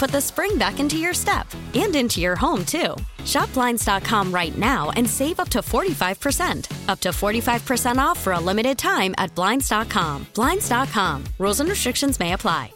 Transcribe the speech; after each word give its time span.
put 0.00 0.10
the 0.10 0.20
spring 0.20 0.56
back 0.56 0.80
into 0.80 0.96
your 0.96 1.12
step 1.12 1.46
and 1.74 1.94
into 1.94 2.20
your 2.20 2.34
home, 2.34 2.64
too. 2.64 2.96
Shop 3.26 3.52
Blinds.com 3.52 4.32
right 4.32 4.56
now 4.56 4.90
and 4.96 5.08
save 5.08 5.38
up 5.38 5.50
to 5.50 5.58
45%. 5.58 6.88
Up 6.88 7.00
to 7.00 7.10
45% 7.10 7.98
off 7.98 8.18
for 8.18 8.32
a 8.32 8.40
limited 8.40 8.78
time 8.78 9.14
at 9.18 9.32
Blinds.com. 9.34 10.26
Blinds.com. 10.34 11.24
Rules 11.38 11.60
and 11.60 11.68
restrictions 11.68 12.18
may 12.18 12.32
apply. 12.32 12.72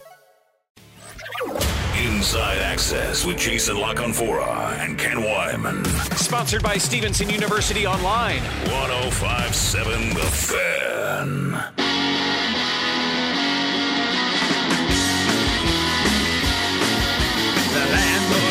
Inside 2.04 2.58
Access 2.58 3.24
with 3.24 3.38
Jason 3.38 3.78
La 3.78 3.94
Canfora 3.94 4.78
and 4.78 4.98
Ken 4.98 5.16
Weinman. 5.16 5.86
Sponsored 6.18 6.62
by 6.62 6.76
Stevenson 6.76 7.30
University 7.30 7.86
Online. 7.86 8.42
1057 8.68 10.10
The 10.10 10.20
Fan. 10.20 12.03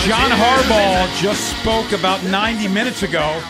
John 0.03 0.31
Harbaugh 0.31 1.21
just 1.21 1.57
spoke 1.61 1.93
about 1.93 2.21
90 2.25 2.67
minutes 2.67 3.03
ago. 3.03 3.41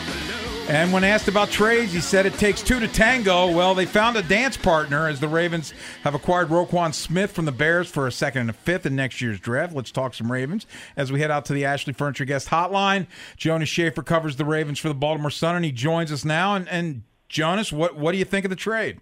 And 0.68 0.94
when 0.94 1.04
asked 1.04 1.28
about 1.28 1.50
trades, 1.50 1.92
he 1.92 2.00
said 2.00 2.28
it 2.28 2.36
takes 2.36 2.62
two 2.62 2.80
to 2.80 2.88
tango. 2.88 3.50
Well, 3.52 3.74
they 3.74 3.88
found 3.88 4.18
a 4.18 4.22
dance 4.22 4.56
partner 4.56 5.08
as 5.08 5.20
the 5.20 5.28
Ravens 5.28 5.74
have 6.04 6.14
acquired 6.14 6.50
Roquan 6.50 6.94
Smith 6.94 7.32
from 7.32 7.46
the 7.46 7.52
Bears 7.52 7.90
for 7.90 8.06
a 8.06 8.12
second 8.12 8.42
and 8.42 8.50
a 8.52 8.54
fifth 8.54 8.86
in 8.86 8.96
next 8.96 9.20
year's 9.20 9.40
draft. 9.40 9.74
Let's 9.74 9.90
talk 9.90 10.14
some 10.14 10.32
Ravens 10.32 10.68
as 10.96 11.12
we 11.12 11.20
head 11.20 11.32
out 11.32 11.46
to 11.46 11.54
the 11.54 11.66
Ashley 11.66 11.92
Furniture 11.92 12.24
Guest 12.24 12.50
Hotline. 12.50 13.08
Jonas 13.36 13.68
Shaffer 13.68 14.04
covers 14.04 14.36
the 14.36 14.46
Ravens 14.46 14.78
for 14.78 14.90
the 14.90 14.94
Baltimore 14.94 15.32
Sun, 15.32 15.56
and 15.56 15.66
he 15.66 15.72
joins 15.72 16.12
us 16.12 16.24
now. 16.24 16.54
And, 16.54 16.70
and 16.70 17.02
Jonas, 17.30 17.74
what 17.74 17.98
what 17.98 18.12
do 18.12 18.20
you 18.20 18.26
think 18.26 18.46
of 18.46 18.50
the 18.52 18.56
trade? 18.56 19.00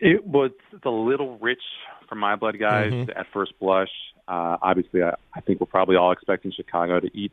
It 0.00 0.26
was 0.26 0.50
a 0.84 0.90
little 0.90 1.38
rich 1.38 1.62
for 2.08 2.16
my 2.16 2.34
blood 2.34 2.58
guys 2.58 2.92
mm-hmm. 2.92 3.10
at 3.16 3.26
first 3.32 3.52
blush. 3.60 3.90
Uh, 4.28 4.56
obviously, 4.60 5.02
I, 5.02 5.14
I 5.34 5.40
think 5.40 5.60
we're 5.60 5.66
probably 5.66 5.96
all 5.96 6.12
expecting 6.12 6.52
Chicago 6.52 7.00
to 7.00 7.10
eat 7.16 7.32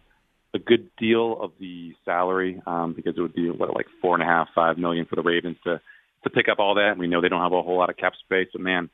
a 0.54 0.60
good 0.60 0.90
deal 0.98 1.42
of 1.42 1.52
the 1.60 1.94
salary 2.06 2.62
um, 2.68 2.94
because 2.94 3.16
it 3.18 3.22
would 3.22 3.34
be 3.34 3.50
what 3.50 3.74
like 3.74 3.88
four 4.02 4.14
and 4.14 4.22
a 4.24 4.26
half, 4.26 4.50
five 4.54 4.78
million 4.78 5.06
for 5.06 5.16
the 5.16 5.24
Ravens 5.24 5.58
to 5.64 5.82
to 6.24 6.30
pick 6.30 6.48
up 6.48 6.60
all 6.60 6.76
that. 6.76 6.98
We 6.98 7.08
know 7.08 7.22
they 7.22 7.30
don't 7.30 7.42
have 7.42 7.52
a 7.52 7.62
whole 7.62 7.78
lot 7.78 7.90
of 7.90 7.98
cap 7.98 8.14
space, 8.24 8.48
but 8.54 8.62
man, 8.62 8.90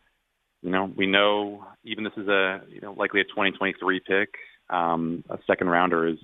you 0.61 0.71
know, 0.71 0.91
we 0.95 1.05
know 1.05 1.65
even 1.83 2.03
this 2.03 2.13
is 2.17 2.27
a 2.27 2.61
you 2.69 2.81
know 2.81 2.93
likely 2.93 3.21
a 3.21 3.25
2023 3.25 3.99
pick. 3.99 4.29
Um, 4.69 5.23
a 5.29 5.37
second 5.47 5.67
rounder 5.69 6.07
is 6.07 6.17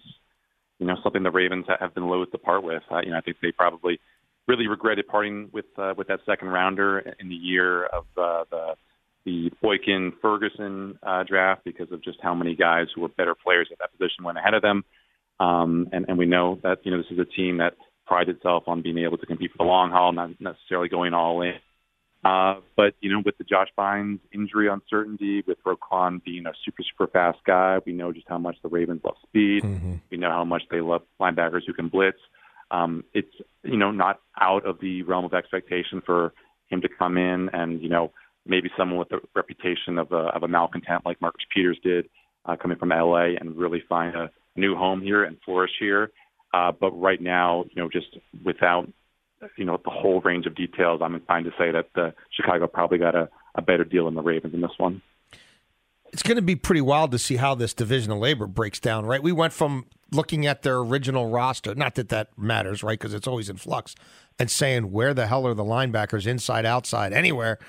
you 0.80 0.88
know 0.88 0.96
something 1.04 1.24
the 1.24 1.32
Ravens 1.32 1.66
have 1.80 1.94
been 1.94 2.08
loath 2.08 2.32
to 2.32 2.38
part 2.38 2.64
with. 2.64 2.84
Uh, 2.90 3.02
you 3.02 3.12
know, 3.12 3.18
I 3.18 3.22
think 3.22 3.38
they 3.42 3.52
probably 3.52 4.00
really 4.48 4.68
regretted 4.68 5.08
parting 5.08 5.50
with 5.52 5.66
uh, 5.78 5.94
with 5.98 6.08
that 6.08 6.22
second 6.26 6.50
rounder 6.50 7.00
in 7.20 7.30
the 7.30 7.36
year 7.36 7.86
of 7.86 8.06
uh, 8.18 8.44
the 8.50 8.76
the 9.26 9.52
Boykin 9.62 10.14
Ferguson 10.22 11.00
uh, 11.04 11.24
draft 11.24 11.64
because 11.64 11.92
of 11.92 12.04
just 12.04 12.20
how 12.22 12.34
many 12.36 12.56
guys 12.56 12.88
who 12.94 13.02
were 13.02 13.10
better 13.10 13.36
players 13.36 13.70
at 13.72 13.80
that 13.80 13.92
position 13.92 14.24
went 14.24 14.38
ahead 14.38 14.54
of 14.54 14.62
them. 14.62 14.84
Um, 15.40 15.90
and, 15.92 16.06
and 16.08 16.18
we 16.18 16.26
know 16.26 16.60
that 16.64 16.80
you 16.84 16.92
know 16.92 16.98
this 16.98 17.12
is 17.12 17.20
a 17.20 17.26
team 17.26 17.58
that 17.58 17.74
prides 18.06 18.30
itself 18.30 18.64
on 18.68 18.82
being 18.82 19.00
able 19.00 19.18
to 19.18 19.26
compete 19.26 19.52
for 19.52 19.58
the 19.58 19.64
long 19.64 19.92
haul, 19.92 20.14
not 20.14 20.30
necessarily 20.40 20.88
going 20.88 21.14
all 21.14 21.42
in. 21.42 21.56
Uh, 22.24 22.56
but 22.76 22.96
you 23.02 23.12
know, 23.12 23.22
with 23.24 23.38
the 23.38 23.44
Josh 23.44 23.68
Bynes 23.78 24.20
injury 24.34 24.68
uncertainty, 24.68 25.44
with 25.46 25.58
Roquan 25.64 26.24
being 26.24 26.46
a 26.48 26.54
super 26.64 26.84
super 26.84 27.12
fast 27.12 27.40
guy, 27.46 27.80
we 27.86 27.94
know 27.94 28.12
just 28.12 28.28
how 28.28 28.38
much 28.38 28.56
the 28.64 28.70
Ravens 28.70 29.02
love 29.04 29.16
speed. 29.24 29.64
Mm-hmm. 29.64 29.96
We 30.10 30.18
know 30.18 30.32
how 30.32 30.44
much 30.44 30.64
they 30.72 30.82
love 30.82 31.04
linebackers 31.20 31.62
who 31.68 31.74
can 31.74 31.90
blitz. 31.90 32.18
Um, 32.72 33.04
it's 33.14 33.34
you 33.64 33.78
know 33.78 33.92
not 33.92 34.22
out 34.40 34.66
of 34.66 34.80
the 34.80 35.04
realm 35.04 35.26
of 35.26 35.34
expectation 35.34 36.02
for 36.04 36.34
him 36.68 36.82
to 36.82 36.90
come 36.90 37.18
in 37.18 37.50
and 37.54 37.82
you 37.82 37.90
know 37.90 38.12
maybe 38.46 38.70
someone 38.78 39.00
with 39.00 39.10
the 39.10 39.20
reputation 39.36 39.98
of 39.98 40.12
a, 40.12 40.28
of 40.36 40.44
a 40.44 40.48
malcontent 40.48 41.06
like 41.06 41.20
Marcus 41.22 41.46
Peters 41.54 41.78
did, 41.84 42.10
uh, 42.46 42.56
coming 42.56 42.78
from 42.78 42.90
LA 42.90 43.36
and 43.40 43.56
really 43.56 43.84
find 43.88 44.16
a 44.16 44.30
new 44.56 44.76
home 44.76 45.02
here 45.02 45.24
and 45.24 45.38
flourish 45.46 45.72
here. 45.80 46.12
Uh, 46.54 46.72
but 46.72 46.92
right 46.92 47.22
now, 47.22 47.66
you 47.72 47.82
know, 47.82 47.90
just 47.90 48.08
without, 48.44 48.88
you 49.58 49.66
know, 49.66 49.80
the 49.84 49.92
whole 49.92 50.22
range 50.22 50.46
of 50.46 50.56
details, 50.56 51.02
I'm 51.04 51.16
inclined 51.16 51.46
to 51.46 51.52
say 51.58 51.72
that 51.72 51.90
the 51.96 52.14
Chicago 52.32 52.68
probably 52.68 52.98
got 52.98 53.16
a, 53.16 53.30
a 53.56 53.62
better 53.62 53.84
deal 53.84 54.06
than 54.06 54.16
the 54.16 54.22
Ravens 54.22 54.54
in 54.54 54.62
this 54.62 54.72
one. 54.78 55.02
It's 56.14 56.24
going 56.24 56.38
to 56.38 56.42
be 56.42 56.56
pretty 56.56 56.82
wild 56.82 57.12
to 57.12 57.20
see 57.20 57.36
how 57.36 57.56
this 57.56 57.74
division 57.74 58.12
of 58.12 58.20
labor 58.20 58.48
breaks 58.48 58.80
down, 58.80 59.06
right? 59.06 59.22
We 59.22 59.34
went 59.34 59.52
from 59.52 59.86
looking 60.12 60.46
at 60.46 60.62
their 60.62 60.78
original 60.78 61.30
roster, 61.30 61.76
not 61.76 61.96
that 61.96 62.08
that 62.10 62.30
matters, 62.38 62.84
right? 62.84 62.98
Because 62.98 63.14
it's 63.14 63.28
always 63.28 63.50
in 63.50 63.58
flux, 63.58 63.96
and 64.40 64.50
saying, 64.50 64.92
where 64.92 65.14
the 65.14 65.28
hell 65.28 65.46
are 65.46 65.54
the 65.54 65.64
linebackers, 65.64 66.26
inside, 66.26 66.66
outside, 66.66 67.12
anywhere? 67.12 67.60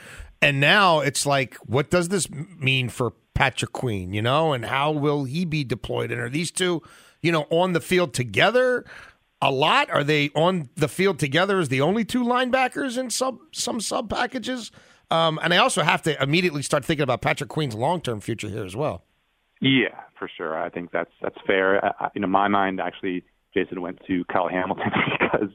And 0.42 0.60
now 0.60 1.00
it's 1.00 1.26
like, 1.26 1.56
what 1.66 1.90
does 1.90 2.08
this 2.08 2.28
mean 2.30 2.88
for 2.88 3.12
Patrick 3.34 3.72
Queen, 3.72 4.12
you 4.12 4.22
know, 4.22 4.52
and 4.52 4.64
how 4.64 4.90
will 4.90 5.24
he 5.24 5.44
be 5.44 5.62
deployed? 5.64 6.10
And 6.10 6.20
are 6.20 6.30
these 6.30 6.50
two, 6.50 6.82
you 7.22 7.30
know, 7.30 7.46
on 7.50 7.72
the 7.72 7.80
field 7.80 8.14
together 8.14 8.84
a 9.42 9.50
lot? 9.50 9.90
Are 9.90 10.02
they 10.02 10.30
on 10.34 10.70
the 10.74 10.88
field 10.88 11.18
together 11.18 11.58
as 11.58 11.68
the 11.68 11.80
only 11.80 12.04
two 12.04 12.24
linebackers 12.24 12.98
in 12.98 13.10
sub 13.10 13.38
some 13.52 13.80
sub 13.80 14.08
packages? 14.10 14.70
Um, 15.10 15.38
and 15.42 15.54
I 15.54 15.58
also 15.58 15.82
have 15.82 16.02
to 16.02 16.20
immediately 16.20 16.62
start 16.62 16.84
thinking 16.84 17.04
about 17.04 17.20
Patrick 17.20 17.50
Queen's 17.50 17.74
long 17.74 18.00
term 18.00 18.20
future 18.20 18.48
here 18.48 18.64
as 18.64 18.74
well. 18.74 19.04
Yeah, 19.60 20.00
for 20.18 20.28
sure. 20.34 20.56
I 20.56 20.68
think 20.70 20.90
that's 20.90 21.12
that's 21.22 21.38
fair. 21.46 21.84
I, 21.84 22.08
you 22.14 22.20
know, 22.20 22.26
my 22.26 22.48
mind 22.48 22.80
actually, 22.80 23.24
Jason 23.54 23.80
went 23.80 24.00
to 24.06 24.24
Kyle 24.24 24.48
Hamilton 24.48 24.90
because 25.20 25.50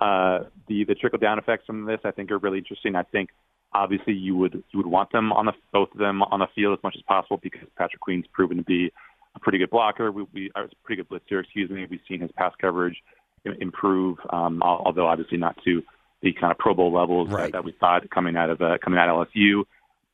uh, 0.00 0.48
the 0.68 0.84
the 0.84 0.94
trickle 0.94 1.18
down 1.18 1.38
effects 1.38 1.66
from 1.66 1.84
this 1.84 2.00
I 2.04 2.12
think 2.12 2.30
are 2.30 2.38
really 2.38 2.58
interesting. 2.58 2.96
I 2.96 3.02
think 3.02 3.30
Obviously, 3.74 4.12
you 4.12 4.36
would 4.36 4.62
you 4.70 4.78
would 4.78 4.86
want 4.86 5.10
them 5.12 5.32
on 5.32 5.46
the 5.46 5.52
both 5.72 5.90
of 5.92 5.98
them 5.98 6.22
on 6.22 6.40
the 6.40 6.46
field 6.54 6.78
as 6.78 6.82
much 6.82 6.94
as 6.96 7.02
possible 7.02 7.38
because 7.42 7.68
Patrick 7.76 8.00
Queen's 8.00 8.26
proven 8.32 8.56
to 8.58 8.62
be 8.62 8.92
a 9.34 9.40
pretty 9.40 9.58
good 9.58 9.70
blocker. 9.70 10.12
We, 10.12 10.26
we 10.32 10.50
a 10.54 10.68
pretty 10.84 11.02
good 11.02 11.08
blitzer, 11.08 11.42
excuse 11.42 11.70
me. 11.70 11.86
We've 11.88 12.00
seen 12.08 12.20
his 12.20 12.30
pass 12.32 12.52
coverage 12.60 13.02
improve, 13.60 14.18
um, 14.30 14.62
although 14.62 15.06
obviously 15.06 15.38
not 15.38 15.56
to 15.64 15.82
the 16.22 16.32
kind 16.32 16.50
of 16.50 16.58
Pro 16.58 16.74
Bowl 16.74 16.92
levels 16.92 17.28
right. 17.28 17.44
that, 17.44 17.52
that 17.52 17.64
we 17.64 17.72
thought 17.72 18.08
coming 18.10 18.36
out 18.36 18.50
of 18.50 18.60
uh, 18.62 18.78
coming 18.82 18.98
out 18.98 19.08
of 19.08 19.28
LSU. 19.28 19.64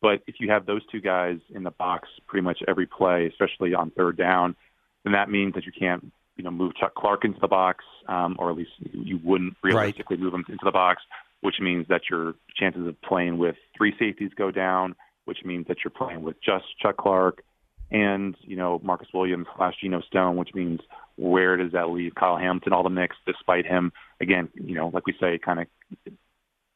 But 0.02 0.23
if 0.26 0.37
you 0.40 0.50
have 0.50 0.67
those 0.67 0.81
two 0.90 1.00
guys 1.00 1.38
in 1.55 1.62
the 1.62 1.70
box 1.70 2.08
pretty 2.26 2.43
much 2.43 2.61
every 2.67 2.87
play, 2.87 3.26
especially 3.26 3.75
on 3.75 3.90
third 3.90 4.17
down, 4.17 4.56
then 5.05 5.12
that 5.12 5.29
means 5.31 5.55
that 5.55 5.67
you 5.67 5.73
can't 5.79 6.11
you 6.37 6.44
know 6.44 6.50
move 6.50 6.75
Chuck 6.76 6.94
Clark 6.94 7.25
into 7.25 7.38
the 7.40 7.49
box, 7.49 7.84
um, 8.08 8.37
or 8.38 8.50
at 8.50 8.56
least 8.56 8.70
you, 8.93 9.20
wouldn't 9.23 9.56
realistically 9.62 10.17
right. 10.17 10.23
move 10.23 10.34
him 10.34 10.44
into 10.49 10.64
the 10.64 10.73
box 10.73 11.02
which 11.40 11.56
means 11.60 11.87
that 11.88 12.02
your 12.10 12.34
chances 12.56 12.87
of 12.87 13.00
playing 13.02 13.38
with 13.38 13.56
three 13.76 13.94
safeties 13.98 14.31
go 14.37 14.50
down, 14.50 14.94
which 15.25 15.38
means 15.44 15.66
that 15.69 15.78
you're 15.84 15.90
playing 15.90 16.22
with 16.22 16.37
just 16.42 16.64
Chuck 16.81 16.96
Clark 16.96 17.42
and, 17.90 18.37
you 18.42 18.56
know, 18.56 18.81
Marcus 18.82 19.08
Williams 19.12 19.46
slash 19.56 19.75
Geno 19.81 20.00
Stone, 20.02 20.37
which 20.37 20.50
means 20.54 20.81
where 21.16 21.56
does 21.56 21.72
that 21.72 21.90
leave 21.90 22.14
Kyle 22.14 22.37
Hamilton 22.37 22.72
all 22.72 22.82
the 22.82 22.90
mix, 22.90 23.16
despite 23.26 23.66
him, 23.66 23.92
again, 24.20 24.48
you 24.54 24.75
know, 24.75 24.88
like 24.88 25.06
we 25.06 25.14
say, 25.20 25.38
kind 25.38 25.60
of 25.60 25.66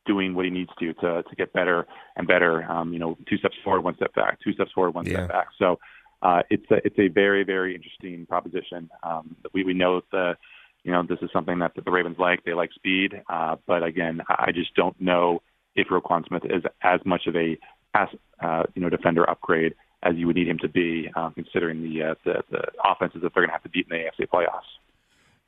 doing 0.06 0.34
what 0.34 0.44
he 0.44 0.50
needs 0.50 0.70
to 0.78 0.92
to 0.94 1.22
to 1.22 1.36
get 1.36 1.52
better 1.52 1.86
and 2.16 2.26
better. 2.26 2.62
Um, 2.70 2.92
you 2.92 2.98
know, 2.98 3.16
two 3.28 3.38
steps 3.38 3.56
forward, 3.64 3.82
one 3.82 3.96
step 3.96 4.14
back, 4.14 4.38
two 4.42 4.52
steps 4.52 4.72
forward, 4.72 4.94
one 4.94 5.06
Yeah. 5.06 5.12
step 5.14 5.28
back. 5.28 5.46
So 5.58 5.78
uh, 6.22 6.42
it's 6.50 6.70
a 6.70 6.76
it's 6.84 6.98
a 6.98 7.08
very 7.08 7.44
very 7.44 7.74
interesting 7.74 8.26
proposition. 8.26 8.90
Um, 9.02 9.36
we 9.52 9.64
we 9.64 9.74
know 9.74 10.02
the 10.12 10.36
you 10.84 10.92
know 10.92 11.02
this 11.02 11.18
is 11.22 11.30
something 11.32 11.58
that 11.58 11.72
the 11.74 11.90
Ravens 11.90 12.18
like. 12.18 12.44
They 12.44 12.54
like 12.54 12.72
speed, 12.72 13.22
uh, 13.28 13.56
but 13.66 13.82
again, 13.82 14.20
I 14.28 14.52
just 14.52 14.74
don't 14.74 14.98
know 15.00 15.42
if 15.74 15.88
Roquan 15.88 16.26
Smith 16.28 16.44
is 16.44 16.62
as 16.82 17.00
much 17.04 17.26
of 17.26 17.34
a 17.34 17.58
pass 17.92 18.10
uh, 18.40 18.64
you 18.74 18.82
know 18.82 18.90
defender 18.90 19.28
upgrade 19.28 19.74
as 20.04 20.16
you 20.16 20.26
would 20.26 20.36
need 20.36 20.48
him 20.48 20.58
to 20.58 20.68
be, 20.68 21.10
uh, 21.16 21.30
considering 21.30 21.82
the, 21.82 22.02
uh, 22.02 22.14
the 22.24 22.42
the 22.50 22.62
offenses 22.84 23.22
that 23.22 23.32
they're 23.34 23.42
going 23.42 23.48
to 23.48 23.52
have 23.52 23.62
to 23.62 23.70
beat 23.70 23.86
in 23.90 23.98
the 23.98 24.04
AFC 24.04 24.28
playoffs. 24.28 24.60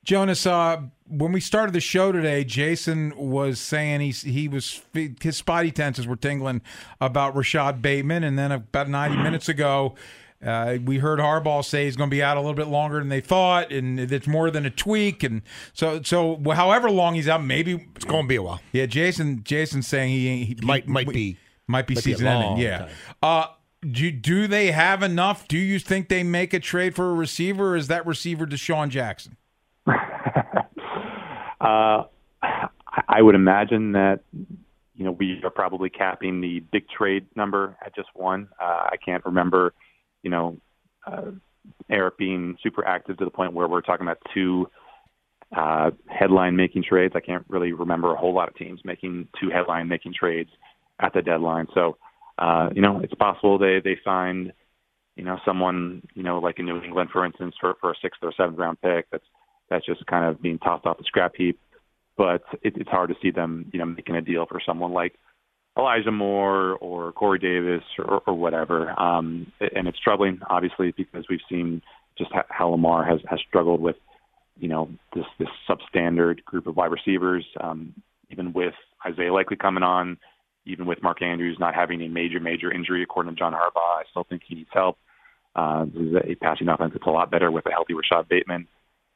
Jonas, 0.03 0.47
uh, 0.47 0.83
when 1.09 1.33
we 1.33 1.41
started 1.41 1.73
the 1.73 1.81
show 1.81 2.13
today, 2.13 2.45
Jason 2.45 3.13
was 3.17 3.61
saying 3.61 4.01
he 4.01 4.11
he 4.11 4.49
was 4.49 4.81
his 4.93 5.43
spidey 5.43 5.77
senses 5.77 6.07
were 6.07 6.17
tingling 6.17 6.63
about 7.01 7.35
Rashad 7.35 7.83
Bateman, 7.83 8.25
and 8.25 8.39
then 8.39 8.53
about 8.53 8.89
ninety 8.89 9.17
minutes 9.17 9.49
ago, 9.49 9.95
uh, 10.45 10.79
we 10.85 10.99
heard 10.99 11.19
Harbaugh 11.19 11.65
say 11.65 11.85
he's 11.85 11.97
going 11.97 12.11
to 12.11 12.15
be 12.15 12.23
out 12.23 12.37
a 12.37 12.41
little 12.41 12.55
bit 12.55 12.69
longer 12.69 12.99
than 12.99 13.09
they 13.09 13.21
thought, 13.21 13.71
and 13.73 13.99
it's 14.01 14.27
more 14.27 14.51
than 14.51 14.67
a 14.67 14.71
tweak, 14.71 15.23
and 15.23 15.43
so 15.73 16.03
so 16.03 16.41
however 16.55 16.91
long 16.91 17.15
he's 17.15 17.29
out, 17.29 17.43
maybe 17.45 17.87
It's 17.97 18.05
going 18.05 18.25
to 18.25 18.29
be 18.29 18.37
a 18.37 18.43
while. 18.43 18.61
yeah. 18.73 18.87
Jason 18.87 19.43
Jason's 19.45 19.87
saying 19.87 20.11
he, 20.11 20.45
he 20.45 20.55
Might- 20.63 20.87
might 20.89 21.07
he- 21.07 21.13
be- 21.13 21.13
might 21.13 21.13
be 21.13 21.39
might 21.69 21.87
be 21.87 21.95
a 21.95 22.01
season 22.03 22.27
ending. 22.27 22.59
Yeah. 22.59 22.89
Uh, 23.23 23.47
do 23.91 24.11
do 24.11 24.47
they 24.47 24.71
have 24.73 25.03
enough? 25.03 25.47
Do 25.49 25.59
you 25.59 25.79
think 25.79 26.09
they 26.09 26.23
make 26.23 26.53
a 26.55 26.61
trade 26.61 26.95
for 26.95 27.11
a 27.11 27.15
receiver? 27.15 27.71
Or 27.73 27.77
is 27.77 27.89
that 27.89 28.07
receiver 28.07 28.47
DeSean 28.47 28.89
Jackson? 28.89 29.37
Uh, 31.61 32.05
I 33.09 33.23
would 33.23 33.35
imagine 33.35 33.93
that 33.93 34.21
you 34.95 35.05
know 35.05 35.13
we 35.13 35.41
are 35.43 35.51
probably 35.51 35.89
capping 35.91 36.41
the 36.41 36.61
big 36.71 36.89
trade 36.89 37.27
number 37.35 37.77
at 37.85 37.95
just 37.95 38.09
one. 38.15 38.49
Uh, 38.61 38.65
I 38.93 38.97
can't 39.03 39.25
remember, 39.25 39.73
you 40.23 40.31
know, 40.31 40.59
uh, 41.07 41.31
Eric 41.91 42.19
being 42.19 42.57
super 42.63 42.87
active 42.87 43.17
to 43.19 43.25
the 43.25 43.31
point 43.31 43.53
where 43.53 43.69
we're 43.69 43.81
talking 43.81 44.07
about 44.07 44.19
two 44.35 44.69
uh, 45.57 45.91
headline 46.07 46.57
making 46.57 46.83
trades. 46.83 47.15
I 47.17 47.21
can't 47.21 47.45
really 47.49 47.73
remember 47.73 48.13
a 48.13 48.19
whole 48.19 48.35
lot 48.35 48.49
of 48.49 48.57
teams 48.57 48.81
making 48.85 49.29
two 49.41 49.51
headline 49.51 49.89
making 49.89 50.15
trades 50.19 50.51
at 51.01 51.13
the 51.13 51.23
deadline. 51.23 51.67
So, 51.75 51.97
uh, 52.39 52.71
you 52.75 52.83
know, 52.83 53.01
it's 53.01 53.15
possible 53.15 53.59
they 53.59 53.81
they 53.83 53.97
find, 54.05 54.53
you 55.17 55.25
know, 55.25 55.39
someone, 55.45 56.03
you 56.15 56.23
know, 56.23 56.39
like 56.39 56.59
in 56.59 56.67
New 56.67 56.81
England, 56.83 57.11
for 57.13 57.25
instance, 57.25 57.55
for 57.61 57.75
for 57.81 57.93
a 57.93 57.95
sixth 58.03 58.21
or 58.23 58.33
seventh 58.37 58.59
round 58.59 58.81
pick. 58.81 59.07
That's 59.11 59.25
that's 59.71 59.87
just 59.87 60.05
kind 60.07 60.25
of 60.25 60.43
being 60.43 60.59
tossed 60.59 60.87
off 60.87 60.99
the 60.99 61.05
scrap 61.05 61.33
heap. 61.37 61.59
But 62.17 62.43
it, 62.63 62.75
it's 62.77 62.89
hard 62.89 63.11
to 63.11 63.17
see 63.23 63.31
them, 63.31 63.71
you 63.73 63.79
know, 63.79 63.85
making 63.85 64.17
a 64.17 64.23
deal 64.23 64.47
for 64.47 64.61
someone 64.65 64.93
like 64.93 65.15
Elijah 65.77 66.13
Moore 66.13 66.77
or 66.77 67.13
Corey 67.13 67.39
Davis 67.39 67.85
or, 67.99 68.23
or 68.27 68.35
whatever. 68.35 68.99
Um, 68.99 69.53
and 69.61 69.87
it's 69.87 69.99
troubling, 70.01 70.41
obviously, 70.49 70.93
because 70.97 71.27
we've 71.29 71.41
seen 71.49 71.83
just 72.17 72.31
how, 72.49 72.69
Lamar 72.69 73.05
has 73.05 73.21
has 73.29 73.39
struggled 73.47 73.81
with, 73.81 73.97
you 74.59 74.69
know, 74.69 74.89
this 75.15 75.27
this 75.39 75.49
substandard 75.69 76.45
group 76.45 76.67
of 76.67 76.77
wide 76.77 76.91
receivers. 76.91 77.45
Um, 77.61 77.95
even 78.31 78.53
with 78.53 78.75
Isaiah 79.07 79.33
likely 79.33 79.57
coming 79.57 79.83
on, 79.83 80.17
even 80.65 80.87
with 80.87 81.03
Mark 81.03 81.23
Andrews 81.23 81.59
not 81.61 81.75
having 81.75 82.01
a 82.03 82.09
major 82.09 82.41
major 82.41 82.73
injury, 82.73 83.03
according 83.03 83.35
to 83.35 83.39
John 83.39 83.53
Harbaugh, 83.53 84.01
I 84.01 84.05
still 84.11 84.25
think 84.25 84.43
he 84.47 84.55
needs 84.55 84.71
help. 84.73 84.99
Uh, 85.55 85.85
this 85.85 86.03
is 86.03 86.15
a 86.15 86.35
passing 86.37 86.69
offense 86.69 86.93
that's 86.95 87.07
a 87.07 87.11
lot 87.11 87.31
better 87.31 87.51
with 87.51 87.67
a 87.67 87.71
healthy 87.71 87.95
Rashad 87.95 88.29
Bateman 88.29 88.67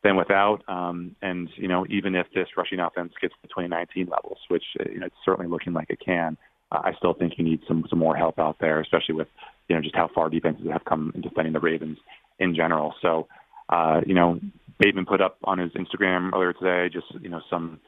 than 0.02 0.16
without. 0.16 0.62
Um, 0.68 1.16
and 1.22 1.48
you 1.56 1.68
know, 1.68 1.86
even 1.88 2.14
if 2.14 2.26
this 2.34 2.48
rushing 2.56 2.80
offense 2.80 3.12
gets 3.20 3.34
to 3.42 3.48
2019 3.48 4.08
levels, 4.08 4.38
which 4.48 4.64
uh, 4.78 4.84
you 4.90 5.00
know 5.00 5.06
it's 5.06 5.16
certainly 5.24 5.50
looking 5.50 5.72
like 5.72 5.90
it 5.90 6.00
can, 6.04 6.36
I 6.72 6.92
still 6.96 7.14
think 7.14 7.34
you 7.36 7.44
need 7.44 7.60
some 7.66 7.84
some 7.90 7.98
more 7.98 8.16
help 8.16 8.38
out 8.38 8.56
there, 8.60 8.80
especially 8.80 9.14
with 9.14 9.28
you 9.68 9.76
know 9.76 9.82
just 9.82 9.96
how 9.96 10.08
far 10.14 10.28
defenses 10.28 10.66
have 10.70 10.84
come 10.84 11.12
in 11.14 11.20
defending 11.20 11.52
the 11.52 11.60
Ravens 11.60 11.98
in 12.38 12.54
general. 12.54 12.94
So, 13.02 13.28
uh, 13.68 14.00
you 14.06 14.14
know, 14.14 14.40
Bateman 14.78 15.06
put 15.06 15.20
up 15.20 15.38
on 15.44 15.58
his 15.58 15.72
Instagram 15.72 16.32
earlier 16.32 16.52
today 16.52 16.92
just 16.92 17.06
you 17.22 17.28
know 17.28 17.40
some 17.50 17.80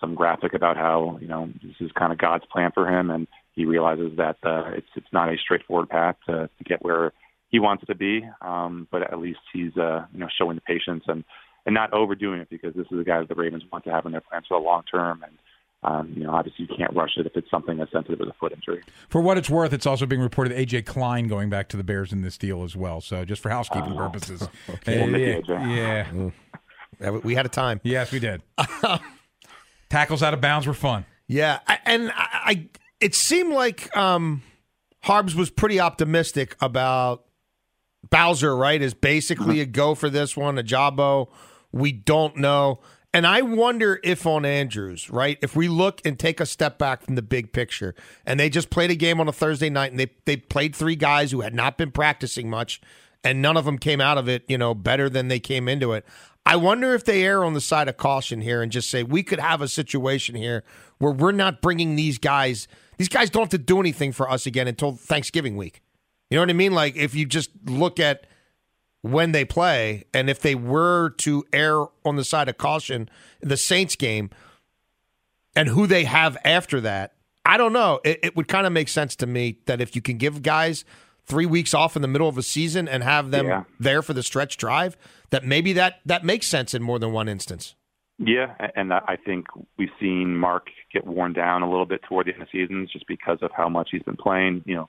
some 0.00 0.14
graphic 0.14 0.54
about 0.54 0.76
how 0.76 1.18
you 1.20 1.28
know 1.28 1.48
this 1.62 1.74
is 1.80 1.90
kind 1.92 2.12
of 2.12 2.18
God's 2.18 2.44
plan 2.46 2.70
for 2.72 2.88
him, 2.88 3.10
and 3.10 3.26
he 3.54 3.64
realizes 3.64 4.16
that 4.16 4.36
uh, 4.44 4.70
it's 4.76 4.88
it's 4.94 5.12
not 5.12 5.28
a 5.28 5.36
straightforward 5.36 5.88
path 5.88 6.16
to, 6.26 6.48
to 6.58 6.64
get 6.64 6.82
where 6.84 7.12
he 7.48 7.58
wants 7.58 7.84
to 7.86 7.94
be. 7.94 8.22
Um, 8.40 8.86
but 8.90 9.02
at 9.02 9.18
least 9.18 9.40
he's 9.52 9.76
uh, 9.76 10.06
you 10.12 10.20
know 10.20 10.28
showing 10.38 10.56
the 10.56 10.62
patience 10.62 11.04
and 11.08 11.24
and 11.66 11.74
not 11.74 11.92
overdoing 11.92 12.40
it 12.40 12.48
because 12.50 12.74
this 12.74 12.86
is 12.90 12.98
a 12.98 13.04
guy 13.04 13.18
that 13.18 13.28
the 13.28 13.34
Ravens 13.34 13.64
want 13.70 13.84
to 13.84 13.90
have 13.90 14.06
in 14.06 14.12
their 14.12 14.22
plans 14.22 14.46
for 14.48 14.58
the 14.58 14.64
long 14.64 14.84
term. 14.90 15.22
And 15.22 15.32
um, 15.84 16.12
you 16.16 16.24
know, 16.24 16.30
obviously 16.30 16.66
you 16.68 16.76
can't 16.76 16.94
rush 16.94 17.12
it 17.16 17.26
if 17.26 17.36
it's 17.36 17.50
something 17.50 17.78
as 17.80 17.88
sensitive 17.92 18.20
as 18.20 18.28
a 18.28 18.34
foot 18.40 18.52
injury. 18.52 18.82
For 19.08 19.20
what 19.20 19.38
it's 19.38 19.48
worth, 19.48 19.72
it's 19.72 19.86
also 19.86 20.06
being 20.06 20.20
reported 20.20 20.52
AJ 20.52 20.86
Klein 20.86 21.28
going 21.28 21.50
back 21.50 21.68
to 21.68 21.76
the 21.76 21.84
Bears 21.84 22.12
in 22.12 22.22
this 22.22 22.36
deal 22.36 22.64
as 22.64 22.74
well. 22.74 23.00
So 23.00 23.24
just 23.24 23.40
for 23.40 23.48
housekeeping 23.50 23.96
purposes. 23.96 24.48
Well, 24.86 25.06
Mickey 25.06 25.42
yeah, 25.48 26.06
yeah. 26.12 26.30
Yeah, 27.00 27.10
we 27.10 27.34
had 27.34 27.46
a 27.46 27.50
time. 27.50 27.80
Yes, 27.84 28.10
we 28.10 28.18
did. 28.18 28.42
Tackles 29.88 30.22
out 30.22 30.34
of 30.34 30.40
bounds 30.40 30.66
were 30.66 30.74
fun. 30.74 31.04
Yeah, 31.26 31.60
I, 31.66 31.78
and 31.84 32.10
I, 32.10 32.28
I 32.44 32.68
it 33.00 33.14
seemed 33.14 33.52
like 33.52 33.94
um, 33.96 34.42
Harbs 35.04 35.34
was 35.34 35.50
pretty 35.50 35.78
optimistic 35.78 36.56
about 36.60 37.24
Bowser. 38.10 38.56
Right, 38.56 38.80
is 38.80 38.94
basically 38.94 39.60
a 39.60 39.66
go 39.66 39.94
for 39.94 40.10
this 40.10 40.36
one. 40.36 40.56
Ojabo, 40.56 41.28
we 41.72 41.92
don't 41.92 42.36
know, 42.36 42.80
and 43.14 43.26
I 43.26 43.42
wonder 43.42 44.00
if 44.04 44.26
on 44.26 44.44
Andrews, 44.44 45.10
right, 45.10 45.38
if 45.40 45.56
we 45.56 45.68
look 45.68 46.00
and 46.04 46.18
take 46.18 46.40
a 46.40 46.46
step 46.46 46.78
back 46.78 47.02
from 47.02 47.14
the 47.14 47.22
big 47.22 47.52
picture, 47.52 47.94
and 48.26 48.38
they 48.38 48.50
just 48.50 48.70
played 48.70 48.90
a 48.90 48.94
game 48.94 49.20
on 49.20 49.28
a 49.28 49.32
Thursday 49.32 49.70
night, 49.70 49.90
and 49.90 50.00
they 50.00 50.10
they 50.24 50.36
played 50.36 50.76
three 50.76 50.96
guys 50.96 51.30
who 51.30 51.40
had 51.40 51.54
not 51.54 51.78
been 51.78 51.90
practicing 51.90 52.50
much, 52.50 52.80
and 53.24 53.40
none 53.40 53.56
of 53.56 53.64
them 53.64 53.78
came 53.78 54.00
out 54.00 54.18
of 54.18 54.28
it, 54.28 54.44
you 54.48 54.58
know, 54.58 54.74
better 54.74 55.08
than 55.08 55.28
they 55.28 55.40
came 55.40 55.68
into 55.68 55.92
it. 55.92 56.04
I 56.44 56.56
wonder 56.56 56.94
if 56.94 57.04
they 57.04 57.24
err 57.24 57.44
on 57.44 57.52
the 57.52 57.60
side 57.60 57.88
of 57.88 57.98
caution 57.98 58.40
here 58.40 58.62
and 58.62 58.72
just 58.72 58.90
say 58.90 59.02
we 59.02 59.22
could 59.22 59.38
have 59.38 59.60
a 59.60 59.68
situation 59.68 60.34
here 60.34 60.64
where 60.96 61.12
we're 61.12 61.32
not 61.32 61.60
bringing 61.60 61.94
these 61.94 62.18
guys. 62.18 62.68
These 62.96 63.10
guys 63.10 63.28
don't 63.28 63.42
have 63.42 63.50
to 63.50 63.58
do 63.58 63.80
anything 63.80 64.12
for 64.12 64.30
us 64.30 64.46
again 64.46 64.66
until 64.66 64.92
Thanksgiving 64.92 65.58
week. 65.58 65.82
You 66.30 66.36
know 66.36 66.42
what 66.42 66.50
I 66.50 66.54
mean? 66.54 66.72
Like 66.72 66.96
if 66.96 67.14
you 67.14 67.26
just 67.26 67.50
look 67.66 68.00
at 68.00 68.26
when 69.02 69.32
they 69.32 69.44
play, 69.44 70.04
and 70.12 70.28
if 70.28 70.40
they 70.40 70.54
were 70.54 71.10
to 71.18 71.44
err 71.52 71.86
on 72.04 72.16
the 72.16 72.24
side 72.24 72.48
of 72.48 72.58
caution, 72.58 73.08
the 73.40 73.56
Saints 73.56 73.96
game, 73.96 74.30
and 75.54 75.68
who 75.68 75.86
they 75.86 76.04
have 76.04 76.36
after 76.44 76.80
that, 76.80 77.14
I 77.44 77.56
don't 77.56 77.72
know. 77.72 78.00
It, 78.04 78.20
it 78.22 78.36
would 78.36 78.48
kind 78.48 78.66
of 78.66 78.72
make 78.72 78.88
sense 78.88 79.16
to 79.16 79.26
me 79.26 79.58
that 79.66 79.80
if 79.80 79.96
you 79.96 80.02
can 80.02 80.18
give 80.18 80.42
guys 80.42 80.84
three 81.24 81.46
weeks 81.46 81.74
off 81.74 81.94
in 81.96 82.02
the 82.02 82.08
middle 82.08 82.28
of 82.28 82.36
a 82.38 82.42
season 82.42 82.88
and 82.88 83.02
have 83.02 83.30
them 83.30 83.46
Yeah. 83.46 83.64
there 83.78 84.02
for 84.02 84.12
the 84.12 84.22
stretch 84.22 84.56
drive, 84.56 84.96
that 85.30 85.44
maybe 85.44 85.72
that 85.74 86.00
that 86.06 86.24
makes 86.24 86.46
sense 86.46 86.74
in 86.74 86.82
more 86.82 86.98
than 86.98 87.12
one 87.12 87.28
instance. 87.28 87.74
Yeah, 88.18 88.54
and 88.74 88.92
I 88.92 89.16
think 89.24 89.46
we've 89.78 89.90
seen 90.00 90.34
Mark 90.36 90.66
get 90.92 91.06
worn 91.06 91.32
down 91.34 91.62
a 91.62 91.70
little 91.70 91.86
bit 91.86 92.02
toward 92.02 92.26
the 92.26 92.32
end 92.32 92.42
of 92.42 92.48
seasons 92.50 92.90
just 92.90 93.06
because 93.06 93.38
of 93.42 93.52
how 93.56 93.68
much 93.68 93.90
he's 93.92 94.02
been 94.02 94.16
playing. 94.16 94.62
You 94.66 94.74
know, 94.74 94.88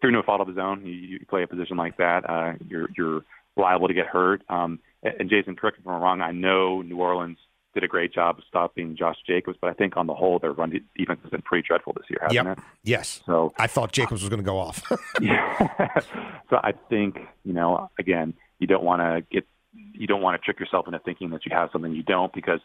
through 0.00 0.10
no 0.10 0.22
fault 0.22 0.40
of 0.40 0.48
his 0.48 0.58
own, 0.58 0.84
you, 0.84 0.92
you 0.92 1.20
play 1.30 1.44
a 1.44 1.46
position 1.46 1.76
like 1.76 1.96
that, 1.98 2.28
uh, 2.28 2.54
you're 2.66 2.88
you're 2.96 3.22
liable 3.56 3.88
to 3.88 3.94
get 3.94 4.06
hurt. 4.06 4.42
Um, 4.48 4.78
and 5.02 5.28
Jason, 5.30 5.56
correct 5.56 5.78
me 5.78 5.82
if 5.84 5.88
I'm 5.88 6.00
wrong. 6.02 6.20
I 6.20 6.32
know 6.32 6.82
New 6.82 6.98
Orleans 6.98 7.38
did 7.74 7.82
a 7.84 7.88
great 7.88 8.12
job 8.14 8.38
of 8.38 8.44
stopping 8.48 8.96
Josh 8.96 9.16
Jacobs, 9.26 9.58
but 9.60 9.68
I 9.68 9.72
think 9.74 9.96
on 9.96 10.06
the 10.06 10.14
whole, 10.14 10.38
their 10.38 10.52
run 10.52 10.70
defense 10.96 11.20
has 11.22 11.30
been 11.30 11.42
pretty 11.42 11.66
dreadful 11.66 11.92
this 11.92 12.04
year, 12.08 12.18
hasn't 12.22 12.46
Yep. 12.46 12.58
it? 12.58 12.64
Yes. 12.84 13.20
So 13.26 13.52
I 13.58 13.66
thought 13.66 13.92
Jacobs 13.92 14.22
was 14.22 14.28
going 14.28 14.38
to 14.40 14.44
go 14.46 14.58
off. 14.58 14.82
Yeah. 15.20 15.58
so 16.50 16.56
I 16.62 16.72
think 16.88 17.18
you 17.44 17.52
know 17.52 17.90
again 17.98 18.34
you 18.60 18.66
don't 18.68 18.84
want 18.84 19.00
to 19.02 19.22
get 19.30 19.44
you 19.92 20.06
don't 20.06 20.22
want 20.22 20.40
to 20.40 20.44
trick 20.44 20.60
yourself 20.60 20.86
into 20.86 21.00
thinking 21.00 21.30
that 21.30 21.44
you 21.44 21.50
have 21.54 21.68
something 21.72 21.92
you 21.92 22.04
don't 22.04 22.32
because 22.32 22.60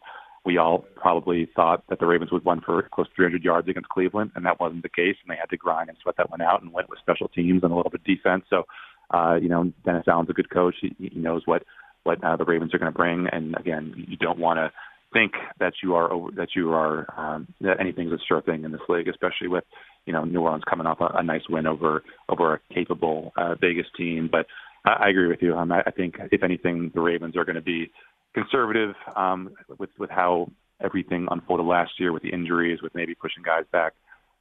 we 0.46 0.58
all 0.58 0.86
probably 0.96 1.50
thought 1.56 1.84
that 1.90 2.00
the 2.00 2.06
Ravens 2.06 2.32
would 2.32 2.46
win 2.46 2.62
for 2.62 2.84
close 2.94 3.08
to 3.08 3.14
300 3.16 3.44
yards 3.44 3.68
against 3.68 3.90
Cleveland, 3.90 4.32
and 4.36 4.46
that 4.46 4.58
wasn't 4.60 4.84
the 4.84 4.90
case, 4.90 5.16
and 5.22 5.30
they 5.30 5.36
had 5.36 5.50
to 5.50 5.58
grind 5.58 5.90
and 5.90 5.98
sweat 6.02 6.16
that 6.18 6.30
one 6.30 6.40
out 6.40 6.62
and 6.62 6.72
went 6.72 6.88
with 6.90 6.98
special 7.00 7.28
teams 7.28 7.62
and 7.64 7.74
a 7.74 7.76
little 7.76 7.92
bit 7.92 8.00
of 8.02 8.06
defense. 8.06 8.46
So, 8.50 8.64
uh, 9.12 9.36
you 9.42 9.50
know, 9.50 9.72
Dennis 9.86 10.08
Allen's 10.08 10.30
a 10.30 10.34
good 10.34 10.50
coach. 10.50 10.76
He, 10.82 10.96
he 10.98 11.20
knows 11.20 11.44
what 11.46 11.64
what 12.04 12.24
uh, 12.24 12.38
the 12.38 12.46
Ravens 12.46 12.74
are 12.74 12.80
going 12.80 12.92
to 12.92 12.98
bring, 12.98 13.28
and 13.32 13.56
again, 13.58 13.94
you 14.08 14.18
don't 14.18 14.40
want 14.40 14.58
to 14.58 14.72
think 15.12 15.34
that 15.60 15.74
you 15.84 15.96
are 15.96 16.12
over, 16.12 16.32
that 16.32 16.50
you 16.56 16.72
are 16.72 17.06
um, 17.18 17.48
that 17.62 17.80
anything's 17.80 18.14
a 18.14 18.18
sure 18.28 18.42
thing 18.42 18.64
in 18.64 18.72
this 18.72 18.82
league, 18.88 19.08
especially 19.08 19.48
with 19.48 19.64
you 20.06 20.14
know 20.14 20.24
New 20.24 20.42
Orleans 20.42 20.64
coming 20.70 20.88
off 20.88 21.02
a, 21.02 21.18
a 21.18 21.24
nice 21.24 21.42
win 21.50 21.68
over 21.68 22.04
over 22.30 22.56
a 22.56 22.74
capable 22.74 23.34
uh, 23.36 23.56
Vegas 23.56 23.88
team. 23.98 24.30
But 24.32 24.46
I, 24.86 25.06
I 25.06 25.10
agree 25.10 25.28
with 25.28 25.42
you. 25.42 25.56
Um, 25.56 25.72
I, 25.72 25.82
I 25.86 25.92
think 25.92 26.16
if 26.32 26.44
anything, 26.44 26.92
the 26.94 27.02
Ravens 27.02 27.36
are 27.36 27.46
going 27.46 27.56
to 27.56 27.62
be 27.62 27.92
conservative 28.34 28.96
um, 29.16 29.52
with 29.78 29.90
with 29.98 30.10
how 30.10 30.52
everything 30.82 31.28
unfolded 31.30 31.66
last 31.66 31.92
year 32.00 32.14
with 32.14 32.24
the 32.24 32.30
injuries, 32.30 32.82
with 32.82 32.96
maybe 32.96 33.16
pushing 33.16 33.44
guys 33.44 33.66
back 33.72 33.94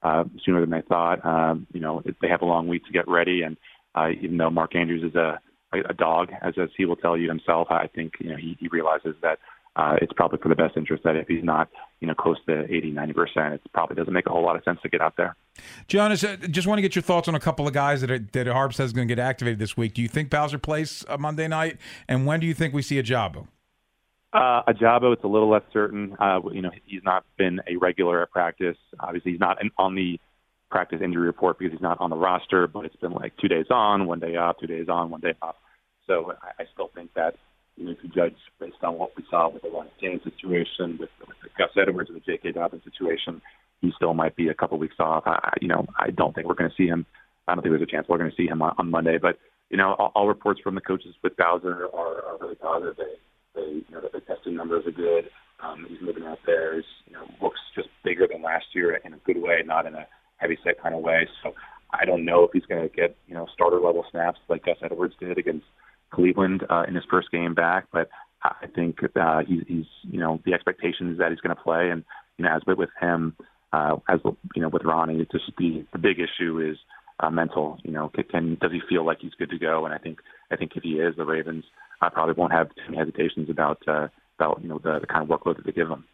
uh, 0.02 0.24
sooner 0.44 0.60
than 0.60 0.70
they 0.70 0.82
thought. 0.82 1.24
Um, 1.24 1.66
you 1.72 1.80
know, 1.80 2.02
they 2.20 2.28
have 2.28 2.42
a 2.42 2.46
long 2.46 2.68
week 2.68 2.84
to 2.86 2.92
get 2.92 3.08
ready, 3.08 3.42
and 3.42 3.56
uh, 3.98 4.10
even 4.22 4.36
though 4.36 4.50
Mark 4.50 4.74
Andrews 4.74 5.02
is 5.02 5.14
a 5.14 5.40
a 5.72 5.92
dog, 5.92 6.30
as 6.40 6.54
as 6.60 6.70
he 6.76 6.86
will 6.86 6.96
tell 6.96 7.16
you 7.16 7.28
himself, 7.28 7.68
I 7.70 7.88
think 7.88 8.14
you 8.20 8.30
know 8.30 8.36
he, 8.36 8.56
he 8.58 8.68
realizes 8.68 9.14
that 9.22 9.38
uh, 9.76 9.96
it's 10.02 10.12
probably 10.12 10.38
for 10.42 10.48
the 10.48 10.56
best 10.56 10.76
interest 10.76 11.04
that 11.04 11.14
if 11.14 11.28
he's 11.28 11.44
not, 11.44 11.68
you 12.00 12.08
know, 12.08 12.14
close 12.14 12.36
to 12.46 12.64
80, 12.64 12.90
90 12.90 13.12
percent, 13.12 13.54
it 13.54 13.60
probably 13.72 13.96
doesn't 13.96 14.12
make 14.12 14.26
a 14.26 14.30
whole 14.30 14.42
lot 14.42 14.56
of 14.56 14.64
sense 14.64 14.80
to 14.82 14.88
get 14.88 15.00
out 15.00 15.16
there. 15.16 15.36
Jonas, 15.86 16.24
uh, 16.24 16.36
just 16.50 16.66
want 16.66 16.78
to 16.78 16.82
get 16.82 16.96
your 16.96 17.02
thoughts 17.02 17.28
on 17.28 17.34
a 17.34 17.40
couple 17.40 17.66
of 17.66 17.74
guys 17.74 18.00
that 18.00 18.10
are, 18.10 18.18
that 18.18 18.46
Harb 18.46 18.74
says 18.74 18.86
is 18.86 18.92
going 18.92 19.06
to 19.06 19.14
get 19.14 19.22
activated 19.22 19.58
this 19.58 19.76
week. 19.76 19.94
Do 19.94 20.02
you 20.02 20.08
think 20.08 20.30
Bowser 20.30 20.58
plays 20.58 21.04
uh, 21.08 21.16
Monday 21.16 21.48
night, 21.48 21.76
and 22.08 22.26
when 22.26 22.40
do 22.40 22.46
you 22.46 22.54
think 22.54 22.74
we 22.74 22.82
see 22.82 23.00
Ojabo? 23.00 23.46
Uh, 24.32 24.62
Ojabo, 24.68 25.12
it's 25.12 25.24
a 25.24 25.28
little 25.28 25.50
less 25.50 25.62
certain. 25.72 26.16
Uh, 26.18 26.40
you 26.52 26.60
know, 26.60 26.70
he's 26.84 27.02
not 27.04 27.24
been 27.36 27.60
a 27.68 27.76
regular 27.76 28.22
at 28.22 28.30
practice. 28.30 28.76
Obviously, 29.00 29.32
he's 29.32 29.40
not 29.40 29.58
on 29.78 29.94
the 29.94 30.18
practice 30.70 31.00
injury 31.02 31.26
report 31.26 31.58
because 31.58 31.72
he's 31.72 31.82
not 31.82 32.00
on 32.00 32.10
the 32.10 32.16
roster. 32.16 32.66
But 32.66 32.84
it's 32.84 32.96
been 32.96 33.12
like 33.12 33.32
two 33.40 33.48
days 33.48 33.66
on, 33.70 34.06
one 34.06 34.20
day 34.20 34.36
off, 34.36 34.56
two 34.60 34.66
days 34.66 34.88
on, 34.88 35.10
one 35.10 35.20
day 35.20 35.34
off. 35.42 35.56
So 36.06 36.32
I, 36.42 36.62
I 36.62 36.66
still 36.72 36.90
think 36.94 37.12
that 37.14 37.34
you 37.76 37.86
know, 37.86 37.90
if 37.92 37.98
you 38.02 38.08
judge 38.08 38.34
based 38.58 38.82
on 38.82 38.98
what 38.98 39.16
we 39.16 39.24
saw 39.30 39.48
with 39.48 39.62
the 39.62 39.70
Ronnie 39.70 39.90
James 40.00 40.22
situation, 40.24 40.98
with, 40.98 41.10
with 41.20 41.36
the 41.42 41.48
Gus 41.56 41.70
Edwards 41.80 42.10
and 42.10 42.16
the 42.16 42.24
J.K. 42.24 42.52
Dobbins 42.52 42.82
situation, 42.84 43.40
he 43.80 43.92
still 43.96 44.14
might 44.14 44.34
be 44.34 44.48
a 44.48 44.54
couple 44.54 44.78
weeks 44.78 44.96
off. 44.98 45.22
I, 45.26 45.54
you 45.60 45.68
know, 45.68 45.86
I 45.96 46.10
don't 46.10 46.34
think 46.34 46.48
we're 46.48 46.54
going 46.54 46.70
to 46.70 46.76
see 46.76 46.88
him. 46.88 47.06
I 47.46 47.54
don't 47.54 47.62
think 47.62 47.72
there's 47.72 47.82
a 47.82 47.90
chance 47.90 48.06
we're 48.08 48.18
going 48.18 48.30
to 48.30 48.36
see 48.36 48.48
him 48.48 48.62
on, 48.62 48.74
on 48.78 48.90
Monday. 48.90 49.18
But 49.18 49.38
you 49.70 49.76
know, 49.76 49.94
all, 49.98 50.12
all 50.14 50.28
reports 50.28 50.60
from 50.62 50.74
the 50.74 50.80
coaches 50.80 51.14
with 51.22 51.36
Bowser 51.36 51.86
are, 51.94 52.24
are 52.24 52.38
really 52.40 52.56
positive. 52.56 52.96
They 52.96 53.14
they, 53.54 53.62
you 53.62 53.84
know, 53.90 54.00
that 54.00 54.12
the 54.12 54.20
testing 54.20 54.54
numbers 54.54 54.84
are 54.86 54.92
good. 54.92 55.30
Um, 55.60 55.86
he's 55.88 56.00
moving 56.00 56.24
out 56.24 56.38
there. 56.46 56.76
He's, 56.76 56.84
you 57.06 57.12
know, 57.14 57.24
looks 57.42 57.58
just 57.74 57.88
bigger 58.04 58.28
than 58.30 58.42
last 58.42 58.66
year 58.74 58.96
in 58.96 59.14
a 59.14 59.18
good 59.18 59.40
way, 59.40 59.62
not 59.64 59.86
in 59.86 59.94
a 59.94 60.06
heavy 60.38 60.58
set 60.64 60.82
kind 60.82 60.94
of 60.94 61.02
way. 61.02 61.28
So 61.42 61.54
I 61.92 62.04
don't 62.04 62.24
know 62.24 62.44
if 62.44 62.50
he's 62.52 62.66
going 62.66 62.82
to 62.82 62.94
get, 62.94 63.16
you 63.26 63.34
know, 63.34 63.46
starter 63.52 63.80
level 63.80 64.04
snaps 64.10 64.40
like 64.48 64.64
Gus 64.64 64.76
Edwards 64.82 65.14
did 65.20 65.38
against 65.38 65.66
Cleveland 66.10 66.64
uh, 66.68 66.84
in 66.88 66.94
his 66.94 67.04
first 67.10 67.30
game 67.30 67.54
back. 67.54 67.86
But 67.92 68.08
I 68.42 68.66
think 68.74 68.98
uh, 69.02 69.42
he, 69.46 69.62
he's, 69.66 69.86
you 70.02 70.20
know, 70.20 70.40
the 70.44 70.54
expectation 70.54 71.12
is 71.12 71.18
that 71.18 71.30
he's 71.30 71.40
going 71.40 71.54
to 71.54 71.62
play. 71.62 71.90
And, 71.90 72.04
you 72.36 72.44
know, 72.44 72.54
as 72.54 72.62
with, 72.66 72.78
with 72.78 72.90
him, 73.00 73.36
uh, 73.72 73.96
as, 74.08 74.20
you 74.54 74.62
know, 74.62 74.68
with 74.68 74.84
Ronnie, 74.84 75.20
it's 75.20 75.32
just 75.32 75.50
the, 75.58 75.84
the 75.92 75.98
big 75.98 76.18
issue 76.18 76.60
is 76.60 76.78
uh, 77.20 77.30
mental. 77.30 77.78
You 77.82 77.92
know, 77.92 78.10
can, 78.30 78.56
does 78.60 78.72
he 78.72 78.80
feel 78.88 79.04
like 79.04 79.18
he's 79.20 79.34
good 79.38 79.50
to 79.50 79.58
go? 79.58 79.84
And 79.84 79.94
I 79.94 79.98
think 79.98 80.20
I 80.50 80.56
think 80.56 80.72
if 80.76 80.82
he 80.82 80.94
is, 80.94 81.16
the 81.16 81.24
Ravens 81.24 81.64
I 82.00 82.08
probably 82.08 82.34
won't 82.34 82.52
have 82.52 82.70
many 82.88 82.98
hesitations 82.98 83.50
about 83.50 83.82
uh, 83.88 84.08
about 84.38 84.60
you 84.62 84.68
know 84.68 84.78
the, 84.78 85.00
the 85.00 85.06
kind 85.06 85.22
of 85.22 85.28
workload 85.28 85.56
that 85.56 85.66
they 85.66 85.72
give 85.72 85.88
him. 85.88 86.04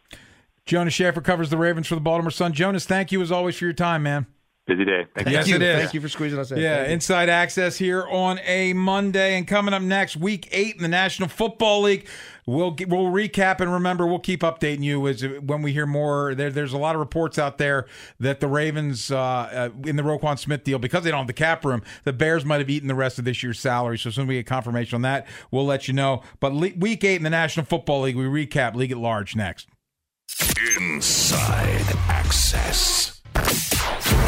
Jonas 0.65 0.93
Shaffer 0.93 1.21
covers 1.21 1.49
the 1.49 1.57
Ravens 1.57 1.87
for 1.87 1.95
the 1.95 2.01
Baltimore 2.01 2.31
Sun. 2.31 2.53
Jonas, 2.53 2.85
thank 2.85 3.11
you 3.11 3.21
as 3.21 3.31
always 3.31 3.55
for 3.55 3.65
your 3.65 3.73
time, 3.73 4.03
man. 4.03 4.25
Busy 4.65 4.83
day. 4.83 5.05
Thank 5.13 5.29
yes, 5.29 5.47
you. 5.47 5.57
it 5.57 5.61
is. 5.61 5.79
Thank 5.79 5.93
you 5.93 6.01
for 6.01 6.09
squeezing 6.09 6.39
us 6.39 6.49
in. 6.49 6.57
Yeah, 6.57 6.77
Thank 6.77 6.87
you. 6.87 6.93
inside 6.95 7.29
access 7.29 7.77
here 7.77 8.03
on 8.07 8.39
a 8.39 8.73
Monday, 8.73 9.37
and 9.37 9.47
coming 9.47 9.75
up 9.75 9.83
next, 9.83 10.17
Week 10.17 10.49
Eight 10.51 10.75
in 10.75 10.81
the 10.81 10.87
National 10.87 11.29
Football 11.29 11.81
League. 11.83 12.07
We'll 12.47 12.75
we'll 12.87 13.11
recap 13.11 13.59
and 13.59 13.71
remember 13.71 14.07
we'll 14.07 14.17
keep 14.17 14.41
updating 14.41 14.81
you 14.81 15.07
as 15.07 15.21
when 15.23 15.61
we 15.61 15.71
hear 15.71 15.85
more. 15.85 16.33
There, 16.33 16.49
there's 16.49 16.73
a 16.73 16.79
lot 16.79 16.95
of 16.95 16.99
reports 16.99 17.37
out 17.37 17.59
there 17.59 17.85
that 18.19 18.39
the 18.39 18.47
Ravens 18.47 19.11
uh, 19.11 19.19
uh, 19.19 19.69
in 19.83 19.97
the 19.97 20.03
Roquan 20.03 20.39
Smith 20.39 20.63
deal 20.63 20.79
because 20.79 21.03
they 21.03 21.11
don't 21.11 21.19
have 21.19 21.27
the 21.27 21.33
cap 21.33 21.63
room, 21.63 21.83
the 22.03 22.13
Bears 22.13 22.43
might 22.43 22.59
have 22.59 22.69
eaten 22.71 22.87
the 22.87 22.95
rest 22.95 23.19
of 23.19 23.25
this 23.25 23.43
year's 23.43 23.59
salary. 23.59 23.99
So 23.99 24.07
as 24.07 24.15
soon 24.15 24.23
as 24.23 24.29
we 24.29 24.35
get 24.35 24.47
confirmation 24.47 24.95
on 24.95 25.01
that, 25.03 25.27
we'll 25.51 25.65
let 25.65 25.87
you 25.87 25.93
know. 25.93 26.23
But 26.39 26.53
le- 26.53 26.73
Week 26.75 27.03
Eight 27.03 27.17
in 27.17 27.23
the 27.23 27.29
National 27.29 27.67
Football 27.67 28.01
League, 28.01 28.15
we 28.15 28.25
recap 28.25 28.73
League 28.73 28.91
at 28.91 28.97
Large 28.97 29.35
next. 29.35 29.67
Inside 30.77 31.95
Access. 32.09 33.21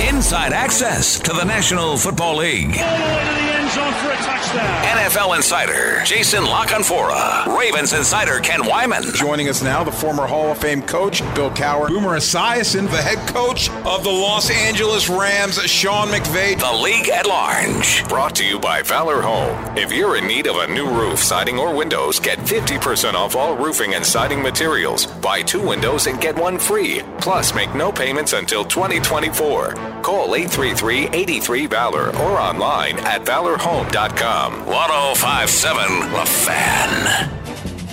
Inside 0.01 0.53
access 0.53 1.19
to 1.19 1.33
the 1.33 1.43
National 1.43 1.97
Football 1.97 2.37
League. 2.37 2.77
All 2.79 2.97
the 2.97 3.03
way 3.15 3.19
to 3.19 3.35
the 3.35 3.53
end 3.53 3.69
zone 3.71 3.93
for 3.93 4.09
a 4.11 4.15
touchdown. 4.15 4.83
NFL 4.97 5.35
Insider 5.35 6.01
Jason 6.03 6.45
La 6.45 6.65
Canfora. 6.65 7.45
Ravens 7.57 7.93
Insider 7.93 8.39
Ken 8.39 8.61
Weinman. 8.61 9.13
Joining 9.13 9.49
us 9.49 9.61
now, 9.61 9.83
the 9.83 9.91
former 9.91 10.25
Hall 10.25 10.51
of 10.51 10.57
Fame 10.57 10.81
coach, 10.81 11.21
Bill 11.35 11.51
Cowher. 11.51 11.89
Boomer 11.89 12.17
Esiason, 12.17 12.89
the 12.89 12.97
head 12.97 13.27
coach 13.27 13.69
of 13.69 14.03
the 14.03 14.09
Los 14.09 14.49
Angeles 14.49 15.09
Rams, 15.09 15.61
Sean 15.69 16.07
McVay. 16.07 16.57
The 16.59 16.73
League 16.81 17.09
at 17.09 17.27
Large. 17.27 18.07
Brought 18.07 18.35
to 18.35 18.45
you 18.45 18.59
by 18.59 18.81
Valor 18.81 19.21
Home. 19.21 19.77
If 19.77 19.91
you're 19.91 20.17
in 20.17 20.27
need 20.27 20.47
of 20.47 20.55
a 20.55 20.67
new 20.67 20.89
roof, 20.89 21.19
siding, 21.19 21.59
or 21.59 21.75
windows, 21.75 22.19
get 22.19 22.39
50% 22.39 23.13
off 23.13 23.35
all 23.35 23.55
roofing 23.55 23.93
and 23.93 24.05
siding 24.05 24.41
materials. 24.41 25.05
Buy 25.05 25.43
two 25.43 25.61
windows 25.61 26.07
and 26.07 26.19
get 26.19 26.35
one 26.35 26.57
free. 26.57 27.03
Plus, 27.19 27.53
make 27.53 27.75
no 27.75 27.91
payments 27.91 28.33
until 28.33 28.63
2024. 28.65 29.66
Call 30.01 30.35
833 30.35 31.09
83 31.09 31.65
Valor 31.67 32.07
or 32.17 32.39
online 32.39 32.99
at 32.99 33.23
valorhome.com. 33.25 34.65
1057 34.65 36.11
The 36.11 36.25
Fan. 36.25 37.29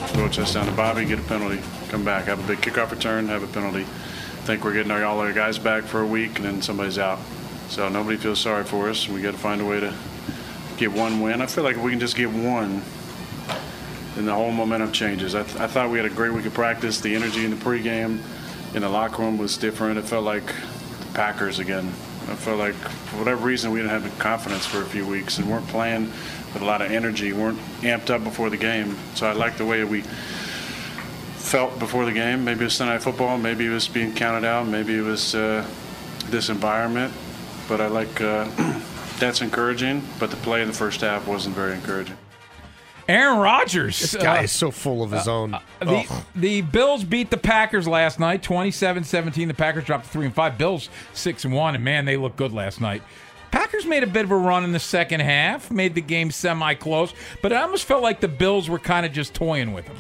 Throw 0.09 0.27
a 0.27 0.31
touchdown 0.31 0.67
to 0.67 0.73
Bobby, 0.73 1.05
get 1.05 1.19
a 1.19 1.23
penalty, 1.23 1.61
come 1.89 2.05
back, 2.05 2.27
have 2.27 2.43
a 2.43 2.47
big 2.47 2.59
kickoff 2.59 2.91
return, 2.91 3.29
have 3.29 3.43
a 3.43 3.47
penalty. 3.49 3.85
Think 4.45 4.63
we're 4.65 4.75
getting 4.75 4.93
all 4.93 5.19
our 5.21 5.33
guys 5.33 5.59
back 5.59 5.85
for 5.85 6.03
a 6.03 6.07
week, 6.07 6.37
and 6.37 6.45
then 6.45 6.63
somebody's 6.63 6.99
out. 6.99 7.19
So 7.69 7.89
nobody 7.89 8.17
feels 8.17 8.41
sorry 8.41 8.65
for 8.65 8.89
us. 8.91 9.09
We 9.09 9.23
got 9.23 9.33
to 9.33 9.39
find 9.39 9.61
a 9.61 9.65
way 9.65 9.81
to 9.81 9.93
get 10.77 10.93
one 10.93 11.21
win. 11.21 11.41
I 11.41 11.47
feel 11.47 11.65
like 11.65 11.77
if 11.77 11.83
we 11.83 11.91
can 11.91 12.01
just 12.01 12.15
get 12.17 12.29
one, 12.31 12.83
then 14.15 14.27
the 14.27 14.35
whole 14.35 14.53
momentum 14.53 14.93
changes. 14.93 15.35
I, 15.35 15.43
th- 15.43 15.57
I 15.57 15.67
thought 15.67 15.91
we 15.91 15.99
had 15.99 16.07
a 16.07 16.15
great 16.15 16.33
week 16.33 16.47
of 16.47 16.55
practice. 16.55 17.01
The 17.01 17.15
energy 17.15 17.45
in 17.45 17.51
the 17.51 17.57
pregame 17.57 18.21
in 18.75 18.83
the 18.83 18.89
locker 18.89 19.23
room 19.23 19.39
was 19.39 19.57
different. 19.57 19.99
It 19.99 20.05
felt 20.05 20.25
like 20.25 20.45
Packers 21.15 21.59
again. 21.59 21.87
I 22.29 22.35
felt 22.35 22.59
like 22.59 22.75
for 22.75 23.19
whatever 23.19 23.45
reason 23.45 23.71
we 23.71 23.79
didn't 23.79 23.91
have 23.91 24.03
the 24.03 24.23
confidence 24.23 24.67
for 24.67 24.83
a 24.83 24.87
few 24.87 25.07
weeks 25.07 25.39
and 25.39 25.51
weren't 25.51 25.69
playing 25.69 26.07
with 26.53 26.63
a 26.63 26.65
lot 26.65 26.83
of 26.83 26.91
energy, 26.91 27.33
weren't 27.33 27.59
amped 27.81 28.11
up 28.11 28.25
before 28.25 28.51
the 28.51 28.57
game. 28.57 28.97
So 29.15 29.27
I 29.27 29.33
like 29.33 29.57
the 29.57 29.65
way 29.65 29.85
we 29.85 30.03
felt 31.37 31.79
before 31.79 32.05
the 32.05 32.13
game. 32.13 32.45
Maybe 32.45 32.63
it 32.63 32.65
was 32.65 32.75
Sunday 32.75 32.95
Night 32.95 33.03
Football, 33.03 33.39
maybe 33.39 33.67
it 33.67 33.71
was 33.71 33.89
being 33.89 34.15
counted 34.15 34.47
out, 34.47 34.67
maybe 34.67 34.97
it 34.97 35.03
was 35.03 35.35
uh, 35.35 35.67
this 36.27 36.49
environment. 36.49 37.13
But 37.69 37.81
I 37.81 37.87
like 37.87 38.21
uh, 38.21 38.49
that's 39.19 39.41
encouraging. 39.41 40.03
But 40.19 40.31
the 40.31 40.37
play 40.37 40.63
in 40.63 40.69
the 40.69 40.75
first 40.75 41.01
half 41.01 41.27
wasn't 41.27 41.55
very 41.55 41.75
encouraging. 41.75 42.17
Aaron 43.09 43.39
Rodgers. 43.39 43.99
This 44.01 44.17
guy 44.17 44.39
uh, 44.39 44.43
is 44.45 44.53
so 44.53 44.71
full 44.71 45.03
of 45.03 45.11
his 45.11 45.29
own. 45.29 45.53
The, 45.81 46.07
Ugh. 46.09 46.25
the 46.35 46.63
Bills 46.63 47.05
beat 47.05 47.31
the 47.31 47.37
Packers 47.37 47.87
last 47.87 48.19
night, 48.19 48.43
27-17. 48.43 49.47
The 49.49 49.55
Packers 49.55 49.85
dropped 49.85 50.05
to 50.07 50.11
3 50.11 50.27
and 50.27 50.35
5. 50.35 50.59
Bills 50.59 50.89
6 51.13 51.45
and 51.45 51.55
1 51.55 51.75
and 51.75 51.85
man, 51.85 52.05
they 52.05 52.17
looked 52.17 52.37
good 52.37 52.53
last 52.53 52.81
night. 52.81 53.03
Packers 53.51 53.87
made 53.87 54.03
a 54.03 54.07
bit 54.09 54.25
of 54.25 54.33
a 54.33 54.37
run 54.37 54.65
in 54.65 54.73
the 54.73 54.81
second 54.81 55.21
half, 55.21 55.71
made 55.71 55.95
the 55.95 56.01
game 56.01 56.31
semi-close, 56.31 57.15
but 57.41 57.53
it 57.53 57.55
almost 57.57 57.85
felt 57.85 58.03
like 58.03 58.21
the 58.21 58.27
Bills 58.29 58.69
were 58.69 58.81
kind 58.81 59.07
of 59.07 59.13
just 59.13 59.33
toying 59.33 59.73
with 59.73 59.87
them. 59.87 59.97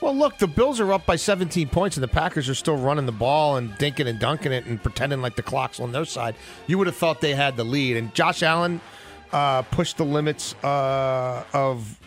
Well, 0.00 0.16
look, 0.16 0.38
the 0.38 0.46
Bills 0.46 0.80
are 0.80 0.92
up 0.92 1.06
by 1.06 1.16
17 1.16 1.68
points, 1.68 1.96
and 1.96 2.04
the 2.04 2.08
Packers 2.08 2.48
are 2.48 2.54
still 2.54 2.76
running 2.76 3.06
the 3.06 3.12
ball 3.12 3.56
and 3.56 3.70
dinking 3.72 4.06
and 4.06 4.18
dunking 4.18 4.52
it 4.52 4.64
and 4.66 4.80
pretending 4.82 5.20
like 5.20 5.36
the 5.36 5.42
clock's 5.42 5.80
on 5.80 5.92
their 5.92 6.04
side. 6.04 6.36
You 6.66 6.78
would 6.78 6.86
have 6.86 6.96
thought 6.96 7.20
they 7.20 7.34
had 7.34 7.56
the 7.56 7.64
lead. 7.64 7.96
And 7.96 8.14
Josh 8.14 8.42
Allen 8.42 8.80
uh, 9.32 9.62
pushed 9.62 9.96
the 9.96 10.04
limits 10.04 10.54
uh, 10.64 11.44
of 11.52 11.98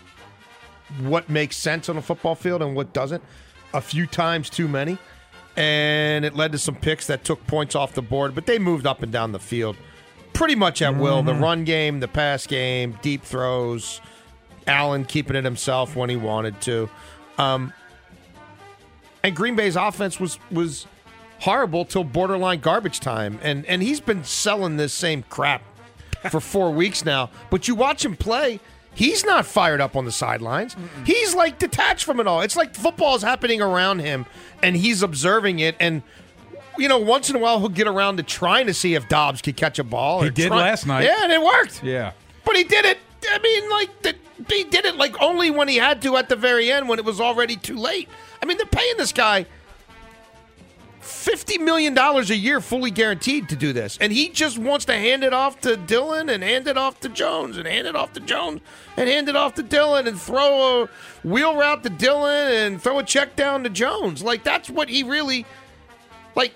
what 1.00 1.28
makes 1.28 1.56
sense 1.56 1.88
on 1.88 1.96
a 1.96 2.02
football 2.02 2.34
field 2.34 2.62
and 2.62 2.74
what 2.74 2.92
doesn't 2.92 3.22
a 3.74 3.80
few 3.80 4.06
times 4.06 4.50
too 4.50 4.68
many. 4.68 4.98
And 5.56 6.24
it 6.24 6.34
led 6.34 6.52
to 6.52 6.58
some 6.58 6.76
picks 6.76 7.06
that 7.08 7.24
took 7.24 7.46
points 7.46 7.74
off 7.74 7.92
the 7.92 8.02
board, 8.02 8.34
but 8.34 8.46
they 8.46 8.58
moved 8.58 8.86
up 8.86 9.02
and 9.02 9.12
down 9.12 9.32
the 9.32 9.38
field 9.38 9.76
pretty 10.32 10.54
much 10.54 10.82
at 10.82 10.96
will. 10.96 11.22
The 11.22 11.34
run 11.34 11.64
game, 11.64 12.00
the 12.00 12.08
pass 12.08 12.46
game, 12.46 12.98
deep 13.02 13.22
throws, 13.22 14.00
Allen 14.66 15.04
keeping 15.04 15.36
it 15.36 15.44
himself 15.44 15.96
when 15.96 16.10
he 16.10 16.16
wanted 16.16 16.60
to. 16.62 16.88
Um, 17.38 17.72
and 19.22 19.36
Green 19.36 19.56
Bay's 19.56 19.76
offense 19.76 20.18
was 20.18 20.38
was 20.50 20.86
horrible 21.40 21.84
till 21.84 22.04
borderline 22.04 22.60
garbage 22.60 23.00
time. 23.00 23.38
And 23.42 23.64
and 23.66 23.82
he's 23.82 24.00
been 24.00 24.24
selling 24.24 24.76
this 24.76 24.92
same 24.92 25.22
crap 25.24 25.62
for 26.30 26.40
four 26.40 26.70
weeks 26.70 27.04
now. 27.04 27.30
But 27.50 27.68
you 27.68 27.74
watch 27.74 28.04
him 28.04 28.16
play, 28.16 28.60
he's 28.94 29.24
not 29.24 29.46
fired 29.46 29.80
up 29.80 29.96
on 29.96 30.04
the 30.04 30.12
sidelines. 30.12 30.76
He's 31.04 31.34
like 31.34 31.58
detached 31.58 32.04
from 32.04 32.20
it 32.20 32.26
all. 32.26 32.40
It's 32.42 32.56
like 32.56 32.74
football 32.74 33.16
is 33.16 33.22
happening 33.22 33.60
around 33.60 34.00
him, 34.00 34.26
and 34.62 34.76
he's 34.76 35.02
observing 35.02 35.58
it. 35.58 35.76
And 35.80 36.02
you 36.78 36.88
know, 36.88 36.98
once 36.98 37.28
in 37.30 37.36
a 37.36 37.38
while 37.38 37.58
he'll 37.58 37.68
get 37.68 37.86
around 37.86 38.16
to 38.16 38.22
trying 38.22 38.66
to 38.66 38.74
see 38.74 38.94
if 38.94 39.08
Doubs 39.08 39.42
could 39.42 39.56
catch 39.56 39.78
a 39.78 39.84
ball. 39.84 40.22
He 40.22 40.28
or 40.28 40.30
did 40.30 40.48
try- 40.48 40.56
last 40.58 40.86
night. 40.86 41.04
Yeah, 41.04 41.22
and 41.22 41.32
it 41.32 41.42
worked. 41.42 41.82
Yeah. 41.82 42.12
But 42.44 42.56
he 42.56 42.64
did 42.64 42.84
it. 42.84 42.98
I 43.30 43.38
mean, 43.38 43.70
like 43.70 44.02
the, 44.02 44.14
he 44.48 44.64
did 44.64 44.84
it 44.84 44.96
like 44.96 45.20
only 45.20 45.50
when 45.50 45.68
he 45.68 45.76
had 45.76 46.02
to 46.02 46.16
at 46.16 46.28
the 46.28 46.36
very 46.36 46.72
end 46.72 46.88
when 46.88 46.98
it 46.98 47.04
was 47.04 47.20
already 47.20 47.56
too 47.56 47.76
late. 47.76 48.08
I 48.42 48.46
mean, 48.46 48.56
they're 48.56 48.66
paying 48.66 48.96
this 48.96 49.12
guy 49.12 49.46
fifty 51.02 51.58
million 51.58 51.94
dollars 51.94 52.30
a 52.30 52.36
year, 52.36 52.60
fully 52.60 52.90
guaranteed 52.90 53.48
to 53.50 53.56
do 53.56 53.72
this, 53.72 53.98
and 54.00 54.12
he 54.12 54.28
just 54.28 54.58
wants 54.58 54.84
to 54.86 54.94
hand 54.94 55.24
it 55.24 55.34
off 55.34 55.60
to 55.60 55.76
Dillon 55.76 56.28
and 56.28 56.42
hand 56.42 56.66
it 56.68 56.78
off 56.78 57.00
to 57.00 57.08
Jones 57.08 57.56
and 57.56 57.66
hand 57.66 57.86
it 57.86 57.96
off 57.96 58.12
to 58.14 58.20
Jones 58.20 58.60
and 58.96 59.08
hand 59.08 59.28
it 59.28 59.36
off 59.36 59.54
to 59.54 59.62
Dillon 59.62 60.06
and 60.06 60.20
throw 60.20 60.84
a 60.84 60.88
wheel 61.22 61.56
route 61.56 61.82
to 61.82 61.90
Dillon 61.90 62.52
and 62.52 62.82
throw 62.82 62.98
a 62.98 63.02
check 63.04 63.36
down 63.36 63.64
to 63.64 63.70
Jones. 63.70 64.22
Like 64.22 64.44
that's 64.44 64.70
what 64.70 64.88
he 64.88 65.02
really 65.02 65.44
like. 66.34 66.54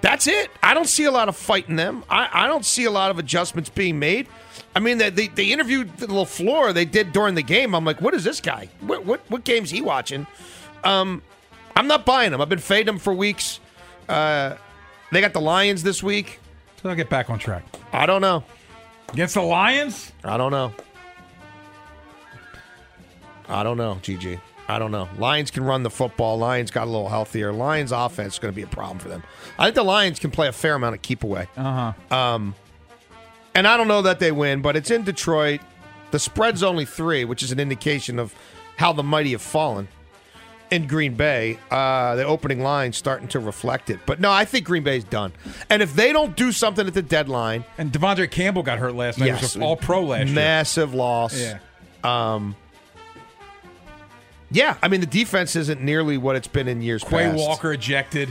That's 0.00 0.26
it. 0.26 0.50
I 0.62 0.74
don't 0.74 0.88
see 0.88 1.04
a 1.04 1.12
lot 1.12 1.28
of 1.28 1.36
fighting 1.36 1.76
them. 1.76 2.02
I, 2.10 2.28
I 2.44 2.46
don't 2.48 2.64
see 2.64 2.84
a 2.86 2.90
lot 2.90 3.12
of 3.12 3.20
adjustments 3.20 3.70
being 3.70 4.00
made. 4.00 4.26
I 4.74 4.80
mean, 4.80 4.98
they, 4.98 5.10
they, 5.10 5.28
they 5.28 5.52
interviewed 5.52 5.90
floor 6.26 6.72
they 6.72 6.84
did 6.84 7.12
during 7.12 7.36
the 7.36 7.42
game. 7.42 7.74
I'm 7.74 7.84
like, 7.84 8.00
what 8.00 8.14
is 8.14 8.24
this 8.24 8.40
guy? 8.40 8.68
What 8.80 9.04
what, 9.04 9.20
what 9.28 9.44
game's 9.44 9.70
he 9.70 9.80
watching? 9.80 10.26
Um, 10.82 11.22
I'm 11.76 11.86
not 11.86 12.04
buying 12.04 12.32
them. 12.32 12.40
I've 12.40 12.48
been 12.48 12.58
fading 12.58 12.86
them 12.86 12.98
for 12.98 13.14
weeks. 13.14 13.60
Uh, 14.08 14.56
they 15.10 15.20
got 15.20 15.32
the 15.32 15.40
Lions 15.40 15.82
this 15.82 16.02
week. 16.02 16.40
So 16.82 16.88
I'll 16.88 16.96
get 16.96 17.08
back 17.08 17.30
on 17.30 17.38
track. 17.38 17.64
I 17.92 18.06
don't 18.06 18.20
know. 18.20 18.44
Against 19.12 19.34
the 19.34 19.42
Lions? 19.42 20.12
I 20.24 20.36
don't 20.36 20.50
know. 20.50 20.72
I 23.48 23.62
don't 23.62 23.76
know, 23.76 23.98
GG. 24.02 24.40
I 24.68 24.78
don't 24.78 24.90
know. 24.90 25.08
Lions 25.18 25.50
can 25.50 25.64
run 25.64 25.82
the 25.82 25.90
football. 25.90 26.38
Lions 26.38 26.70
got 26.70 26.84
a 26.84 26.90
little 26.90 27.08
healthier. 27.08 27.52
Lions 27.52 27.92
offense 27.92 28.34
is 28.34 28.38
going 28.38 28.52
to 28.52 28.56
be 28.56 28.62
a 28.62 28.66
problem 28.66 28.98
for 28.98 29.08
them. 29.08 29.22
I 29.58 29.64
think 29.64 29.74
the 29.74 29.82
Lions 29.82 30.18
can 30.18 30.30
play 30.30 30.48
a 30.48 30.52
fair 30.52 30.74
amount 30.74 30.94
of 30.94 31.02
keep 31.02 31.24
away. 31.24 31.48
Uh 31.56 31.92
huh. 32.10 32.16
Um, 32.16 32.54
and 33.54 33.68
I 33.68 33.76
don't 33.76 33.88
know 33.88 34.02
that 34.02 34.18
they 34.18 34.32
win, 34.32 34.62
but 34.62 34.76
it's 34.76 34.90
in 34.90 35.02
Detroit. 35.02 35.60
The 36.10 36.18
spread's 36.18 36.62
only 36.62 36.84
three, 36.84 37.24
which 37.24 37.42
is 37.42 37.52
an 37.52 37.60
indication 37.60 38.18
of 38.18 38.34
how 38.76 38.92
the 38.92 39.02
mighty 39.02 39.32
have 39.32 39.42
fallen 39.42 39.88
in 40.72 40.86
Green 40.86 41.14
Bay. 41.14 41.58
Uh, 41.70 42.16
the 42.16 42.24
opening 42.24 42.60
line 42.62 42.92
starting 42.94 43.28
to 43.28 43.38
reflect 43.38 43.90
it. 43.90 44.00
But 44.06 44.20
no, 44.20 44.32
I 44.32 44.46
think 44.46 44.64
Green 44.64 44.82
Bay's 44.82 45.04
done. 45.04 45.32
And 45.68 45.82
if 45.82 45.94
they 45.94 46.12
don't 46.12 46.34
do 46.34 46.50
something 46.50 46.86
at 46.86 46.94
the 46.94 47.02
deadline, 47.02 47.64
And 47.76 47.92
De'Vondre 47.92 48.30
Campbell 48.30 48.62
got 48.62 48.78
hurt 48.78 48.94
last 48.94 49.18
night. 49.18 49.40
Was 49.40 49.56
all 49.56 49.76
pro 49.76 50.02
last 50.02 50.28
year. 50.28 50.34
massive 50.34 50.94
loss. 50.94 51.38
Yeah. 51.38 51.58
Um. 52.02 52.56
Yeah, 54.50 54.76
I 54.82 54.88
mean 54.88 55.00
the 55.00 55.06
defense 55.06 55.56
isn't 55.56 55.80
nearly 55.80 56.18
what 56.18 56.36
it's 56.36 56.48
been 56.48 56.68
in 56.68 56.82
years 56.82 57.02
Quay 57.04 57.24
past. 57.30 57.38
Walker 57.38 57.72
ejected. 57.72 58.28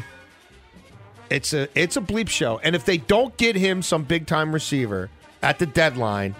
It's 1.29 1.53
a 1.53 1.67
it's 1.73 1.95
a 1.97 2.01
bleep 2.01 2.29
show, 2.29 2.59
and 2.63 2.75
if 2.75 2.85
they 2.85 2.97
don't 2.97 3.35
get 3.37 3.55
him 3.55 3.81
some 3.81 4.03
big 4.03 4.27
time 4.27 4.51
receiver 4.53 5.09
at 5.41 5.57
the 5.57 5.65
deadline, 5.65 6.35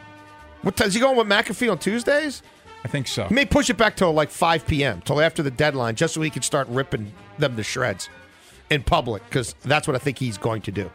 what 0.62 0.76
time 0.76 0.88
is 0.90 0.94
he 0.94 1.00
going 1.00 1.16
with 1.18 1.28
McAfee 1.28 1.72
on 1.72 1.80
Tuesdays? 1.80 2.44
I 2.84 2.88
think 2.88 3.08
so. 3.08 3.26
He 3.26 3.34
may 3.36 3.46
push 3.46 3.70
it 3.70 3.78
back 3.78 3.96
till 3.96 4.12
like 4.12 4.30
five 4.30 4.66
p.m. 4.66 5.02
till 5.02 5.22
after 5.22 5.44
the 5.44 5.52
deadline, 5.52 5.96
just 5.96 6.14
so 6.14 6.22
he 6.22 6.30
can 6.30 6.42
start 6.42 6.68
ripping 6.68 7.14
them 7.38 7.56
to 7.56 7.64
shreds 7.64 8.10
in 8.70 8.84
public, 8.84 9.24
because 9.26 9.54
that's 9.62 9.88
what 9.88 9.96
I 9.96 10.00
think 10.00 10.18
he's 10.18 10.38
going 10.38 10.62
to 10.64 10.72
do. 10.72 10.90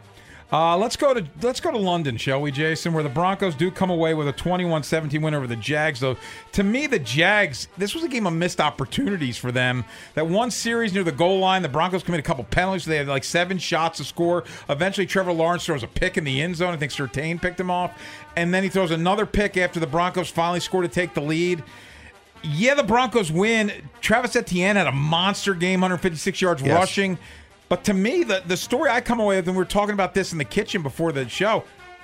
Uh, 0.49 0.77
let's 0.77 0.95
go 0.95 1.13
to 1.13 1.25
let's 1.41 1.59
go 1.59 1.71
to 1.71 1.77
London, 1.77 2.15
shall 2.15 2.39
we, 2.41 2.51
Jason? 2.51 2.93
Where 2.93 3.03
the 3.03 3.09
Broncos 3.09 3.53
do 3.53 3.69
come 3.69 3.89
away 3.89 4.13
with 4.13 4.29
a 4.29 4.33
21-17 4.33 5.21
win 5.21 5.33
over 5.33 5.45
the 5.45 5.57
Jags. 5.57 5.99
Though 5.99 6.15
to 6.53 6.63
me, 6.63 6.87
the 6.87 6.99
Jags 6.99 7.67
this 7.77 7.93
was 7.93 8.05
a 8.05 8.07
game 8.07 8.25
of 8.25 8.31
missed 8.31 8.61
opportunities 8.61 9.35
for 9.37 9.51
them. 9.51 9.83
That 10.13 10.27
one 10.27 10.49
series 10.49 10.93
near 10.93 11.03
the 11.03 11.11
goal 11.11 11.39
line, 11.39 11.63
the 11.63 11.67
Broncos 11.69 12.01
committed 12.01 12.25
a 12.25 12.27
couple 12.27 12.45
penalties. 12.45 12.83
So 12.85 12.91
They 12.91 12.97
had 12.97 13.09
like 13.09 13.25
seven 13.25 13.57
shots 13.57 13.97
to 13.97 14.05
score. 14.05 14.45
Eventually, 14.69 15.05
Trevor 15.05 15.33
Lawrence 15.33 15.65
throws 15.65 15.83
a 15.83 15.87
pick 15.87 16.15
in 16.17 16.23
the 16.23 16.41
end 16.41 16.55
zone. 16.55 16.73
I 16.73 16.77
think 16.77 16.93
Surtain 16.93 17.41
picked 17.41 17.59
him 17.59 17.69
off, 17.69 18.01
and 18.37 18.53
then 18.53 18.63
he 18.63 18.69
throws 18.69 18.91
another 18.91 19.25
pick 19.25 19.57
after 19.57 19.81
the 19.81 19.87
Broncos 19.87 20.29
finally 20.29 20.61
score 20.61 20.81
to 20.81 20.87
take 20.87 21.13
the 21.13 21.21
lead. 21.21 21.61
Yeah, 22.41 22.75
the 22.75 22.83
Broncos 22.83 23.33
win. 23.33 23.73
Travis 23.99 24.33
Etienne 24.37 24.77
had 24.77 24.87
a 24.87 24.91
monster 24.93 25.53
game, 25.53 25.81
156 25.81 26.41
yards 26.41 26.61
Yes. 26.61 26.73
rushing. 26.73 27.17
But 27.69 27.83
to 27.85 27.93
me, 27.93 28.23
the, 28.23 28.43
the 28.45 28.57
story 28.57 28.89
I 28.89 29.01
come 29.01 29.19
away 29.19 29.37
with, 29.37 29.47
and 29.47 29.57
we 29.57 29.61
are 29.61 29.65
talking 29.65 29.93
about 29.93 30.13
this 30.13 30.31
in 30.31 30.37
the 30.37 30.45
kitchen 30.45 30.81
before 30.81 31.11
the 31.11 31.27
show, 31.27 31.63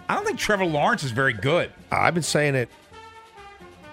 I 0.10 0.15
don't 0.15 0.25
think 0.25 0.38
Trevor 0.38 0.65
Lawrence 0.65 1.03
is 1.03 1.12
very 1.12 1.34
good. 1.34 1.72
I've 1.91 2.13
been 2.13 2.24
saying 2.24 2.55
it. 2.55 2.70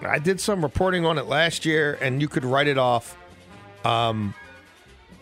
I 0.01 0.19
did 0.19 0.41
some 0.41 0.63
reporting 0.63 1.05
on 1.05 1.17
it 1.17 1.27
last 1.27 1.65
year, 1.65 1.97
and 2.01 2.21
you 2.21 2.27
could 2.27 2.43
write 2.43 2.67
it 2.67 2.77
off 2.77 3.15
um, 3.85 4.33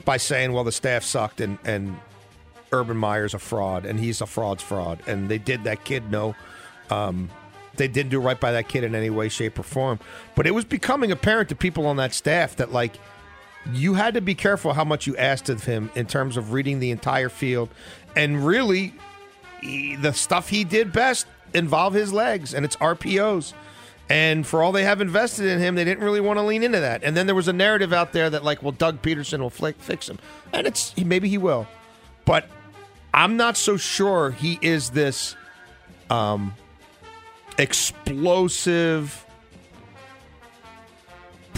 by 0.05 0.17
saying, 0.17 0.53
"Well, 0.53 0.63
the 0.63 0.71
staff 0.71 1.03
sucked," 1.03 1.41
and 1.41 1.57
and 1.65 1.99
Urban 2.71 2.97
Meyer's 2.97 3.33
a 3.33 3.39
fraud, 3.39 3.85
and 3.85 3.99
he's 3.99 4.21
a 4.21 4.25
fraud's 4.25 4.63
fraud, 4.63 5.01
and 5.05 5.29
they 5.29 5.37
did 5.37 5.65
that 5.65 5.83
kid 5.83 6.09
no. 6.09 6.33
Um, 6.89 7.29
they 7.75 7.87
didn't 7.87 8.09
do 8.09 8.19
right 8.19 8.39
by 8.39 8.53
that 8.53 8.67
kid 8.67 8.83
in 8.83 8.95
any 8.95 9.09
way, 9.09 9.29
shape, 9.29 9.59
or 9.59 9.63
form. 9.63 9.99
But 10.35 10.47
it 10.47 10.51
was 10.51 10.65
becoming 10.65 11.11
apparent 11.11 11.49
to 11.49 11.55
people 11.55 11.85
on 11.85 11.97
that 11.97 12.13
staff 12.13 12.55
that 12.57 12.71
like 12.71 12.99
you 13.73 13.93
had 13.93 14.13
to 14.15 14.21
be 14.21 14.35
careful 14.35 14.73
how 14.73 14.83
much 14.83 15.07
you 15.07 15.15
asked 15.17 15.49
of 15.49 15.63
him 15.63 15.91
in 15.95 16.05
terms 16.05 16.37
of 16.37 16.53
reading 16.53 16.79
the 16.79 16.91
entire 16.91 17.29
field, 17.29 17.69
and 18.15 18.45
really 18.45 18.93
he- 19.61 19.95
the 19.95 20.13
stuff 20.13 20.49
he 20.49 20.63
did 20.63 20.91
best 20.91 21.27
involve 21.53 21.93
his 21.93 22.13
legs 22.13 22.53
and 22.53 22.63
it's 22.65 22.75
RPOs. 22.77 23.53
And 24.11 24.45
for 24.45 24.63
all 24.63 24.71
they 24.71 24.83
have 24.83 25.01
invested 25.01 25.45
in 25.45 25.59
him, 25.59 25.75
they 25.75 25.83
didn't 25.83 26.03
really 26.03 26.19
want 26.19 26.37
to 26.39 26.43
lean 26.43 26.63
into 26.63 26.79
that. 26.79 27.03
And 27.03 27.15
then 27.15 27.27
there 27.27 27.35
was 27.35 27.47
a 27.47 27.53
narrative 27.53 27.93
out 27.93 28.11
there 28.11 28.27
that 28.29 28.43
like, 28.43 28.63
well, 28.63 28.71
Doug 28.71 29.01
Pederson 29.03 29.39
will 29.39 29.51
flick, 29.51 29.79
fix 29.79 30.09
him, 30.09 30.17
and 30.51 30.65
it's 30.65 30.97
maybe 30.97 31.29
he 31.29 31.37
will, 31.37 31.67
but 32.25 32.47
I'm 33.13 33.37
not 33.37 33.55
so 33.57 33.77
sure 33.77 34.31
he 34.31 34.57
is 34.61 34.91
this 34.91 35.35
um, 36.09 36.55
explosive, 37.59 39.25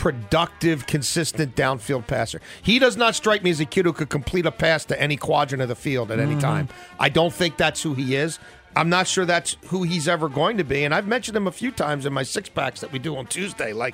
productive, 0.01 0.87
consistent 0.87 1.55
downfield 1.55 2.07
passer. 2.07 2.41
He 2.63 2.79
does 2.79 2.97
not 2.97 3.13
strike 3.13 3.43
me 3.43 3.51
as 3.51 3.59
a 3.59 3.65
kid 3.65 3.85
who 3.85 3.93
could 3.93 4.09
complete 4.09 4.47
a 4.47 4.51
pass 4.51 4.83
to 4.85 4.99
any 4.99 5.15
quadrant 5.15 5.61
of 5.61 5.69
the 5.69 5.75
field 5.75 6.09
at 6.09 6.19
any 6.19 6.33
Mhm. 6.33 6.39
time. 6.39 6.69
I 6.99 7.07
don't 7.09 7.31
think 7.31 7.55
that's 7.55 7.83
who 7.83 7.93
he 7.93 8.15
is. 8.15 8.39
I'm 8.75 8.89
not 8.89 9.05
sure 9.07 9.25
that's 9.25 9.57
who 9.67 9.83
he's 9.83 10.07
ever 10.07 10.27
going 10.27 10.57
to 10.57 10.63
be. 10.63 10.83
And 10.85 10.95
I've 10.95 11.05
mentioned 11.05 11.37
him 11.37 11.45
a 11.45 11.51
few 11.51 11.69
times 11.69 12.07
in 12.07 12.13
my 12.13 12.23
six 12.23 12.49
packs 12.49 12.79
that 12.81 12.91
we 12.91 12.97
do 12.97 13.15
on 13.15 13.27
Tuesday. 13.27 13.73
Like, 13.73 13.93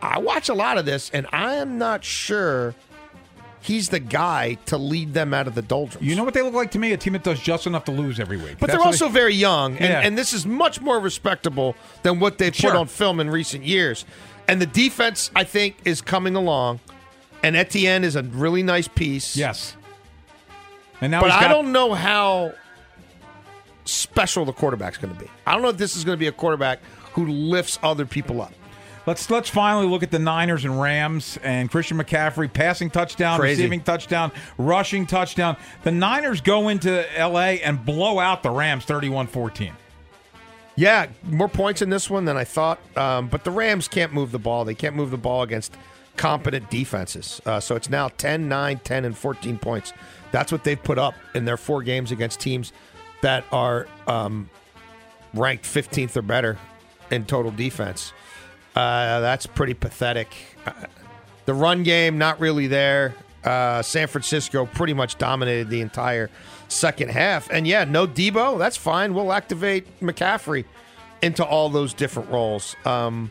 I 0.00 0.18
watch 0.18 0.48
a 0.48 0.54
lot 0.54 0.78
of 0.78 0.86
this, 0.86 1.10
and 1.12 1.26
I 1.30 1.56
am 1.56 1.76
not 1.76 2.04
sure 2.04 2.74
he's 3.60 3.90
the 3.90 4.00
guy 4.00 4.56
to 4.64 4.78
lead 4.78 5.12
them 5.12 5.34
out 5.34 5.46
of 5.46 5.54
the 5.54 5.62
doldrums. 5.62 6.06
You 6.06 6.16
know 6.16 6.24
what 6.24 6.32
they 6.32 6.40
look 6.42 6.54
like 6.54 6.70
to 6.70 6.78
me? 6.78 6.92
A 6.92 6.96
team 6.96 7.12
that 7.12 7.22
does 7.22 7.38
just 7.40 7.66
enough 7.66 7.84
to 7.84 7.92
lose 7.92 8.18
every 8.18 8.38
week. 8.38 8.56
But 8.60 8.68
That's 8.68 8.78
they're 8.78 8.86
also 8.86 9.08
they- 9.08 9.12
very 9.12 9.34
young, 9.34 9.72
and, 9.76 9.90
Yeah. 9.90 10.00
and 10.00 10.16
this 10.16 10.32
is 10.32 10.46
much 10.46 10.80
more 10.80 10.98
respectable 11.00 11.76
than 12.02 12.18
what 12.18 12.38
they've 12.38 12.54
Sure. 12.56 12.70
put 12.70 12.78
on 12.78 12.86
film 12.86 13.20
in 13.20 13.28
recent 13.28 13.64
years. 13.64 14.06
And 14.48 14.60
the 14.60 14.66
defense, 14.66 15.30
I 15.34 15.44
think, 15.44 15.76
is 15.84 16.00
coming 16.00 16.36
along. 16.36 16.80
And 17.42 17.56
Etienne 17.56 18.04
is 18.04 18.16
a 18.16 18.22
really 18.22 18.62
nice 18.62 18.88
piece. 18.88 19.36
Yes. 19.36 19.76
And 21.00 21.10
now 21.10 21.20
but 21.20 21.30
he's 21.30 21.42
I 21.42 21.48
don't 21.48 21.72
know 21.72 21.92
how 21.94 22.54
special 23.84 24.44
the 24.44 24.52
quarterback's 24.52 24.96
going 24.96 25.14
to 25.14 25.20
be. 25.20 25.30
I 25.46 25.52
don't 25.52 25.62
know 25.62 25.68
if 25.68 25.76
this 25.76 25.96
is 25.96 26.04
going 26.04 26.16
to 26.16 26.20
be 26.20 26.26
a 26.26 26.32
quarterback 26.32 26.80
who 27.12 27.26
lifts 27.26 27.78
other 27.82 28.06
people 28.06 28.40
up. 28.40 28.52
Let's 29.06 29.28
let's 29.30 29.50
finally 29.50 29.86
look 29.86 30.02
at 30.02 30.10
the 30.10 30.18
Niners 30.18 30.64
and 30.64 30.80
Rams 30.80 31.38
and 31.42 31.70
Christian 31.70 31.98
McCaffrey 31.98 32.50
passing 32.50 32.88
touchdown, 32.88 33.38
Crazy. 33.38 33.60
receiving 33.60 33.82
touchdown, 33.82 34.32
rushing 34.56 35.04
touchdown. 35.04 35.58
The 35.82 35.90
Niners 35.90 36.40
go 36.40 36.68
into 36.70 37.04
LA 37.18 37.58
and 37.62 37.84
blow 37.84 38.18
out 38.18 38.42
the 38.42 38.48
Rams 38.50 38.86
31-14. 38.86 39.72
Yeah, 40.76 41.06
more 41.22 41.48
points 41.48 41.82
in 41.82 41.90
this 41.90 42.10
one 42.10 42.24
than 42.24 42.36
I 42.36 42.44
thought. 42.44 42.80
Um, 42.96 43.28
but 43.28 43.44
the 43.44 43.50
Rams 43.50 43.88
can't 43.88 44.12
move 44.12 44.32
the 44.32 44.38
ball. 44.38 44.64
They 44.64 44.74
can't 44.74 44.96
move 44.96 45.10
the 45.10 45.16
ball 45.16 45.42
against 45.42 45.76
competent 46.16 46.70
defenses. 46.70 47.40
Uh, 47.46 47.60
so 47.60 47.76
it's 47.76 47.88
now 47.88 48.08
10, 48.08 48.48
9, 48.48 48.78
10, 48.82 49.04
and 49.04 49.16
14 49.16 49.58
points. 49.58 49.92
That's 50.32 50.50
what 50.50 50.64
they've 50.64 50.82
put 50.82 50.98
up 50.98 51.14
in 51.34 51.44
their 51.44 51.56
four 51.56 51.82
games 51.82 52.10
against 52.10 52.40
teams 52.40 52.72
that 53.20 53.44
are 53.52 53.86
um, 54.06 54.50
ranked 55.32 55.64
15th 55.64 56.16
or 56.16 56.22
better 56.22 56.58
in 57.10 57.24
total 57.24 57.52
defense. 57.52 58.12
Uh, 58.74 59.20
that's 59.20 59.46
pretty 59.46 59.74
pathetic. 59.74 60.34
Uh, 60.66 60.72
the 61.46 61.54
run 61.54 61.82
game, 61.84 62.18
not 62.18 62.40
really 62.40 62.66
there. 62.66 63.14
Uh, 63.44 63.82
San 63.82 64.08
Francisco 64.08 64.66
pretty 64.66 64.94
much 64.94 65.18
dominated 65.18 65.68
the 65.68 65.80
entire 65.80 66.30
second 66.68 67.10
half. 67.10 67.50
And 67.50 67.66
yeah, 67.66 67.84
no 67.84 68.06
Deebo, 68.06 68.58
that's 68.58 68.76
fine. 68.76 69.14
We'll 69.14 69.32
activate 69.32 70.00
McCaffrey 70.00 70.64
into 71.22 71.44
all 71.44 71.68
those 71.68 71.94
different 71.94 72.30
roles. 72.30 72.76
Um, 72.84 73.30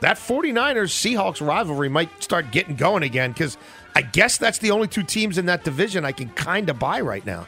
that 0.00 0.16
49ers 0.16 0.92
Seahawks 0.92 1.46
rivalry 1.46 1.88
might 1.88 2.22
start 2.22 2.50
getting 2.50 2.76
going 2.76 3.02
again 3.02 3.32
because 3.32 3.56
I 3.94 4.02
guess 4.02 4.36
that's 4.36 4.58
the 4.58 4.70
only 4.70 4.88
two 4.88 5.02
teams 5.02 5.38
in 5.38 5.46
that 5.46 5.64
division 5.64 6.04
I 6.04 6.12
can 6.12 6.28
kind 6.30 6.68
of 6.68 6.78
buy 6.78 7.00
right 7.00 7.24
now. 7.24 7.46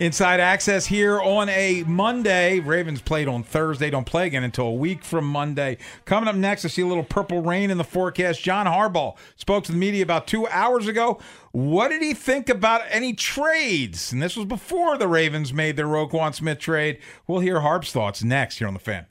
Inside 0.00 0.40
access 0.40 0.86
here 0.86 1.20
on 1.20 1.48
a 1.48 1.82
Monday. 1.86 2.60
Ravens 2.60 3.00
played 3.00 3.28
on 3.28 3.42
Thursday. 3.42 3.90
Don't 3.90 4.06
play 4.06 4.26
again 4.26 4.44
until 4.44 4.66
a 4.66 4.74
week 4.74 5.04
from 5.04 5.26
Monday. 5.26 5.78
Coming 6.04 6.28
up 6.28 6.36
next, 6.36 6.64
I 6.64 6.68
see 6.68 6.82
a 6.82 6.86
little 6.86 7.04
purple 7.04 7.42
rain 7.42 7.70
in 7.70 7.78
the 7.78 7.84
forecast. 7.84 8.42
John 8.42 8.66
Harbaugh 8.66 9.16
spoke 9.36 9.64
to 9.64 9.72
the 9.72 9.78
media 9.78 10.02
about 10.02 10.26
two 10.26 10.46
hours 10.48 10.86
ago. 10.86 11.18
What 11.52 11.88
did 11.88 12.02
he 12.02 12.14
think 12.14 12.48
about 12.48 12.82
any 12.88 13.14
trades? 13.14 14.12
And 14.12 14.22
this 14.22 14.36
was 14.36 14.46
before 14.46 14.98
the 14.98 15.08
Ravens 15.08 15.52
made 15.52 15.76
their 15.76 15.86
Roquan 15.86 16.34
Smith 16.34 16.58
trade. 16.58 16.98
We'll 17.26 17.40
hear 17.40 17.60
Harb's 17.60 17.90
thoughts 17.90 18.22
next 18.22 18.58
here 18.58 18.68
on 18.68 18.74
the 18.74 18.80
fan. 18.80 19.06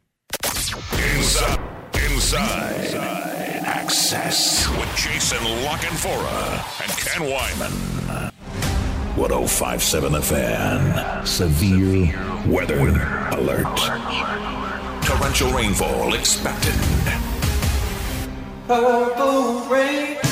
Inside, 1.15 1.59
inside, 1.93 2.95
access 3.65 4.69
with 4.69 4.95
Jason 4.95 5.43
La 5.63 5.77
Canfora 5.77 6.83
and 6.83 6.91
Ken 6.97 7.21
Weinman. 7.23 7.96
1057 9.17 10.11
The 10.11 10.21
Fan. 10.21 11.25
Severe 11.25 12.13
weather 12.47 12.89
alert. 13.31 13.65
Torrential 15.03 15.51
rainfall 15.51 16.13
expected. 16.13 16.75
Purple 18.67 19.61
rain. 19.69 20.26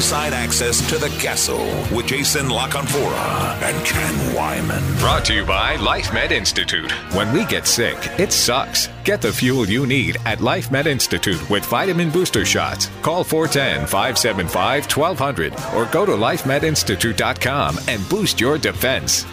Inside 0.00 0.32
access 0.32 0.88
to 0.88 0.96
the 0.96 1.08
castle 1.20 1.66
with 1.94 2.06
Jason 2.06 2.48
La 2.48 2.68
Canfora 2.68 3.60
and 3.62 3.84
Ken 3.84 4.14
Weinman. 4.34 4.98
Brought 4.98 5.26
to 5.26 5.34
you 5.34 5.44
by 5.44 5.76
LifeMed 5.76 6.30
Institute. 6.30 6.90
When 7.12 7.32
we 7.34 7.44
get 7.44 7.66
sick, 7.66 7.98
it 8.18 8.32
sucks. 8.32 8.88
Get 9.04 9.20
the 9.20 9.32
fuel 9.32 9.66
you 9.66 9.86
need 9.86 10.16
at 10.24 10.38
LifeMed 10.38 10.86
Institute 10.86 11.50
with 11.50 11.66
vitamin 11.66 12.10
booster 12.10 12.46
shots. 12.46 12.88
Call 13.02 13.24
410 13.24 13.86
575 13.86 14.84
1200 14.96 15.52
or 15.74 15.84
go 15.92 16.06
to 16.06 16.12
lifemedinstitute.com 16.12 17.78
and 17.88 18.08
boost 18.08 18.40
your 18.40 18.56
defense. 18.56 19.26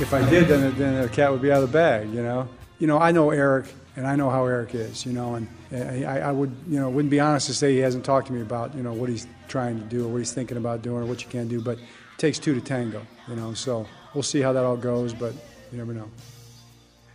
If 0.00 0.14
I 0.14 0.28
did, 0.30 0.48
then, 0.48 0.74
then 0.78 1.02
the 1.02 1.08
cat 1.08 1.30
would 1.30 1.42
be 1.42 1.50
out 1.50 1.62
of 1.62 1.70
the 1.70 1.76
bag, 1.76 2.08
you 2.10 2.22
know? 2.22 2.48
You 2.78 2.86
know, 2.86 2.98
I 2.98 3.10
know 3.10 3.30
Eric, 3.32 3.66
and 3.98 4.06
I 4.06 4.14
know 4.16 4.30
how 4.30 4.46
Eric 4.46 4.74
is, 4.76 5.04
you 5.04 5.12
know, 5.12 5.34
and 5.34 5.48
I, 6.06 6.20
I 6.20 6.30
would, 6.32 6.54
you 6.68 6.78
know, 6.78 6.88
wouldn't 6.88 7.10
be 7.10 7.18
honest 7.20 7.48
to 7.48 7.54
say 7.54 7.72
he 7.72 7.78
hasn't 7.80 8.04
talked 8.04 8.28
to 8.28 8.32
me 8.32 8.40
about, 8.40 8.74
you 8.74 8.82
know, 8.84 8.92
what 8.92 9.08
he's 9.08 9.26
trying 9.48 9.78
to 9.80 9.84
do 9.86 10.06
or 10.06 10.08
what 10.08 10.18
he's 10.18 10.32
thinking 10.32 10.56
about 10.56 10.82
doing 10.82 11.02
or 11.02 11.06
what 11.06 11.22
you 11.22 11.28
can 11.28 11.48
do, 11.48 11.60
but 11.60 11.78
it 11.78 11.84
takes 12.16 12.38
two 12.38 12.54
to 12.54 12.60
tango, 12.60 13.04
you 13.28 13.34
know, 13.34 13.52
so 13.54 13.86
we'll 14.14 14.22
see 14.22 14.40
how 14.40 14.52
that 14.52 14.64
all 14.64 14.76
goes, 14.76 15.12
but 15.12 15.32
you 15.72 15.78
never 15.78 15.92
know. 15.92 16.08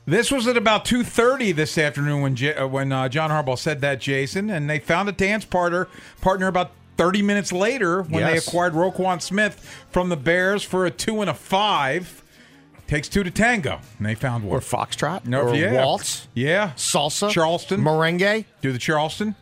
This 0.05 0.29
was 0.31 0.47
at 0.47 0.57
about 0.57 0.83
2:30 0.83 1.55
this 1.55 1.77
afternoon 1.77 2.21
when 2.21 2.35
J- 2.35 2.55
uh, 2.55 2.67
when 2.67 2.91
uh, 2.91 3.07
John 3.07 3.29
Harbaugh 3.29 3.57
said 3.57 3.79
that, 3.81 4.01
Jason, 4.01 4.49
and 4.49 4.69
they 4.69 4.79
found 4.79 5.07
a 5.07 5.13
dance 5.13 5.45
partner 5.45 5.87
partner 6.19 6.47
about 6.47 6.71
30 6.97 7.21
minutes 7.21 7.53
later 7.53 8.01
when 8.03 8.19
Yes. 8.19 8.31
they 8.31 8.37
acquired 8.49 8.73
Roquan 8.73 9.21
Smith 9.21 9.85
from 9.91 10.09
the 10.09 10.17
Bears 10.17 10.61
for 10.61 10.85
a 10.85 10.91
two 10.91 11.21
and 11.21 11.29
a 11.29 11.33
five. 11.33 12.21
Takes 12.93 13.09
two 13.09 13.23
to 13.23 13.31
tango, 13.31 13.79
and 13.97 14.05
they 14.05 14.13
found 14.13 14.43
one. 14.43 14.55
Or 14.55 14.59
foxtrot, 14.59 15.25
no, 15.25 15.47
or 15.47 15.55
yeah. 15.55 15.83
waltz, 15.83 16.27
yeah, 16.35 16.73
salsa, 16.75 17.31
Charleston, 17.31 17.81
merengue. 17.81 18.45
Do 18.61 18.71
the 18.71 18.77
Charleston, 18.77 19.33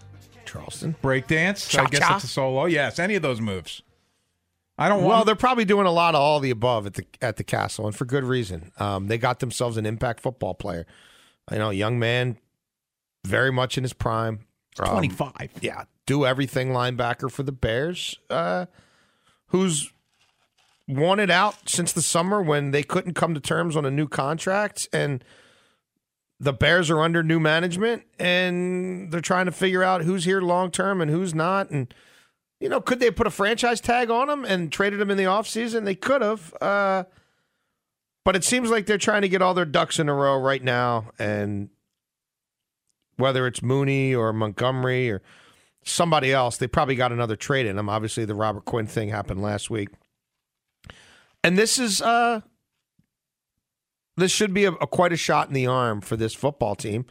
Charleston 0.45 0.95
breakdance. 1.03 1.77
I 1.77 1.85
guess 1.87 1.99
Cha-cha. 1.99 2.15
it's 2.15 2.23
a 2.23 2.27
solo. 2.29 2.63
Yes, 2.63 2.97
any 2.97 3.15
of 3.15 3.21
those 3.21 3.41
moves. 3.41 3.81
I 4.77 4.87
don't 4.87 4.99
want. 4.99 5.07
Well, 5.07 5.15
want. 5.17 5.25
they're 5.25 5.35
probably 5.35 5.65
doing 5.65 5.85
a 5.85 5.91
lot 5.91 6.15
of 6.15 6.21
all 6.21 6.39
the 6.39 6.49
above 6.49 6.87
at 6.87 6.93
the 6.93 7.05
at 7.21 7.35
the 7.35 7.43
castle, 7.43 7.87
and 7.87 7.93
for 7.93 8.05
good 8.05 8.23
reason. 8.23 8.71
Um, 8.77 9.07
they 9.07 9.17
got 9.17 9.41
themselves 9.41 9.75
an 9.75 9.85
impact 9.85 10.21
football 10.21 10.53
player. 10.53 10.85
You 11.51 11.57
know, 11.57 11.71
young 11.71 11.99
man, 11.99 12.37
very 13.27 13.51
much 13.51 13.77
in 13.77 13.83
his 13.83 13.91
prime. 13.91 14.45
Um, 14.79 14.91
25. 14.91 15.51
Yeah, 15.59 15.83
do 16.05 16.25
everything 16.25 16.69
linebacker 16.69 17.29
for 17.29 17.43
the 17.43 17.51
Bears. 17.51 18.17
Uh, 18.29 18.67
who's 19.47 19.91
wanted 20.91 21.31
out 21.31 21.69
since 21.69 21.91
the 21.91 22.01
summer 22.01 22.41
when 22.41 22.71
they 22.71 22.83
couldn't 22.83 23.13
come 23.13 23.33
to 23.33 23.39
terms 23.39 23.75
on 23.75 23.85
a 23.85 23.91
new 23.91 24.07
contract, 24.07 24.87
and 24.93 25.23
the 26.39 26.53
Bears 26.53 26.89
are 26.89 27.01
under 27.01 27.23
new 27.23 27.39
management, 27.39 28.03
and 28.19 29.11
they're 29.11 29.21
trying 29.21 29.45
to 29.45 29.51
figure 29.51 29.83
out 29.83 30.03
who's 30.03 30.25
here 30.25 30.41
long 30.41 30.71
term 30.71 31.01
and 31.01 31.11
who's 31.11 31.35
not, 31.35 31.69
and 31.69 31.93
you 32.61 32.69
know, 32.69 32.79
could 32.79 32.99
they 32.99 33.09
put 33.09 33.25
a 33.25 33.31
franchise 33.31 33.81
tag 33.81 34.11
on 34.11 34.29
him 34.29 34.45
and 34.45 34.71
traded 34.71 35.01
him 35.01 35.09
in 35.09 35.17
the 35.17 35.23
offseason? 35.23 35.83
They 35.83 35.95
could 35.95 36.21
have. 36.21 36.53
Uh, 36.61 37.05
but 38.23 38.35
it 38.35 38.43
seems 38.43 38.69
like 38.69 38.85
they're 38.85 38.99
trying 38.99 39.23
to 39.23 39.29
get 39.29 39.41
all 39.41 39.55
their 39.55 39.65
ducks 39.65 39.97
in 39.97 40.07
a 40.07 40.13
row 40.13 40.39
right 40.39 40.63
now. 40.63 41.09
And 41.17 41.69
whether 43.17 43.47
it's 43.47 43.63
Mooney 43.63 44.13
or 44.13 44.31
Montgomery 44.31 45.09
or 45.09 45.23
somebody 45.83 46.31
else, 46.31 46.57
they 46.57 46.67
probably 46.67 46.93
got 46.93 47.11
another 47.11 47.35
trade 47.35 47.65
in 47.65 47.77
them. 47.77 47.89
Obviously, 47.89 48.25
the 48.25 48.35
Robert 48.35 48.65
Quinn 48.65 48.85
thing 48.85 49.09
happened 49.09 49.41
last 49.41 49.71
week. 49.71 49.89
And 51.43 51.57
this 51.57 51.79
is 51.79 52.01
uh 52.01 52.41
this 54.17 54.31
should 54.31 54.53
be 54.53 54.65
a, 54.65 54.71
a 54.73 54.87
quite 54.87 55.13
a 55.13 55.17
shot 55.17 55.47
in 55.47 55.53
the 55.53 55.67
arm 55.67 56.01
for 56.01 56.15
this 56.15 56.33
football 56.33 56.75
team 56.75 57.05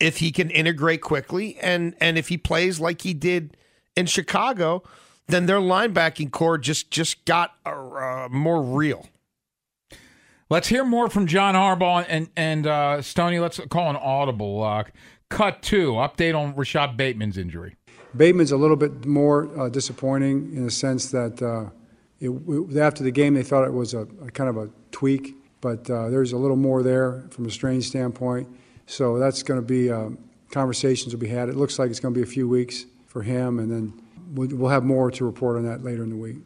if 0.00 0.18
he 0.18 0.30
can 0.30 0.50
integrate 0.50 1.00
quickly 1.00 1.56
and 1.60 1.94
and 2.00 2.18
if 2.18 2.28
he 2.28 2.38
plays 2.38 2.80
like 2.80 3.02
he 3.02 3.14
did 3.14 3.56
in 3.96 4.06
Chicago, 4.06 4.82
then 5.26 5.46
their 5.46 5.58
linebacking 5.58 6.30
corps 6.30 6.58
just 6.58 6.90
just 6.90 7.24
got 7.24 7.54
uh, 7.66 7.70
uh, 7.70 8.28
more 8.30 8.62
real. 8.62 9.06
Let's 10.50 10.68
hear 10.68 10.84
more 10.84 11.10
from 11.10 11.26
John 11.26 11.54
Harbaugh 11.54 12.06
and 12.08 12.28
and 12.36 12.66
uh, 12.66 13.02
Stoney. 13.02 13.38
Let's 13.38 13.60
call 13.68 13.90
an 13.90 13.96
audible. 13.96 14.62
Uh, 14.62 14.84
cut 15.28 15.62
two. 15.62 15.92
Update 15.92 16.38
on 16.38 16.54
Rashad 16.54 16.96
Bateman's 16.96 17.36
injury. 17.36 17.76
Bateman's 18.16 18.52
a 18.52 18.56
little 18.56 18.76
bit 18.76 19.04
more 19.04 19.48
uh, 19.60 19.68
disappointing 19.68 20.54
in 20.54 20.64
the 20.64 20.70
sense 20.70 21.10
that 21.10 21.42
uh, 21.42 21.70
it, 22.20 22.30
it- 22.30 22.76
after 22.78 23.02
the 23.04 23.10
game 23.10 23.34
they 23.34 23.42
thought 23.42 23.64
it 23.64 23.72
was 23.72 23.94
a, 23.94 24.00
a 24.24 24.30
kind 24.30 24.50
of 24.50 24.56
a 24.56 24.70
tweak, 24.90 25.34
but 25.60 25.88
uh, 25.90 26.08
there's 26.08 26.32
a 26.32 26.36
little 26.36 26.56
more 26.56 26.82
there 26.82 27.24
from 27.30 27.46
a 27.46 27.50
strain 27.50 27.82
standpoint. 27.82 28.48
So 28.86 29.18
that's 29.18 29.42
going 29.42 29.60
to 29.60 29.66
be 29.66 29.90
uh, 29.90 30.10
conversations 30.50 31.12
will 31.12 31.20
be 31.20 31.28
had. 31.28 31.48
It 31.48 31.56
looks 31.56 31.78
like 31.78 31.90
it's 31.90 32.00
going 32.00 32.14
to 32.14 32.18
be 32.18 32.22
a 32.22 32.30
few 32.30 32.48
weeks 32.48 32.86
for 33.06 33.22
him, 33.22 33.58
and 33.58 33.70
then 33.70 33.92
we'll, 34.32 34.48
we'll 34.56 34.70
have 34.70 34.84
more 34.84 35.10
to 35.10 35.24
report 35.24 35.56
on 35.56 35.64
that 35.64 35.82
later 35.84 36.02
in 36.02 36.10
the 36.10 36.16
week. 36.16 36.36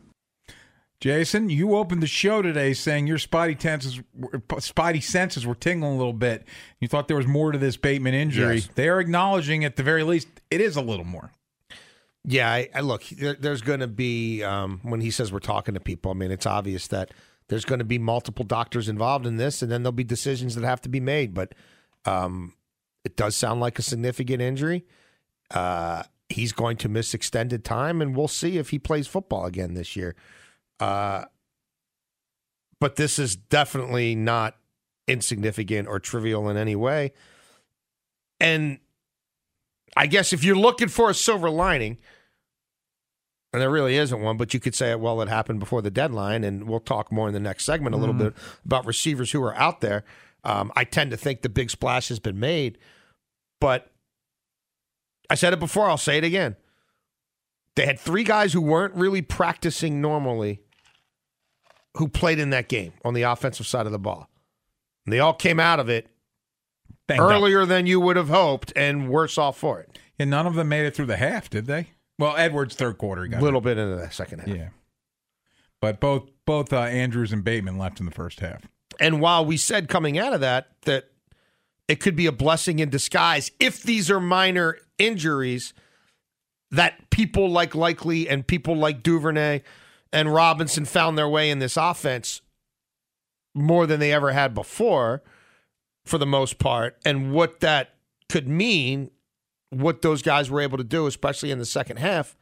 Jason, 1.01 1.49
you 1.51 1.75
opened 1.75 2.01
the 2.01 2.07
show 2.07 2.43
today 2.43 2.73
saying 2.75 3.09
your 3.09 3.19
spidey 3.19 3.61
senses, 3.61 4.01
were- 4.15 4.39
spidey 4.61 5.03
senses 5.03 5.45
were 5.45 5.55
tingling 5.57 5.93
a 5.95 5.97
little 5.97 6.13
bit. 6.13 6.47
You 6.81 6.87
thought 6.87 7.09
there 7.09 7.17
was 7.17 7.27
more 7.27 7.51
to 7.51 7.59
this 7.59 7.77
Bateman 7.77 8.15
injury. 8.15 8.57
Yes. 8.57 8.69
They 8.77 8.89
are 8.89 9.01
acknowledging, 9.01 9.65
at 9.65 9.75
the 9.77 9.83
very 9.83 10.05
least, 10.05 10.29
it 10.51 10.61
is 10.61 10.77
a 10.77 10.81
little 10.81 11.05
more. 11.05 11.33
Yeah, 12.25 12.51
I, 12.51 12.69
I 12.75 12.81
look. 12.81 13.05
There, 13.05 13.35
there's 13.35 13.63
going 13.63 13.81
to 13.81 13.89
be 13.89 14.43
um, 14.43 14.81
when 14.83 15.01
he 15.01 15.11
says 15.11 15.33
we're 15.33 15.41
talking 15.41 15.75
to 15.75 15.81
people. 15.81 16.13
I 16.13 16.15
mean, 16.15 16.31
it's 16.31 16.47
obvious 16.47 16.87
that 16.89 17.11
there's 17.49 17.65
going 17.65 17.81
to 17.81 17.85
be 17.85 17.99
multiple 17.99 18.45
doctors 18.45 18.89
involved 18.89 19.27
in 19.27 19.37
this, 19.37 19.61
and 19.63 19.71
then 19.71 19.83
there'll 19.83 19.93
be 19.93 20.05
decisions 20.05 20.55
that 20.55 20.65
have 20.65 20.81
to 20.83 20.89
be 20.89 21.01
made. 21.01 21.35
But 21.35 21.55
um, 22.05 22.55
it 23.05 23.17
does 23.17 23.37
sound 23.37 23.61
like 23.61 23.79
a 23.79 23.83
significant 23.83 24.41
injury. 24.41 24.85
Uh, 25.51 26.05
he's 26.29 26.53
going 26.53 26.77
to 26.79 26.89
miss 26.89 27.13
extended 27.13 27.65
time, 27.65 28.01
and 28.01 28.17
we'll 28.17 28.29
see 28.29 28.57
if 28.57 28.71
he 28.71 28.79
plays 28.79 29.07
football 29.09 29.45
again 29.45 29.75
this 29.75 29.97
year. 29.97 30.15
Uh, 30.79 31.25
but 32.79 32.97
this 32.97 33.19
is 33.19 33.37
definitely 33.37 34.15
not 34.15 34.57
insignificant 35.07 35.89
or 35.89 35.99
trivial 35.99 36.49
in 36.49 36.57
any 36.57 36.77
way. 36.77 37.13
And 38.41 38.79
I 39.97 40.07
guess 40.07 40.33
if 40.33 40.43
you're 40.45 40.57
looking 40.57 40.89
for 40.89 41.11
a 41.11 41.15
silver 41.15 41.51
lining, 41.51 41.99
and 43.53 43.61
there 43.61 43.71
really 43.71 43.97
isn't 43.97 44.21
one, 44.23 44.37
but 44.39 44.55
you 44.55 44.61
could 44.61 44.75
say, 44.75 44.95
well, 44.95 45.21
it 45.21 45.29
happened 45.29 45.61
before 45.61 45.83
the 45.83 45.91
deadline, 45.91 46.45
and 46.45 46.67
we'll 46.69 46.81
talk 46.81 47.13
more 47.13 47.29
in 47.29 47.35
the 47.35 47.41
next 47.41 47.65
segment 47.65 47.95
a 47.95 47.99
little 47.99 48.15
Mhm. 48.15 48.19
bit 48.19 48.35
about 48.65 48.87
receivers 48.87 49.33
who 49.33 49.43
are 49.43 49.55
out 49.57 49.81
there. 49.83 50.05
Um, 50.45 50.73
I 50.75 50.85
tend 50.85 51.11
to 51.11 51.17
think 51.17 51.43
the 51.43 51.49
big 51.49 51.71
splash 51.71 52.09
has 52.09 52.19
been 52.19 52.41
made, 52.41 52.79
but 53.61 53.93
I 55.31 55.35
said 55.35 55.53
it 55.53 55.61
before, 55.61 55.89
I'll 55.89 55.99
say 55.99 56.19
it 56.19 56.25
again. 56.25 56.57
They 57.77 57.87
had 57.87 57.99
three 58.01 58.25
guys 58.25 58.53
who 58.53 58.61
weren't 58.61 58.95
really 58.95 59.23
practicing 59.23 60.01
normally 60.01 60.61
who 61.97 62.09
played 62.09 62.39
in 62.39 62.51
that 62.51 62.69
game 62.69 62.93
on 63.05 63.15
the 63.15 63.23
offensive 63.23 63.67
side 63.67 63.87
of 63.87 63.93
the 63.93 63.99
ball. 63.99 64.29
And 65.07 65.13
they 65.13 65.21
all 65.21 65.35
came 65.35 65.61
out 65.61 65.79
of 65.81 65.89
it 65.89 66.09
Banged 67.09 67.21
up. 67.21 67.31
earlier 67.31 67.65
than 67.67 67.87
you 67.87 68.01
would 68.01 68.17
have 68.17 68.29
hoped 68.29 68.73
and 68.77 69.09
worse 69.09 69.37
off 69.39 69.59
for 69.59 69.81
it. 69.81 69.99
And 70.19 70.31
none 70.31 70.47
of 70.47 70.55
them 70.55 70.69
made 70.69 70.87
it 70.87 70.95
through 70.95 71.07
the 71.07 71.17
half, 71.17 71.51
did 71.51 71.67
they? 71.67 71.89
Well, 72.19 72.37
Edwards 72.37 72.75
third 72.77 72.99
quarter 72.99 73.25
he 73.27 73.33
A 73.33 73.41
little 73.41 73.61
hurt. 73.61 73.65
bit 73.65 73.79
into 73.79 73.97
the 73.97 74.11
second 74.11 74.41
half. 74.41 74.49
Yeah, 74.49 74.69
but 75.81 75.99
both 76.01 76.29
both 76.47 76.73
uh, 76.73 76.81
Andrews 76.81 77.33
and 77.33 77.43
Bateman 77.43 77.79
left 77.79 77.99
in 78.01 78.07
the 78.07 78.13
first 78.13 78.41
half. 78.41 78.67
And 79.01 79.21
while 79.21 79.45
we 79.45 79.57
said 79.57 79.89
coming 79.89 80.19
out 80.19 80.33
of 80.33 80.41
that 80.41 80.69
that 80.83 81.07
it 81.89 82.01
could 82.01 82.15
be 82.15 82.27
a 82.27 82.33
blessing 82.33 82.79
in 82.79 82.91
disguise 82.91 83.51
if 83.59 83.83
these 83.83 84.11
are 84.11 84.21
minor 84.21 84.79
injuries 84.99 85.73
that 86.71 87.11
people 87.11 87.51
like 87.51 87.75
Likely 87.75 88.29
and 88.29 88.47
people 88.47 88.77
like 88.77 89.03
Duvernay 89.03 89.63
and 90.13 90.33
Robinson 90.33 90.85
found 90.85 91.19
their 91.19 91.29
way 91.29 91.51
in 91.51 91.59
this 91.59 91.77
offense 91.77 92.43
more 93.55 93.87
than 93.87 93.99
they 94.01 94.13
ever 94.13 94.33
had 94.33 94.55
before 94.55 95.23
for 96.05 96.19
the 96.19 96.27
most 96.27 96.59
part 96.59 96.99
and 97.05 97.33
what 97.33 97.61
that 97.61 97.95
could 98.29 98.49
mean 98.49 99.11
what 99.71 100.03
those 100.03 100.23
guys 100.23 100.51
were 100.51 100.61
able 100.61 100.79
to 100.79 100.85
do 100.85 101.07
especially 101.07 101.51
in 101.51 101.59
the 101.59 101.65
second 101.65 101.99
half 101.99 102.37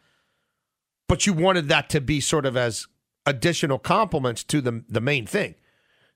but 1.11 1.27
you 1.27 1.33
wanted 1.33 1.69
that 1.69 1.91
to 1.91 2.01
be 2.01 2.21
sort 2.21 2.47
of 2.47 2.57
as 2.57 2.87
additional 3.27 3.79
complements 3.79 4.45
to 4.45 4.61
the 4.61 4.85
the 4.89 5.01
main 5.01 5.27
thing. 5.27 5.55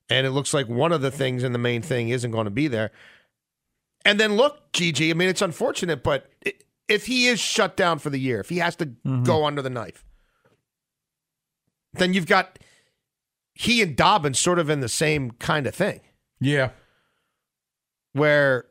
And 0.09 0.27
it 0.27 0.31
looks 0.31 0.53
like 0.53 0.69
one 0.69 0.93
of 0.93 1.01
the 1.01 1.11
things 1.11 1.43
in 1.43 1.53
the 1.53 1.59
main 1.59 1.81
thing 1.81 2.11
isn't 2.11 2.31
going 2.31 2.45
to 2.45 2.51
be 2.51 2.69
there. 2.69 2.91
And 4.05 4.21
then 4.21 4.37
look, 4.37 4.71
Gigi, 4.73 5.11
I 5.11 5.15
mean, 5.15 5.31
it's 5.31 5.41
unfortunate, 5.41 6.03
but 6.03 6.31
if 6.89 7.07
he 7.07 7.27
is 7.27 7.41
shut 7.41 7.75
down 7.77 7.99
for 7.99 8.11
the 8.11 8.19
year, 8.19 8.39
if 8.39 8.51
he 8.51 8.59
has 8.59 8.77
to 8.77 8.87
mm-hmm. 8.87 9.23
go 9.23 9.47
under 9.47 9.63
the 9.63 9.71
knife, 9.71 10.05
then 11.95 12.13
you've 12.13 12.27
got 12.27 12.59
he 13.55 13.81
and 13.81 13.97
Dobbins 13.97 14.39
sort 14.39 14.59
of 14.59 14.69
in 14.69 14.81
the 14.81 14.89
same 14.89 15.31
kind 15.33 15.67
of 15.67 15.75
thing. 15.75 16.01
Yeah, 16.39 16.71
where 18.15 18.65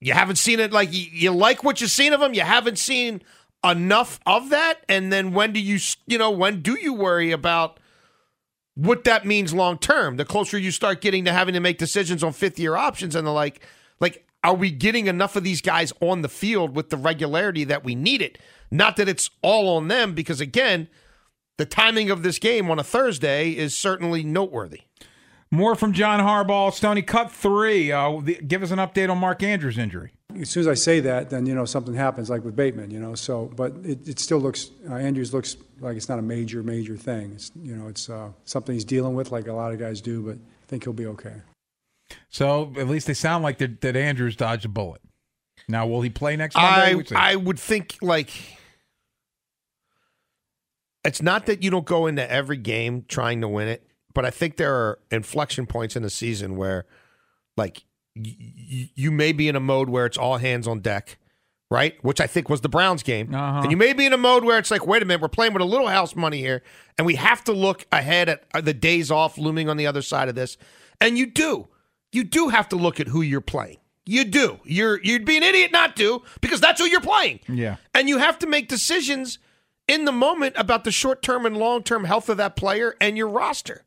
you 0.00 0.12
haven't 0.12 0.36
seen 0.36 0.60
it 0.60 0.72
like 0.72 0.92
you, 0.92 1.06
you 1.10 1.30
like 1.30 1.64
what 1.64 1.80
you've 1.80 1.90
seen 1.90 2.12
of 2.12 2.20
him, 2.20 2.34
you 2.34 2.42
haven't 2.42 2.78
seen 2.78 3.22
enough 3.64 4.20
of 4.26 4.50
that, 4.50 4.84
and 4.88 5.10
then 5.10 5.32
when 5.32 5.52
do 5.54 5.60
you 5.60 5.78
you 6.06 6.18
know 6.18 6.30
when 6.30 6.60
do 6.60 6.78
you 6.78 6.92
worry 6.92 7.30
about 7.30 7.80
what 8.74 9.04
that 9.04 9.24
means 9.24 9.54
long 9.54 9.78
term? 9.78 10.16
The 10.16 10.24
closer 10.24 10.58
you 10.58 10.70
start 10.70 11.00
getting 11.00 11.24
to 11.24 11.32
having 11.32 11.54
to 11.54 11.60
make 11.60 11.78
decisions 11.78 12.22
on 12.22 12.32
fifth 12.32 12.58
year 12.58 12.76
options 12.76 13.14
and 13.14 13.26
the 13.26 13.30
like, 13.30 13.60
Like, 14.00 14.26
are 14.42 14.54
we 14.54 14.70
getting 14.70 15.06
enough 15.06 15.36
of 15.36 15.44
these 15.44 15.62
guys 15.62 15.92
on 16.00 16.20
the 16.20 16.28
field 16.28 16.76
with 16.76 16.90
the 16.90 16.96
regularity 16.96 17.64
that 17.64 17.84
we 17.84 17.94
need 17.94 18.20
it? 18.20 18.38
Not 18.70 18.96
that 18.96 19.08
it's 19.08 19.30
all 19.42 19.76
on 19.76 19.88
them, 19.88 20.12
because 20.12 20.40
again, 20.40 20.88
the 21.56 21.64
timing 21.64 22.10
of 22.10 22.22
this 22.22 22.38
game 22.38 22.70
on 22.70 22.78
a 22.78 22.84
Thursday 22.84 23.52
is 23.52 23.76
certainly 23.76 24.24
noteworthy. 24.24 24.82
More 25.54 25.76
from 25.76 25.92
John 25.92 26.20
Harbaugh. 26.20 26.72
Stony, 26.72 27.02
cut 27.02 27.30
three. 27.30 27.92
Uh, 27.92 28.20
the, 28.20 28.34
give 28.34 28.62
us 28.62 28.70
an 28.70 28.78
update 28.78 29.08
on 29.08 29.18
Mark 29.18 29.42
Andrews' 29.42 29.78
injury. 29.78 30.12
As 30.40 30.50
soon 30.50 30.62
as 30.62 30.66
I 30.66 30.74
say 30.74 30.98
that, 31.00 31.30
then 31.30 31.46
you 31.46 31.54
know 31.54 31.64
something 31.64 31.94
happens, 31.94 32.28
like 32.28 32.44
with 32.44 32.56
Bateman. 32.56 32.90
You 32.90 32.98
know, 32.98 33.14
so 33.14 33.52
but 33.54 33.72
it, 33.84 34.08
it 34.08 34.18
still 34.18 34.38
looks 34.38 34.70
uh, 34.88 34.94
Andrews 34.94 35.32
looks 35.32 35.56
like 35.80 35.96
it's 35.96 36.08
not 36.08 36.18
a 36.18 36.22
major 36.22 36.62
major 36.62 36.96
thing. 36.96 37.32
It's 37.36 37.52
you 37.62 37.76
know 37.76 37.86
it's 37.86 38.10
uh, 38.10 38.30
something 38.44 38.74
he's 38.74 38.84
dealing 38.84 39.14
with, 39.14 39.30
like 39.30 39.46
a 39.46 39.52
lot 39.52 39.72
of 39.72 39.78
guys 39.78 40.00
do. 40.00 40.22
But 40.22 40.36
I 40.36 40.66
think 40.66 40.84
he'll 40.84 40.92
be 40.92 41.06
okay. 41.06 41.36
So 42.30 42.72
at 42.76 42.88
least 42.88 43.06
they 43.06 43.14
sound 43.14 43.44
like 43.44 43.58
that, 43.58 43.80
that 43.82 43.96
Andrews 43.96 44.34
dodged 44.34 44.64
a 44.64 44.68
bullet. 44.68 45.00
Now, 45.68 45.86
will 45.86 46.02
he 46.02 46.10
play 46.10 46.36
next 46.36 46.56
I 46.56 47.00
I 47.14 47.36
would 47.36 47.58
think 47.58 47.96
like 48.02 48.30
it's 51.04 51.22
not 51.22 51.46
that 51.46 51.62
you 51.62 51.70
don't 51.70 51.86
go 51.86 52.06
into 52.06 52.28
every 52.28 52.56
game 52.56 53.04
trying 53.06 53.40
to 53.42 53.48
win 53.48 53.68
it, 53.68 53.86
but 54.14 54.24
I 54.24 54.30
think 54.30 54.56
there 54.56 54.74
are 54.74 54.98
inflection 55.10 55.66
points 55.66 55.96
in 55.96 56.02
the 56.02 56.10
season 56.10 56.56
where 56.56 56.86
like 57.56 57.84
y- 58.16 58.34
y- 58.38 58.90
you 58.94 59.10
may 59.10 59.32
be 59.32 59.48
in 59.48 59.56
a 59.56 59.60
mode 59.60 59.88
where 59.88 60.06
it's 60.06 60.16
all 60.18 60.38
hands 60.38 60.66
on 60.66 60.80
deck, 60.80 61.18
right? 61.70 61.94
Which 62.02 62.20
I 62.20 62.26
think 62.26 62.48
was 62.48 62.60
the 62.62 62.68
Browns 62.68 63.02
game. 63.02 63.34
Uh-huh. 63.34 63.60
And 63.62 63.70
you 63.70 63.76
may 63.76 63.92
be 63.92 64.06
in 64.06 64.12
a 64.12 64.16
mode 64.18 64.44
where 64.44 64.58
it's 64.58 64.70
like, 64.70 64.86
wait 64.86 65.02
a 65.02 65.04
minute, 65.04 65.20
we're 65.22 65.28
playing 65.28 65.52
with 65.52 65.62
a 65.62 65.66
little 65.66 65.88
house 65.88 66.14
money 66.16 66.38
here, 66.38 66.62
and 66.96 67.06
we 67.06 67.16
have 67.16 67.44
to 67.44 67.52
look 67.52 67.86
ahead 67.92 68.28
at 68.28 68.44
uh, 68.54 68.60
the 68.60 68.74
days 68.74 69.10
off 69.10 69.36
looming 69.38 69.68
on 69.68 69.76
the 69.76 69.86
other 69.86 70.02
side 70.02 70.28
of 70.28 70.34
this. 70.34 70.56
And 71.00 71.18
you 71.18 71.26
do. 71.26 71.68
You 72.12 72.22
do 72.24 72.48
have 72.48 72.68
to 72.68 72.76
look 72.76 73.00
at 73.00 73.08
who 73.08 73.20
you're 73.22 73.40
playing. 73.40 73.78
You 74.06 74.24
do. 74.24 74.60
You're 74.64 75.00
you'd 75.02 75.24
be 75.24 75.36
an 75.36 75.42
idiot 75.42 75.72
not 75.72 75.96
to 75.96 76.22
because 76.40 76.60
that's 76.60 76.78
who 76.80 76.86
you're 76.86 77.00
playing. 77.00 77.40
Yeah. 77.48 77.76
And 77.94 78.08
you 78.08 78.18
have 78.18 78.38
to 78.40 78.46
make 78.46 78.68
decisions 78.68 79.38
in 79.88 80.04
the 80.04 80.12
moment 80.12 80.54
about 80.58 80.84
the 80.84 80.92
short 80.92 81.22
term 81.22 81.46
and 81.46 81.56
long 81.56 81.82
term 81.82 82.04
health 82.04 82.28
of 82.28 82.36
that 82.36 82.54
player 82.54 82.94
and 83.00 83.16
your 83.16 83.28
roster. 83.28 83.82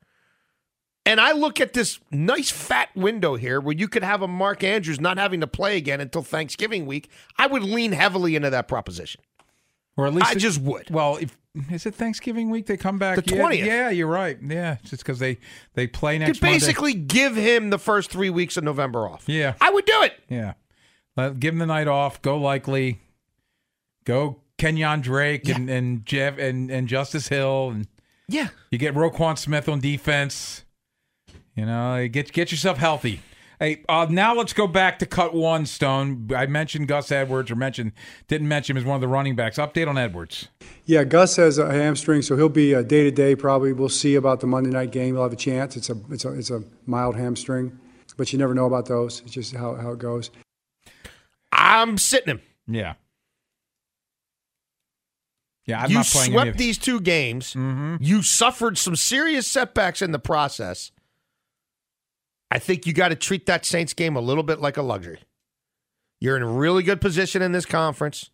And 1.08 1.22
I 1.22 1.32
look 1.32 1.62
at 1.62 1.74
this 1.74 2.00
nice 2.12 2.52
fat 2.52 2.90
window 2.96 3.36
here 3.36 3.62
where 3.62 3.74
you 3.76 3.88
could 3.88 4.04
have 4.04 4.22
a 4.22 4.28
Mark 4.28 4.64
Andrews 4.64 5.00
not 5.00 5.18
having 5.18 5.40
to 5.42 5.48
play 5.48 5.78
again 5.78 6.02
until 6.02 6.22
Thanksgiving 6.22 6.86
week. 6.86 7.10
I 7.38 7.48
would 7.48 7.64
lean 7.64 7.94
heavily 7.94 8.36
into 8.36 8.50
that 8.50 8.68
proposition. 8.68 9.22
Or 9.96 10.06
at 10.06 10.14
least 10.14 10.28
I 10.28 10.34
it- 10.34 10.40
just 10.40 10.60
would. 10.62 10.90
Well, 10.90 11.18
if 11.18 11.36
is 11.72 11.88
it 11.88 11.96
Thanksgiving 11.96 12.50
week 12.52 12.68
they 12.68 12.78
come 12.78 13.00
back? 13.00 13.24
The 13.24 13.36
Yeah, 13.36 13.42
20th. 13.42 13.66
Yeah, 13.66 13.90
you're 13.90 14.06
right. 14.06 14.38
Yeah, 14.44 14.78
just 14.84 15.02
because 15.04 15.18
they 15.18 15.38
they 15.74 15.88
play 15.88 16.20
next 16.20 16.40
Could 16.40 16.46
basically 16.46 16.94
give 16.94 17.36
him 17.36 17.72
the 17.72 17.80
first 17.80 18.12
three 18.12 18.30
weeks 18.30 18.58
of 18.58 18.64
November 18.64 19.08
off. 19.10 19.24
Yeah, 19.28 19.56
I 19.60 19.72
would 19.72 19.86
do 19.86 20.04
it. 20.04 20.14
yeah. 20.30 20.54
Let, 21.16 21.40
give 21.40 21.54
him 21.56 21.60
the 21.60 21.66
night 21.66 21.88
off. 21.88 22.22
Go 22.22 22.38
likely. 22.38 23.00
Go 24.06 24.42
Kenyon 24.60 25.02
Drake 25.02 25.50
and, 25.50 25.70
and 25.70 26.06
Jeff 26.06 26.38
and, 26.38 26.70
and 26.70 26.88
Justice 26.88 27.28
Hill 27.30 27.70
and 27.72 27.88
Yeah. 28.28 28.50
you 28.72 28.78
get 28.78 28.94
Roquan 28.94 29.38
Smith 29.38 29.68
on 29.68 29.80
defense. 29.80 30.64
You 31.58 31.66
know, 31.66 32.08
get 32.08 32.32
get 32.32 32.52
yourself 32.52 32.78
healthy. 32.78 33.20
Hey, 33.60 33.84
uh, 33.90 34.06
now 34.08 34.36
let's 34.36 34.54
go 34.54 34.68
back 34.68 35.00
to 35.00 35.08
cut 35.08 35.34
one. 35.34 35.66
Stone. 35.66 36.30
I 36.36 36.46
mentioned 36.46 36.88
Gus 36.88 37.12
Edwards, 37.12 37.50
or 37.50 37.56
mentioned 37.56 37.94
didn't 38.28 38.48
mention 38.48 38.78
him 38.78 38.82
as 38.84 38.86
one 38.86 38.94
of 38.94 39.02
the 39.02 39.08
running 39.08 39.36
backs. 39.36 39.58
Update 39.58 39.88
on 39.88 39.98
Edwards. 39.98 40.50
Yeah, 40.86 41.04
Gus 41.04 41.36
has 41.38 41.58
a 41.58 41.74
hamstring, 41.74 42.22
so 42.22 42.36
he'll 42.38 42.48
be 42.50 42.72
day 42.84 43.04
to 43.06 43.12
day. 43.12 43.36
Probably 43.36 43.74
we'll 43.74 43.90
see 43.90 44.14
about 44.14 44.40
the 44.42 44.46
Monday 44.48 44.70
night 44.70 44.92
game. 44.92 45.16
He'll 45.16 45.24
have 45.24 45.34
a 45.34 45.36
chance. 45.36 45.76
It's 45.76 45.90
a 45.90 45.98
it's 46.12 46.24
a 46.26 46.34
it's 46.38 46.52
a 46.52 46.64
mild 46.86 47.16
hamstring, 47.16 47.78
but 48.16 48.32
you 48.32 48.38
never 48.38 48.54
know 48.54 48.68
about 48.68 48.86
those. 48.86 49.22
It's 49.22 49.32
just 49.32 49.56
how 49.56 49.74
how 49.74 49.94
it 49.94 50.00
goes. 50.00 50.30
I'm 51.52 51.98
sitting 51.98 52.30
him. 52.36 52.42
Yeah. 52.68 52.94
Yeah, 55.66 55.82
I'm 55.82 55.90
you 55.90 55.98
not 55.98 56.06
playing 56.06 56.28
any 56.28 56.34
swept 56.36 56.48
of- 56.50 56.54
Mm-hmm. 56.54 56.60
these 56.60 56.78
two 56.78 57.02
games. 57.02 57.56
You 58.00 58.22
suffered 58.22 58.78
some 58.78 58.96
serious 58.96 59.48
setbacks 59.48 60.02
in 60.04 60.12
the 60.12 60.20
process. 60.20 60.92
I 62.50 62.60
think 62.60 62.86
you 62.86 62.94
got 62.94 63.10
to 63.10 63.16
treat 63.16 63.46
that 63.48 63.66
Saints 63.66 63.94
game 63.94 64.16
a 64.16 64.22
little 64.22 64.44
bit 64.44 64.60
like 64.60 64.78
a 64.78 64.82
luxury. 64.82 65.20
You're 66.20 66.38
in 66.38 66.44
a 66.44 66.48
really 66.48 66.84
good 66.84 67.02
position 67.02 67.42
in 67.42 67.52
this 67.52 67.66
conference. 67.66 68.32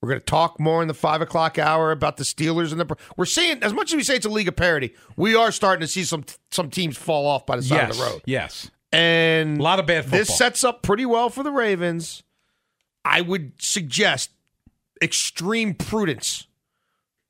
We're 0.00 0.08
going 0.08 0.20
to 0.20 0.26
talk 0.26 0.58
more 0.58 0.80
in 0.80 0.88
the 0.88 0.94
five 0.94 1.20
o'clock 1.20 1.58
hour 1.58 1.92
about 1.92 2.16
the 2.16 2.24
Steelers 2.24 2.72
and 2.72 2.80
the. 2.80 2.96
We're 3.16 3.26
seeing 3.26 3.62
as 3.62 3.74
much 3.74 3.92
as 3.92 3.96
we 3.96 4.02
say 4.02 4.16
it's 4.16 4.24
a 4.24 4.30
league 4.30 4.48
of 4.48 4.56
parity. 4.56 4.94
We 5.16 5.34
are 5.34 5.52
starting 5.52 5.82
to 5.82 5.86
see 5.86 6.04
some 6.04 6.24
some 6.50 6.70
teams 6.70 6.96
fall 6.96 7.26
off 7.26 7.44
by 7.44 7.56
the 7.56 7.62
side 7.62 7.76
yes, 7.76 7.90
of 7.90 7.96
the 7.96 8.02
road. 8.04 8.22
Yes. 8.24 8.70
And 8.92 9.60
A 9.60 9.62
lot 9.62 9.78
of 9.78 9.86
bad 9.86 10.06
This 10.06 10.36
sets 10.36 10.64
up 10.64 10.82
pretty 10.82 11.06
well 11.06 11.28
for 11.28 11.42
the 11.42 11.52
Ravens. 11.52 12.22
I 13.04 13.20
would 13.20 13.52
suggest 13.58 14.30
extreme 15.02 15.74
prudence 15.74 16.46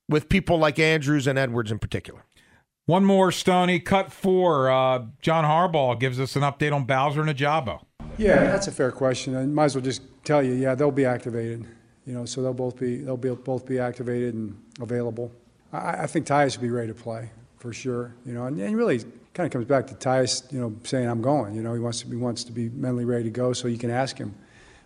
with 0.09 0.27
people 0.27 0.57
like 0.57 0.79
Andrews 0.79 1.27
and 1.27 1.37
Edwards 1.37 1.71
in 1.71 1.79
particular. 1.79 2.23
One 2.91 3.05
more, 3.05 3.31
Stony. 3.31 3.79
Cut 3.79 4.11
four. 4.11 4.69
Uh, 4.69 5.05
John 5.21 5.45
Harbaugh 5.45 5.97
gives 5.97 6.19
us 6.19 6.35
an 6.35 6.41
update 6.41 6.73
on 6.73 6.83
Bowser 6.83 7.21
and 7.21 7.29
Ojabo. 7.29 7.79
Yeah, 8.17 8.43
that's 8.43 8.67
a 8.67 8.71
fair 8.73 8.91
question. 8.91 9.33
I 9.33 9.45
might 9.45 9.63
as 9.63 9.75
well 9.75 9.81
just 9.81 10.01
tell 10.25 10.43
you. 10.43 10.51
Yeah, 10.55 10.75
they'll 10.75 10.91
be 10.91 11.05
activated. 11.05 11.65
You 12.05 12.15
know, 12.15 12.25
so 12.25 12.41
they'll 12.41 12.53
both 12.53 12.77
be 12.77 12.97
they'll 12.97 13.15
be 13.15 13.29
both 13.29 13.65
be 13.65 13.79
activated 13.79 14.33
and 14.33 14.61
available. 14.81 15.31
I, 15.71 16.03
I 16.03 16.05
think 16.05 16.27
Tyus 16.27 16.57
will 16.57 16.63
be 16.63 16.69
ready 16.69 16.89
to 16.89 16.93
play 16.93 17.29
for 17.59 17.71
sure. 17.71 18.13
You 18.25 18.33
know, 18.33 18.47
and, 18.47 18.59
and 18.59 18.75
really 18.75 18.99
kind 19.33 19.47
of 19.47 19.51
comes 19.51 19.67
back 19.67 19.87
to 19.87 19.93
Tyus. 19.95 20.51
You 20.51 20.59
know, 20.59 20.75
saying 20.83 21.07
I'm 21.07 21.21
going. 21.21 21.55
You 21.55 21.61
know, 21.61 21.73
he 21.73 21.79
wants 21.79 22.01
to 22.01 22.09
he 22.09 22.17
wants 22.17 22.43
to 22.43 22.51
be 22.51 22.67
mentally 22.67 23.05
ready 23.05 23.23
to 23.23 23.29
go, 23.29 23.53
so 23.53 23.69
you 23.69 23.77
can 23.77 23.89
ask 23.89 24.17
him. 24.17 24.35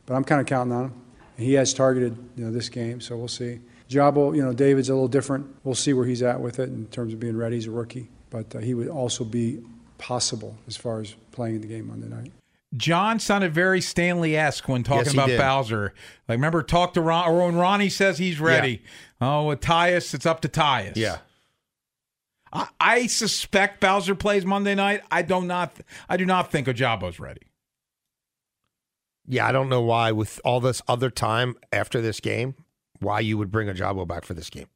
But 0.06 0.14
I'm 0.14 0.24
kind 0.24 0.40
of 0.40 0.46
counting 0.46 0.74
on 0.74 0.86
him. 0.86 1.02
He 1.38 1.54
has 1.54 1.74
targeted 1.74 2.16
you 2.36 2.46
know 2.46 2.52
this 2.52 2.70
game, 2.70 3.02
so 3.02 3.18
we'll 3.18 3.28
see. 3.30 3.62
Jabo, 3.90 4.36
you 4.36 4.42
know, 4.42 4.54
David's 4.54 4.90
a 4.90 4.94
little 4.94 5.08
different. 5.08 5.48
We'll 5.64 5.76
see 5.76 5.94
where 5.94 6.06
he's 6.06 6.24
at 6.24 6.40
with 6.42 6.60
it 6.60 6.70
in 6.70 6.88
terms 6.88 7.14
of 7.14 7.20
being 7.20 7.38
ready. 7.38 7.56
He's 7.58 7.68
a 7.68 7.72
rookie, 7.72 8.10
but 8.30 8.56
uh, 8.56 8.60
he 8.60 8.74
would 8.74 8.88
also 8.88 9.24
be 9.24 9.62
possible 9.98 10.58
as 10.68 10.76
far 10.76 11.02
as 11.02 11.16
playing 11.32 11.56
in 11.56 11.62
the 11.62 11.68
game 11.68 11.88
Monday 11.88 12.08
night. 12.08 12.32
John 12.76 13.20
sounded 13.20 13.54
very 13.54 13.80
Stanley 13.80 14.36
esque 14.36 14.68
when 14.68 14.84
talking 14.84 15.06
Yes, 15.06 15.14
about 15.14 15.28
did. 15.28 15.40
Bowser. 15.40 15.94
Like, 16.28 16.36
remember, 16.38 16.62
talk 16.62 16.94
to 16.96 17.02
Ron, 17.02 17.30
or 17.30 17.46
when 17.46 17.56
Ronnie 17.56 17.90
says 17.90 18.18
he's 18.18 18.40
ready. 18.40 18.82
Oh, 19.22 19.46
with 19.48 19.62
Tyus, 19.62 20.14
it's 20.14 20.26
up 20.26 20.42
to 20.42 20.50
Tyus. 20.50 20.96
Yeah. 20.98 21.20
I, 22.52 22.68
I 22.80 23.08
suspect 23.08 23.80
Bowser 23.80 24.16
plays 24.16 24.46
Monday 24.46 24.76
night. 24.76 25.02
I 25.10 25.22
do 25.22 25.42
not. 25.42 25.78
I 26.10 26.18
do 26.18 26.26
not 26.26 26.52
think 26.52 26.68
Ojabo's 26.68 27.20
ready. 27.20 27.44
Yeah, 29.28 29.48
I 29.48 29.52
don't 29.52 29.70
know 29.70 29.82
why 29.82 30.12
with 30.12 30.40
all 30.44 30.60
this 30.60 30.82
other 30.88 31.10
time 31.10 31.56
after 31.72 32.02
this 32.02 32.20
game, 32.20 32.56
why 33.00 33.20
you 33.20 33.38
would 33.38 33.52
bring 33.52 33.70
a 33.70 33.74
Jabo 33.74 34.08
back 34.08 34.26
for 34.26 34.34
this 34.34 34.50
game. 34.50 34.68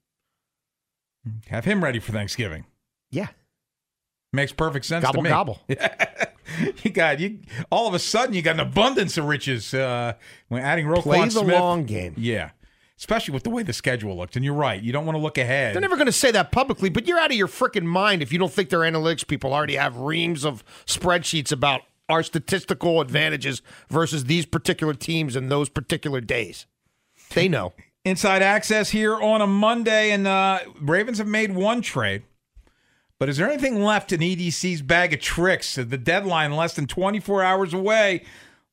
Have 1.50 1.66
him 1.66 1.84
ready 1.84 2.00
for 2.00 2.12
Thanksgiving. 2.12 2.66
Yeah. 3.12 3.28
Makes 4.32 4.54
perfect 4.54 4.86
sense 4.86 5.04
Gobble 5.04 5.20
to 5.20 5.24
me. 5.24 5.30
gobble. 5.30 5.60
you 6.84 6.92
got 6.92 7.20
you. 7.20 7.40
All 7.72 7.88
of 7.88 7.94
a 7.94 8.00
sudden, 8.00 8.36
you 8.36 8.42
got 8.42 8.56
an 8.56 8.60
abundance 8.60 9.18
of 9.18 9.26
riches 9.26 9.74
uh, 9.74 10.14
when 10.50 10.62
adding 10.62 10.86
Roquan 10.86 11.02
Play 11.02 11.26
the 11.26 11.32
Smith. 11.32 11.56
long 11.60 11.86
game. 11.86 12.14
Yeah, 12.16 12.52
especially 12.98 13.34
with 13.34 13.44
the 13.44 13.50
way 13.50 13.64
the 13.64 13.74
schedule 13.74 14.16
looked. 14.16 14.36
And 14.36 14.46
you're 14.46 14.54
right. 14.54 14.82
You 14.82 14.92
don't 14.92 15.06
want 15.06 15.16
to 15.16 15.22
look 15.22 15.40
ahead. 15.40 15.74
They're 15.74 15.82
never 15.82 15.96
going 15.96 16.06
to 16.06 16.12
say 16.12 16.30
that 16.32 16.52
publicly, 16.52 16.90
but 16.90 17.08
you're 17.08 17.20
out 17.20 17.32
of 17.32 17.38
your 17.38 17.48
freaking 17.48 17.86
mind 17.86 18.22
if 18.22 18.32
you 18.32 18.38
don't 18.38 18.52
think 18.52 18.70
their 18.70 18.82
analytics 18.82 19.28
people 19.28 19.52
already 19.52 19.76
have 19.76 19.98
reams 19.98 20.46
of 20.46 20.64
spreadsheets 20.86 21.52
about 21.52 21.82
our 22.08 22.22
statistical 22.22 23.02
advantages 23.02 23.62
versus 23.90 24.26
these 24.26 24.46
particular 24.46 24.94
teams 24.94 25.36
in 25.36 25.50
those 25.50 25.70
particular 25.70 26.22
days. 26.22 26.68
They 27.34 27.48
know. 27.48 27.74
Inside 28.10 28.42
access 28.42 28.90
here 28.90 29.14
on 29.14 29.40
a 29.40 29.46
Monday, 29.46 30.10
and 30.10 30.26
uh, 30.26 30.62
Ravens 30.82 31.20
have 31.20 31.28
made 31.28 31.54
one 31.54 31.84
trade. 31.84 32.24
But 33.20 33.30
is 33.30 33.38
there 33.38 33.48
anything 33.48 33.84
left 33.84 34.12
in 34.12 34.20
EDC's 34.20 34.82
bag 34.82 35.14
of 35.14 35.20
tricks? 35.20 35.76
The 35.76 35.86
deadline 35.86 36.56
less 36.56 36.74
than 36.74 36.88
24 36.88 37.44
hours 37.44 37.72
away. 37.72 38.24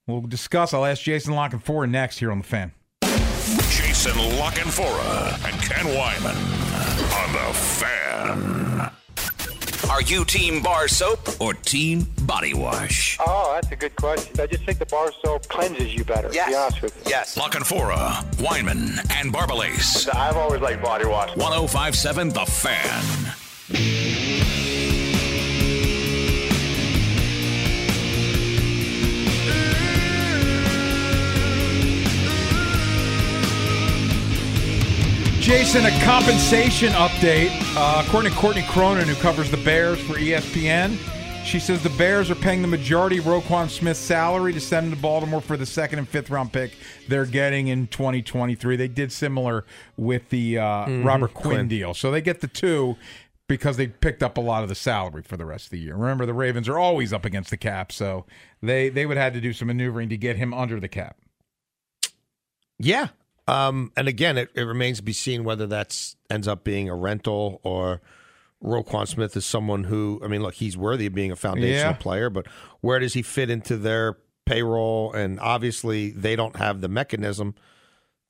We'll 0.06 0.22
discuss. 0.22 0.72
I'll 0.72 0.86
ask 0.86 1.02
Jason 1.02 1.34
La 1.34 1.50
Canfora 1.50 1.86
next 1.86 2.18
here 2.18 2.32
on 2.32 2.38
the 2.38 2.44
fan. 2.44 2.72
Jason 3.02 4.16
La 4.38 4.50
Canfora 4.52 5.34
and 5.44 5.60
Ken 5.60 5.84
Weinman 5.84 6.34
on 7.12 7.32
the 7.34 7.52
fan. 7.58 8.90
Are 9.90 10.02
you 10.02 10.24
team 10.24 10.62
bar 10.62 10.88
soap 10.88 11.40
or 11.40 11.54
team 11.54 12.06
body 12.22 12.54
wash? 12.54 13.16
Oh, 13.24 13.52
that's 13.54 13.70
a 13.70 13.76
good 13.76 13.94
question. 13.96 14.38
I 14.40 14.46
just 14.46 14.64
think 14.64 14.78
the 14.78 14.86
bar 14.86 15.12
soap 15.24 15.46
cleanses 15.48 15.94
you 15.94 16.04
better, 16.04 16.28
to 16.28 16.44
be 16.46 16.54
honest 16.54 16.82
with 16.82 16.96
you. 16.96 17.10
Yes. 17.10 17.36
Lockenfora, 17.38 18.24
Weinman, 18.36 18.98
and 19.14 19.32
Barbalace. 19.32 20.12
I've 20.14 20.36
always 20.36 20.60
liked 20.60 20.82
body 20.82 21.06
wash. 21.06 21.36
1057 21.36 22.30
The 22.30 22.46
Fan. 22.46 23.32
Jason, 35.46 35.86
a 35.86 36.00
compensation 36.04 36.88
update. 36.94 37.50
Uh, 37.76 38.02
according 38.04 38.32
to 38.32 38.36
Courtney 38.36 38.62
Cronin, 38.62 39.06
who 39.06 39.14
covers 39.22 39.48
the 39.48 39.56
Bears 39.58 40.00
for 40.00 40.14
ESPN, 40.14 40.98
She 41.44 41.60
says 41.60 41.80
the 41.84 41.90
Bears 41.90 42.32
are 42.32 42.34
paying 42.34 42.62
the 42.62 42.66
majority 42.68 43.18
of 43.18 43.24
Roquan 43.26 43.70
Smith's 43.70 44.00
salary 44.00 44.52
to 44.52 44.60
send 44.60 44.86
him 44.88 44.96
to 44.96 45.00
Baltimore 45.00 45.40
for 45.40 45.56
the 45.56 45.64
second 45.64 46.00
and 46.00 46.08
fifth 46.08 46.30
round 46.30 46.52
pick 46.52 46.72
they're 47.06 47.24
getting 47.26 47.68
in 47.68 47.86
2023. 47.86 48.74
They 48.74 48.88
did 48.88 49.12
similar 49.12 49.64
with 49.96 50.28
the 50.30 50.58
uh, 50.58 50.62
Mm-hmm. 50.86 51.06
Robert 51.06 51.32
Quinn, 51.34 51.54
Quinn. 51.58 51.68
deal. 51.68 51.94
So 51.94 52.10
they 52.10 52.20
get 52.20 52.40
the 52.40 52.48
two 52.48 52.96
because 53.46 53.76
they 53.76 53.86
picked 53.86 54.24
up 54.24 54.36
a 54.38 54.40
lot 54.40 54.64
of 54.64 54.68
the 54.68 54.74
salary 54.74 55.22
for 55.22 55.36
the 55.36 55.44
rest 55.46 55.66
of 55.66 55.70
the 55.70 55.78
year. 55.78 55.94
Remember, 55.94 56.26
the 56.26 56.34
Ravens 56.34 56.68
are 56.68 56.78
always 56.80 57.12
up 57.12 57.24
against 57.24 57.50
the 57.50 57.56
cap, 57.56 57.92
so 57.92 58.26
they, 58.60 58.88
they 58.88 59.06
would 59.06 59.16
have 59.16 59.32
to 59.34 59.40
do 59.40 59.52
some 59.52 59.68
maneuvering 59.68 60.08
to 60.08 60.16
get 60.16 60.34
him 60.34 60.52
under 60.52 60.80
the 60.80 60.88
cap. 60.88 61.16
Yeah. 62.80 63.08
Um, 63.48 63.92
and 63.96 64.08
again, 64.08 64.36
it, 64.38 64.50
it 64.54 64.62
remains 64.62 64.98
to 64.98 65.02
be 65.04 65.12
seen 65.12 65.44
whether 65.44 65.66
that's 65.66 66.16
ends 66.30 66.48
up 66.48 66.64
being 66.64 66.88
a 66.88 66.94
rental 66.96 67.60
or 67.62 68.00
Roquan 68.62 69.06
Smith 69.06 69.36
is 69.36 69.46
someone 69.46 69.84
who, 69.84 70.20
I 70.24 70.28
mean, 70.28 70.42
look, 70.42 70.54
he's 70.54 70.76
worthy 70.76 71.06
of 71.06 71.14
being 71.14 71.30
a 71.30 71.36
foundational 71.36 71.92
Yeah. 71.92 71.92
player, 71.92 72.30
but 72.30 72.46
where 72.80 72.98
does 72.98 73.14
he 73.14 73.22
fit 73.22 73.50
into 73.50 73.76
their 73.76 74.16
payroll? 74.46 75.12
And 75.12 75.38
obviously, 75.40 76.10
they 76.10 76.34
don't 76.36 76.56
have 76.56 76.80
the 76.80 76.88
mechanism 76.88 77.54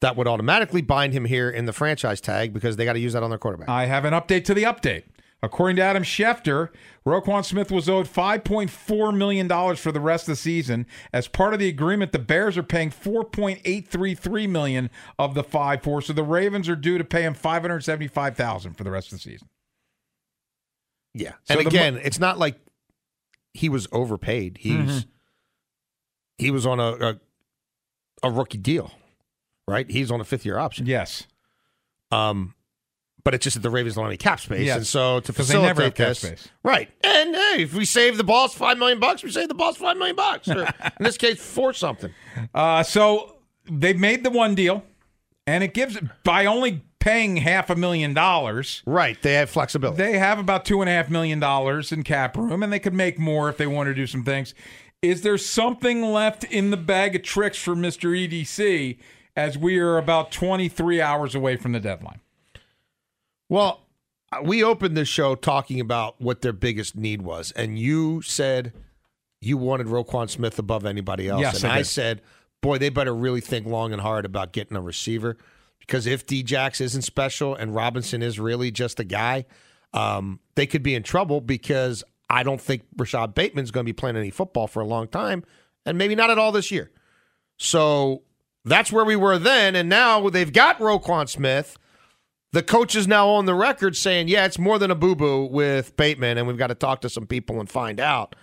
that 0.01 0.17
would 0.17 0.29
automatically 0.29 0.83
bind 0.83 1.15
him 1.15 1.25
here 1.25 1.49
in 1.49 1.65
the 1.65 1.73
franchise 1.73 2.21
tag 2.21 2.53
because 2.53 2.77
they 2.77 2.85
got 2.85 2.93
to 2.95 2.99
use 2.99 3.15
that 3.15 3.23
on 3.23 3.31
their 3.31 3.39
quarterback. 3.39 3.69
I 3.71 3.87
have 3.87 4.05
an 4.05 4.13
update 4.13 4.45
to 4.45 4.55
the 4.55 4.65
update. 4.65 5.05
According 5.47 5.77
to 5.77 5.83
Adam 5.83 6.03
Schefter, 6.03 6.71
Roquan 7.07 7.45
Smith 7.45 7.71
was 7.71 7.89
owed 7.89 8.07
$5.4 8.07 9.17
million 9.17 9.49
for 9.77 9.93
the 9.93 10.01
rest 10.01 10.25
of 10.25 10.33
the 10.33 10.37
season. 10.37 10.87
As 11.13 11.29
part 11.29 11.55
of 11.55 11.61
the 11.61 11.69
agreement, 11.69 12.11
the 12.11 12.19
Bears 12.19 12.59
are 12.59 12.65
paying 12.65 12.91
4.833 12.91 14.49
million 14.49 14.91
of 15.21 15.35
the 15.35 15.45
5.4, 15.45 16.03
so 16.03 16.13
the 16.13 16.25
Ravens 16.25 16.69
are 16.69 16.75
due 16.75 16.99
to 16.99 17.05
pay 17.05 17.23
him 17.23 17.33
575,000 17.33 18.75
for 18.75 18.83
the 18.83 18.91
rest 18.91 19.13
of 19.13 19.19
the 19.19 19.23
season. 19.23 19.49
Yeah. 21.15 21.35
So 21.45 21.57
and 21.59 21.67
again, 21.67 22.01
it's 22.03 22.19
not 22.19 22.39
like 22.39 22.59
he 23.55 23.69
was 23.69 23.87
overpaid. 23.93 24.59
He's 24.61 24.75
Mhm. 25.05 25.07
he 26.39 26.51
was 26.51 26.67
on 26.67 26.81
a, 26.81 26.91
a 26.93 27.21
a 28.25 28.31
rookie 28.31 28.59
deal, 28.59 28.91
right? 29.69 29.89
He's 29.89 30.11
on 30.11 30.21
a 30.21 30.25
fifth 30.25 30.45
year 30.45 30.59
option. 30.59 30.87
Yes. 30.87 31.27
Um, 32.11 32.55
but 33.27 33.35
it's 33.35 33.43
just 33.43 33.55
that 33.55 33.61
the 33.65 33.71
Ravens 33.71 33.97
don't 33.97 34.05
have 34.05 34.11
any 34.11 34.17
cap 34.17 34.39
space, 34.39 34.65
Yes. 34.65 34.77
and 34.77 34.87
so 34.87 35.19
to 35.19 35.33
'Cause 35.33 35.49
they 35.49 35.55
never 35.61 35.81
facilitate 35.83 35.85
have 35.85 35.95
cap 35.95 36.09
this, 36.09 36.19
space. 36.43 36.49
right? 36.63 36.89
And 37.03 37.35
hey, 37.35 37.63
if 37.65 37.75
we 37.75 37.85
save 37.85 38.19
the 38.19 38.23
boss 38.25 38.55
five 38.55 38.79
million 38.79 39.01
bucks, 39.01 39.25
we 39.25 39.33
save 39.33 39.49
the 39.49 39.55
boss 39.55 39.77
five 39.79 39.97
million 39.97 40.15
bucks. 40.15 40.47
In 40.47 40.65
this 41.01 41.17
case, 41.19 41.39
for 41.43 41.73
something. 41.73 42.13
Uh, 42.55 42.83
so 42.85 43.39
they've 43.69 43.99
made 43.99 44.23
the 44.23 44.31
one 44.31 44.55
deal, 44.55 44.85
and 45.47 45.65
it 45.65 45.75
gives 45.75 45.99
by 46.23 46.45
only 46.47 46.83
paying 47.01 47.39
half 47.39 47.69
a 47.71 47.75
million 47.75 48.15
dollars. 48.15 48.83
Right, 48.87 49.21
they 49.23 49.35
have 49.35 49.49
flexibility. 49.51 49.97
They 50.03 50.19
have 50.19 50.39
about 50.39 50.65
two 50.65 50.81
and 50.83 50.89
a 50.89 50.93
half 50.93 51.09
million 51.11 51.41
dollars 51.41 51.91
in 51.93 52.03
cap 52.05 52.37
room, 52.37 52.63
and 52.63 52.73
they 52.73 52.79
could 52.79 52.95
make 52.95 53.19
more 53.19 53.49
if 53.49 53.57
they 53.57 53.67
want 53.67 53.89
to 53.89 53.95
do 53.95 54.07
some 54.07 54.23
things. 54.23 54.55
Is 55.03 55.23
there 55.23 55.39
something 55.39 56.03
left 56.13 56.45
in 56.45 56.71
the 56.71 56.77
bag 56.77 57.17
of 57.17 57.23
tricks 57.23 57.59
for 57.59 57.75
Mister 57.75 58.09
EDC 58.11 58.99
as 59.35 59.57
we 59.59 59.79
are 59.79 59.97
about 59.99 60.31
twenty 60.31 60.69
three 60.69 61.01
hours 61.01 61.35
away 61.35 61.57
from 61.57 61.73
the 61.73 61.81
deadline? 61.81 62.21
Well, 63.49 63.87
uh, 64.33 64.43
we 64.43 64.65
opened 64.65 64.97
this 64.97 65.09
show 65.09 65.35
talking 65.35 65.81
about 65.81 66.21
what 66.21 66.43
their 66.43 66.53
biggest 66.53 66.97
need 66.97 67.23
was, 67.23 67.53
and 67.53 67.79
you 67.79 68.23
said 68.23 68.73
you 69.41 69.57
wanted 69.57 69.87
Roquan 69.87 70.29
Smith 70.29 70.59
above 70.59 70.85
anybody 70.85 71.29
else, 71.29 71.41
Yes, 71.41 71.63
and 71.63 71.73
I 71.73 71.79
I, 71.79 71.83
said, 71.83 72.23
boy, 72.61 72.79
they 72.79 72.89
better 72.89 73.15
really 73.15 73.41
think 73.41 73.67
long 73.67 73.93
and 73.93 74.01
hard 74.01 74.25
about 74.25 74.53
getting 74.53 74.77
a 74.77 74.81
receiver 74.81 75.37
because 75.79 76.07
if 76.07 76.27
Djax 76.27 76.81
isn't 76.81 77.03
special 77.03 77.55
and 77.55 77.75
Robinson 77.75 78.23
is 78.23 78.41
really 78.41 78.71
just 78.71 78.99
a 78.99 79.05
guy, 79.05 79.45
um, 79.93 80.41
they 80.57 80.67
could 80.67 80.83
be 80.83 80.95
in 80.95 81.03
trouble 81.03 81.41
because 81.41 82.03
I 82.29 82.43
don't 82.43 82.61
think 82.61 82.83
Rashod 82.97 83.35
Bateman's 83.35 83.71
going 83.71 83.85
to 83.85 83.89
be 83.89 83.93
playing 83.93 84.17
any 84.17 84.31
football 84.31 84.67
for 84.67 84.81
a 84.81 84.87
long 84.87 85.07
time, 85.07 85.45
and 85.85 85.97
maybe 85.97 86.15
not 86.17 86.31
at 86.31 86.39
all 86.39 86.51
this 86.51 86.71
year. 86.73 86.91
So 87.57 88.23
that's 88.65 88.91
where 88.91 89.05
we 89.05 89.17
were 89.17 89.39
then, 89.39 89.77
and 89.77 89.89
now 89.89 90.29
they've 90.29 90.53
got 90.53 90.79
Roquan 90.79 91.29
Smith. 91.29 91.79
The 92.57 92.63
coach 92.63 92.95
is 92.97 93.07
now 93.07 93.29
on 93.29 93.45
the 93.45 93.53
record 93.53 93.99
saying, 93.99 94.29
yeah, 94.29 94.47
it's 94.47 94.59
more 94.59 94.79
than 94.79 94.91
a 94.91 94.95
boo 94.95 95.15
boo 95.15 95.45
with 95.45 95.95
Bateman, 95.95 96.39
and 96.39 96.47
we've 96.47 96.57
got 96.57 96.69
to 96.69 96.75
talk 96.75 97.03
to 97.03 97.11
some 97.11 97.27
people 97.27 97.61
and 97.61 97.69
find 97.69 98.01
out. 98.01 98.35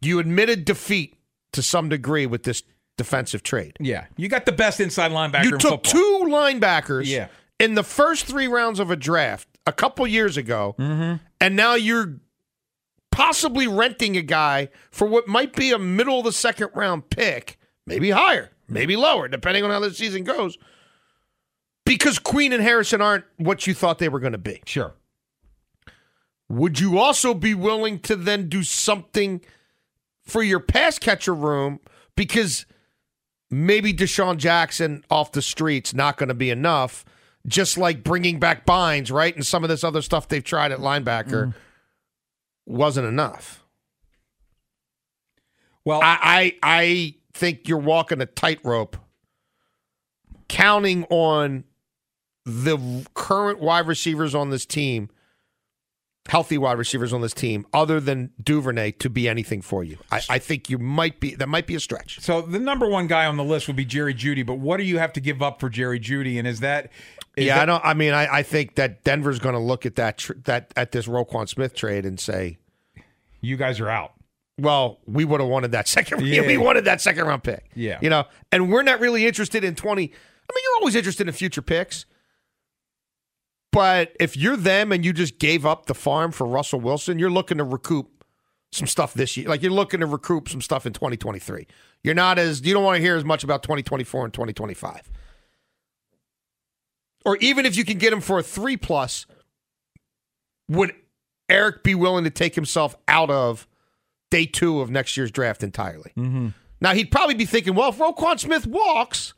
You 0.00 0.20
admitted 0.20 0.64
defeat 0.64 1.16
to 1.52 1.62
some 1.62 1.88
degree 1.88 2.26
with 2.26 2.44
this 2.44 2.62
defensive 2.96 3.42
trade. 3.42 3.76
Yeah, 3.80 4.04
you 4.16 4.28
got 4.28 4.46
the 4.46 4.52
best 4.52 4.78
inside 4.78 5.10
linebacker. 5.10 5.42
You 5.46 5.52
in 5.54 5.58
took 5.58 5.84
football. 5.84 5.92
two 5.92 6.26
linebackers 6.28 7.06
Yeah. 7.06 7.26
in 7.58 7.74
the 7.74 7.82
first 7.82 8.26
three 8.26 8.46
rounds 8.46 8.78
of 8.78 8.92
a 8.92 8.96
draft 8.96 9.48
a 9.66 9.72
couple 9.72 10.06
years 10.06 10.36
ago, 10.36 10.76
Mm-hmm. 10.78 11.16
and 11.40 11.56
now 11.56 11.74
you're 11.74 12.20
possibly 13.10 13.66
renting 13.66 14.16
a 14.16 14.22
guy 14.22 14.68
for 14.92 15.08
what 15.08 15.26
might 15.26 15.56
be 15.56 15.72
a 15.72 15.78
middle 15.78 16.20
of 16.20 16.24
the 16.24 16.30
second 16.30 16.70
round 16.76 17.10
pick, 17.10 17.58
maybe 17.84 18.12
higher, 18.12 18.52
maybe 18.68 18.94
lower, 18.94 19.26
depending 19.26 19.64
on 19.64 19.70
how 19.72 19.80
the 19.80 19.92
season 19.92 20.22
goes, 20.22 20.56
because 21.86 22.18
Queen 22.18 22.52
and 22.52 22.62
Harrison 22.62 23.00
aren't 23.00 23.24
what 23.36 23.66
you 23.66 23.72
thought 23.72 23.98
they 23.98 24.10
were 24.10 24.20
going 24.20 24.32
to 24.32 24.38
be. 24.38 24.60
Sure. 24.66 24.92
Would 26.48 26.78
you 26.80 26.98
also 26.98 27.32
be 27.32 27.54
willing 27.54 28.00
to 28.00 28.16
then 28.16 28.48
do 28.48 28.62
something 28.62 29.40
for 30.24 30.42
your 30.42 30.60
pass 30.60 30.98
catcher 30.98 31.34
room 31.34 31.80
because 32.16 32.66
maybe 33.50 33.94
DeSean 33.94 34.36
Jackson 34.36 35.04
off 35.10 35.32
the 35.32 35.42
streets 35.42 35.94
not 35.94 36.18
going 36.18 36.28
to 36.28 36.34
be 36.34 36.50
enough? 36.50 37.04
Just 37.46 37.78
like 37.78 38.02
bringing 38.02 38.40
back 38.40 38.66
Bynes, 38.66 39.12
right, 39.12 39.34
and 39.34 39.46
some 39.46 39.62
of 39.62 39.68
this 39.68 39.84
other 39.84 40.02
stuff 40.02 40.26
they've 40.26 40.42
tried 40.42 40.72
at 40.72 40.80
linebacker 40.80 41.46
mm-hmm. 41.46 41.50
wasn't 42.66 43.06
enough. 43.06 43.64
Well, 45.84 46.00
I, 46.02 46.18
I 46.20 46.56
I 46.64 47.14
think 47.34 47.68
you're 47.68 47.78
walking 47.78 48.20
a 48.20 48.26
tightrope, 48.26 48.96
counting 50.48 51.04
on 51.04 51.62
the 52.46 53.04
current 53.14 53.58
wide 53.58 53.86
receivers 53.86 54.34
on 54.34 54.50
this 54.50 54.64
team, 54.64 55.10
healthy 56.28 56.56
wide 56.58 56.78
receivers 56.78 57.12
on 57.12 57.20
this 57.20 57.34
team, 57.34 57.66
other 57.72 58.00
than 58.00 58.30
Duvernay, 58.42 58.92
to 58.92 59.10
be 59.10 59.28
anything 59.28 59.62
for 59.62 59.84
you. 59.84 59.98
I, 60.10 60.20
I 60.30 60.38
think 60.38 60.70
you 60.70 60.78
might 60.78 61.20
be 61.20 61.34
that 61.34 61.48
might 61.48 61.66
be 61.66 61.74
a 61.74 61.80
stretch. 61.80 62.20
So 62.20 62.40
the 62.42 62.58
number 62.58 62.88
one 62.88 63.06
guy 63.06 63.26
on 63.26 63.36
the 63.36 63.44
list 63.44 63.66
would 63.66 63.76
be 63.76 63.84
Jerry 63.84 64.14
Jeudy, 64.14 64.44
but 64.46 64.54
what 64.58 64.76
do 64.78 64.84
you 64.84 64.98
have 64.98 65.12
to 65.14 65.20
give 65.20 65.42
up 65.42 65.60
for 65.60 65.68
Jerry 65.68 66.00
Jeudy? 66.00 66.38
And 66.38 66.46
is 66.48 66.60
that 66.60 66.90
is 67.36 67.46
yeah, 67.46 67.56
that- 67.56 67.62
I 67.62 67.66
don't. 67.66 67.84
I 67.84 67.94
mean, 67.94 68.12
I, 68.12 68.38
I 68.38 68.42
think 68.42 68.76
that 68.76 69.04
Denver's 69.04 69.38
going 69.38 69.54
to 69.54 69.60
look 69.60 69.84
at 69.84 69.96
that 69.96 70.18
tr- 70.18 70.34
that 70.44 70.72
at 70.76 70.92
this 70.92 71.06
Roquan 71.06 71.48
Smith 71.48 71.74
trade 71.74 72.06
and 72.06 72.18
say, 72.18 72.58
you 73.40 73.56
guys 73.56 73.78
are 73.80 73.88
out. 73.90 74.12
well, 74.58 74.98
we 75.06 75.24
would 75.24 75.40
have 75.40 75.48
wanted 75.50 75.72
that 75.72 75.86
second. 75.88 76.20
Yeah. 76.26 76.46
we 76.46 76.56
wanted 76.56 76.84
that 76.86 77.00
second 77.00 77.26
round 77.26 77.42
pick. 77.42 77.64
Yeah. 77.74 77.98
you 78.00 78.08
know, 78.10 78.24
and 78.52 78.70
we're 78.72 78.82
not 78.82 79.00
really 79.00 79.26
interested 79.26 79.64
in 79.64 79.74
twenty. 79.74 80.04
I 80.04 80.52
mean, 80.54 80.62
you're 80.64 80.76
always 80.80 80.94
interested 80.94 81.26
in 81.28 81.34
future 81.34 81.60
picks, 81.62 82.06
but 83.76 84.16
if 84.18 84.38
you're 84.38 84.56
them 84.56 84.90
and 84.90 85.04
you 85.04 85.12
just 85.12 85.38
gave 85.38 85.66
up 85.66 85.84
the 85.84 85.92
farm 85.92 86.32
for 86.32 86.46
Russell 86.46 86.80
Wilson, 86.80 87.18
you're 87.18 87.28
looking 87.28 87.58
to 87.58 87.64
recoup 87.64 88.24
some 88.72 88.86
stuff 88.86 89.12
this 89.12 89.36
year. 89.36 89.50
Like 89.50 89.60
you're 89.60 89.70
looking 89.70 90.00
to 90.00 90.06
recoup 90.06 90.48
some 90.48 90.62
stuff 90.62 90.86
in 90.86 90.94
2023. 90.94 91.66
You're 92.02 92.14
not 92.14 92.38
as 92.38 92.62
you 92.62 92.72
don't 92.72 92.82
want 92.82 92.96
to 92.96 93.02
hear 93.02 93.16
as 93.16 93.24
much 93.26 93.44
about 93.44 93.62
2024 93.62 94.24
and 94.24 94.32
2025. 94.32 95.10
Or 97.26 97.36
even 97.36 97.66
if 97.66 97.76
you 97.76 97.84
can 97.84 97.98
get 97.98 98.14
him 98.14 98.22
for 98.22 98.38
a 98.38 98.42
three 98.42 98.78
plus, 98.78 99.26
would 100.70 100.94
Eric 101.50 101.82
be 101.82 101.94
willing 101.94 102.24
to 102.24 102.30
take 102.30 102.54
himself 102.54 102.96
out 103.06 103.28
of 103.28 103.68
day 104.30 104.46
two 104.46 104.80
of 104.80 104.88
next 104.88 105.18
year's 105.18 105.30
draft 105.30 105.62
entirely? 105.62 106.12
Mm-hmm. 106.16 106.48
Now 106.80 106.94
he'd 106.94 107.10
probably 107.10 107.34
be 107.34 107.44
thinking, 107.44 107.74
well, 107.74 107.90
if 107.90 107.98
Roquan 107.98 108.40
Smith 108.40 108.66
walks, 108.66 109.34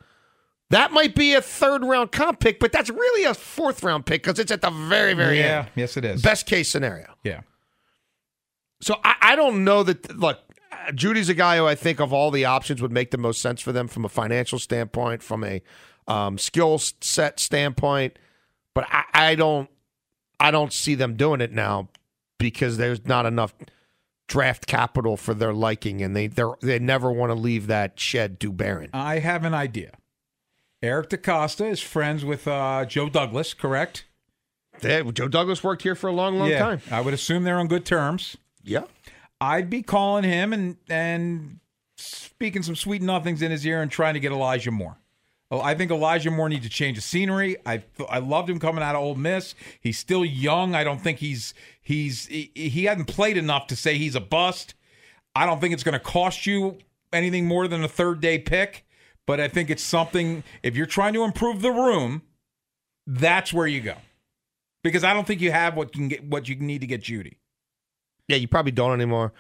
that 0.71 0.93
might 0.93 1.15
be 1.15 1.35
a 1.35 1.41
third 1.41 1.83
round 1.85 2.13
comp 2.13 2.41
pick, 2.41 2.61
but 2.61 2.73
that's 2.73 2.91
really 2.91 3.25
a 3.25 3.35
fourth 3.35 3.83
round 3.83 4.07
pick 4.07 4.23
because 4.23 4.39
it's 4.39 4.53
at 4.53 4.61
the 4.61 4.71
very, 4.71 5.15
very 5.15 5.39
yeah, 5.39 5.61
end. 5.61 5.69
yes, 5.75 5.97
it 5.97 6.05
is. 6.05 6.23
Best 6.23 6.47
case 6.47 6.71
scenario. 6.71 7.15
Yeah. 7.25 7.41
So 8.81 8.97
I, 9.03 9.15
I 9.21 9.37
don't 9.37 9.65
know 9.65 9.83
that. 9.83 10.17
Look, 10.17 10.39
Jeudy's 10.95 11.29
a 11.29 11.35
guy 11.35 11.57
who 11.57 11.67
I 11.67 11.75
think 11.75 12.01
of 12.01 12.13
all 12.13 12.31
the 12.31 12.45
options 12.45 12.83
would 12.83 12.93
make 12.93 13.11
the 13.11 13.19
most 13.19 13.41
sense 13.41 13.61
for 13.61 13.73
them 13.73 13.89
from 13.89 14.05
a 14.05 14.09
financial 14.09 14.59
standpoint, 14.59 15.23
from 15.23 15.43
a 15.43 15.63
um, 16.07 16.39
skill 16.39 16.79
set 16.79 17.41
standpoint. 17.41 18.19
But 18.75 18.87
I, 18.91 19.05
I 19.15 19.35
don't, 19.35 19.71
I 20.39 20.51
don't 20.51 20.73
see 20.73 20.95
them 20.95 21.17
doing 21.17 21.41
it 21.41 21.53
now 21.53 21.89
because 22.39 22.77
there's 22.77 23.05
not 23.07 23.27
enough 23.27 23.55
draft 24.29 24.67
capital 24.67 25.17
for 25.17 25.35
their 25.35 25.53
liking, 25.53 26.03
and 26.03 26.15
they 26.15 26.27
they 26.27 26.45
they 26.61 26.79
never 26.79 27.11
want 27.11 27.31
to 27.31 27.35
leave 27.35 27.67
that 27.67 27.99
shed 27.99 28.39
too 28.39 28.53
barren. 28.53 28.91
I 28.93 29.19
have 29.19 29.45
an 29.45 29.55
idea. 29.55 29.93
Eric 30.83 31.11
DeCosta 31.11 31.71
is 31.71 31.81
friends 31.81 32.25
with 32.25 32.47
uh, 32.47 32.85
Joe 32.85 33.09
Douglas, 33.09 33.55
correct? 33.55 34.05
Yeah, 34.83 35.03
Joe 35.13 35.29
Douglas 35.29 35.65
worked 35.65 35.83
here 35.83 35.95
for 35.95 36.07
a 36.07 36.13
long, 36.13 36.39
long 36.39 36.51
yeah, 36.51 36.59
time. 36.59 36.81
I 36.91 37.01
would 37.01 37.15
assume 37.15 37.43
they're 37.45 37.59
on 37.59 37.67
good 37.67 37.85
terms. 37.85 38.37
Yeah. 38.63 38.85
I'd 39.41 39.71
be 39.71 39.83
calling 39.83 40.25
him 40.25 40.53
and 40.53 40.77
and 40.89 41.61
speaking 41.97 42.63
some 42.63 42.77
sweet 42.77 43.03
nothings 43.03 43.43
in 43.43 43.51
his 43.51 43.67
ear 43.67 43.83
and 43.83 43.91
trying 43.91 44.15
to 44.15 44.21
get 44.21 44.33
Elijah 44.33 44.71
Moore. 44.71 44.99
Oh, 45.51 45.61
I 45.61 45.75
think 45.75 45.91
Elijah 45.91 46.31
Moore 46.31 46.49
needs 46.49 46.65
to 46.65 46.71
change 46.71 46.97
the 46.97 47.03
scenery. 47.03 47.57
I 47.65 47.83
I 48.09 48.19
loved 48.19 48.51
him 48.51 48.59
coming 48.61 48.83
out 48.83 48.95
of 48.95 49.03
Ole 49.03 49.15
Miss. 49.15 49.55
He's 49.81 49.99
still 49.99 50.25
young. 50.25 50.75
I 50.75 50.85
don't 50.85 51.01
think 51.01 51.19
he's 51.19 51.55
he's 51.81 52.27
he, 52.27 52.51
he 52.55 52.85
hadn't 52.85 53.07
played 53.07 53.37
enough 53.37 53.67
to 53.69 53.77
say 53.77 53.97
he's 53.97 54.15
a 54.15 54.21
bust. 54.21 54.75
I 55.35 55.47
don't 55.47 55.61
think 55.61 55.73
it's 55.73 55.85
going 55.85 55.95
to 55.95 56.01
cost 56.01 56.47
you 56.47 56.79
anything 57.13 57.47
more 57.47 57.69
than 57.69 57.83
a 57.83 57.89
third 57.89 58.21
day 58.21 58.39
pick, 58.39 58.85
but 59.29 59.41
I 59.41 59.47
think 59.47 59.69
it's 59.69 59.83
something 59.83 60.43
if 60.63 60.75
you're 60.75 60.87
trying 60.87 61.13
to 61.13 61.23
improve 61.23 61.61
the 61.61 61.71
room, 61.71 62.23
that's 63.07 63.53
where 63.53 63.67
you 63.67 63.83
go. 63.83 63.97
Because 64.83 65.05
I 65.05 65.13
don't 65.13 65.27
think 65.27 65.43
you 65.43 65.53
have 65.53 65.77
what 65.77 65.95
you 65.95 66.01
can 66.01 66.09
get 66.09 66.25
what 66.25 66.49
you 66.49 66.57
need 66.57 66.81
to 66.81 66.87
get 66.87 67.03
Jeudy. 67.03 67.37
Yeah, 68.27 68.37
you 68.37 68.49
probably 68.49 68.73
don't 68.73 68.95
anymore. 68.95 69.35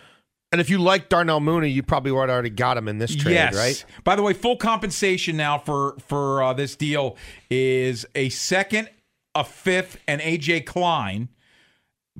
And 0.53 0.61
if 0.61 0.68
you 0.68 0.76
like 0.76 1.09
Darnell 1.09 1.41
Mooney, 1.41 1.70
you 1.70 1.82
probably 1.82 2.12
would 2.12 2.28
already 2.28 2.51
got 2.51 2.76
him 2.76 2.86
in 2.86 2.99
this 2.99 3.16
trade, 3.16 3.32
yes. 3.32 3.55
right? 3.55 3.82
By 4.05 4.14
the 4.14 4.22
way, 4.22 4.34
full 4.34 4.59
compensation 4.59 5.39
now 5.39 5.57
for 5.57 5.97
for 6.07 6.43
uh, 6.43 6.53
this 6.53 6.76
deal 6.76 7.16
is 7.51 8.05
a 8.14 8.28
second, 8.28 8.91
a 9.34 9.43
fifth, 9.43 9.97
and 10.07 10.20
AJ 10.20 10.66
Klein. 10.66 11.30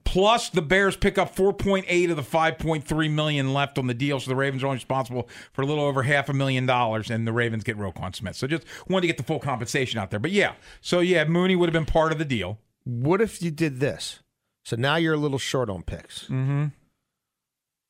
Plus, 0.05 0.49
the 0.51 0.63
Bears 0.63 0.97
pick 0.97 1.19
up 1.19 1.35
4.8 1.35 2.11
of 2.11 2.17
the 2.17 2.23
5.3 2.23 3.11
million 3.11 3.53
left 3.53 3.79
on 3.79 3.87
the 3.87 3.95
deal, 3.95 4.21
so 4.21 4.31
the 4.31 4.37
Ravens 4.37 4.63
are 4.63 4.67
only 4.67 4.77
responsible 4.77 5.29
for 5.53 5.63
a 5.63 5.67
little 5.67 5.85
over 5.85 6.03
half 6.03 6.29
a 6.29 6.33
million 6.33 6.67
dollars, 6.67 7.11
and 7.11 7.27
the 7.27 7.33
Ravens 7.33 7.65
get 7.65 7.77
Roquan 7.77 8.15
Smith. 8.15 8.37
So 8.37 8.47
just 8.47 8.65
wanted 8.89 9.03
to 9.03 9.07
get 9.09 9.17
the 9.17 9.23
full 9.23 9.41
compensation 9.41 9.99
out 9.99 10.11
there. 10.11 10.21
But 10.21 10.31
yeah, 10.31 10.55
so 10.81 11.01
yeah, 11.01 11.25
Mooney 11.25 11.57
would 11.57 11.69
have 11.69 11.73
been 11.73 11.91
part 11.91 12.13
of 12.13 12.19
the 12.19 12.25
deal. 12.25 12.59
What 12.85 13.21
if 13.21 13.43
you 13.43 13.51
did 13.51 13.81
this? 13.81 14.21
So 14.65 14.77
now 14.77 14.97
you're 14.97 15.15
a 15.15 15.19
little 15.19 15.39
short 15.39 15.71
on 15.71 15.83
picks. 15.83 16.25
Mm-hmm. 16.25 16.67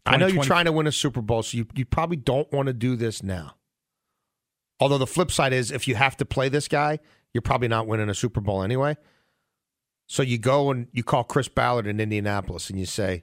I 0.07 0.17
know 0.17 0.27
you're 0.27 0.43
trying 0.43 0.65
to 0.65 0.73
win 0.73 0.87
a 0.87 0.93
Super 0.93 1.21
Bowl, 1.21 1.43
so 1.43 1.59
you, 1.59 1.67
you 1.75 1.85
probably 1.85 2.17
don't 2.17 2.51
want 2.53 2.67
to 2.69 2.73
do 2.73 2.97
this 2.97 3.23
now. 3.23 3.57
Although 4.81 4.99
the 4.99 5.07
flip 5.07 5.31
side 5.31 5.53
is, 5.53 5.71
if 5.71 5.89
you 5.89 5.97
have 5.97 6.17
to 6.19 6.25
play 6.25 6.49
this 6.49 6.69
guy, 6.69 7.01
you're 7.35 7.43
probably 7.43 7.69
not 7.69 7.87
winning 7.87 8.09
a 8.09 8.15
Super 8.15 8.41
Bowl 8.41 8.63
anyway. 8.63 8.97
So 10.09 10.23
you 10.23 10.39
go 10.39 10.71
and 10.71 10.89
you 10.93 11.05
call 11.05 11.23
Chris 11.23 11.49
Ballard 11.49 11.87
in 11.87 12.01
Indianapolis 12.01 12.71
and 12.71 12.81
you 12.81 12.87
say, 12.87 13.23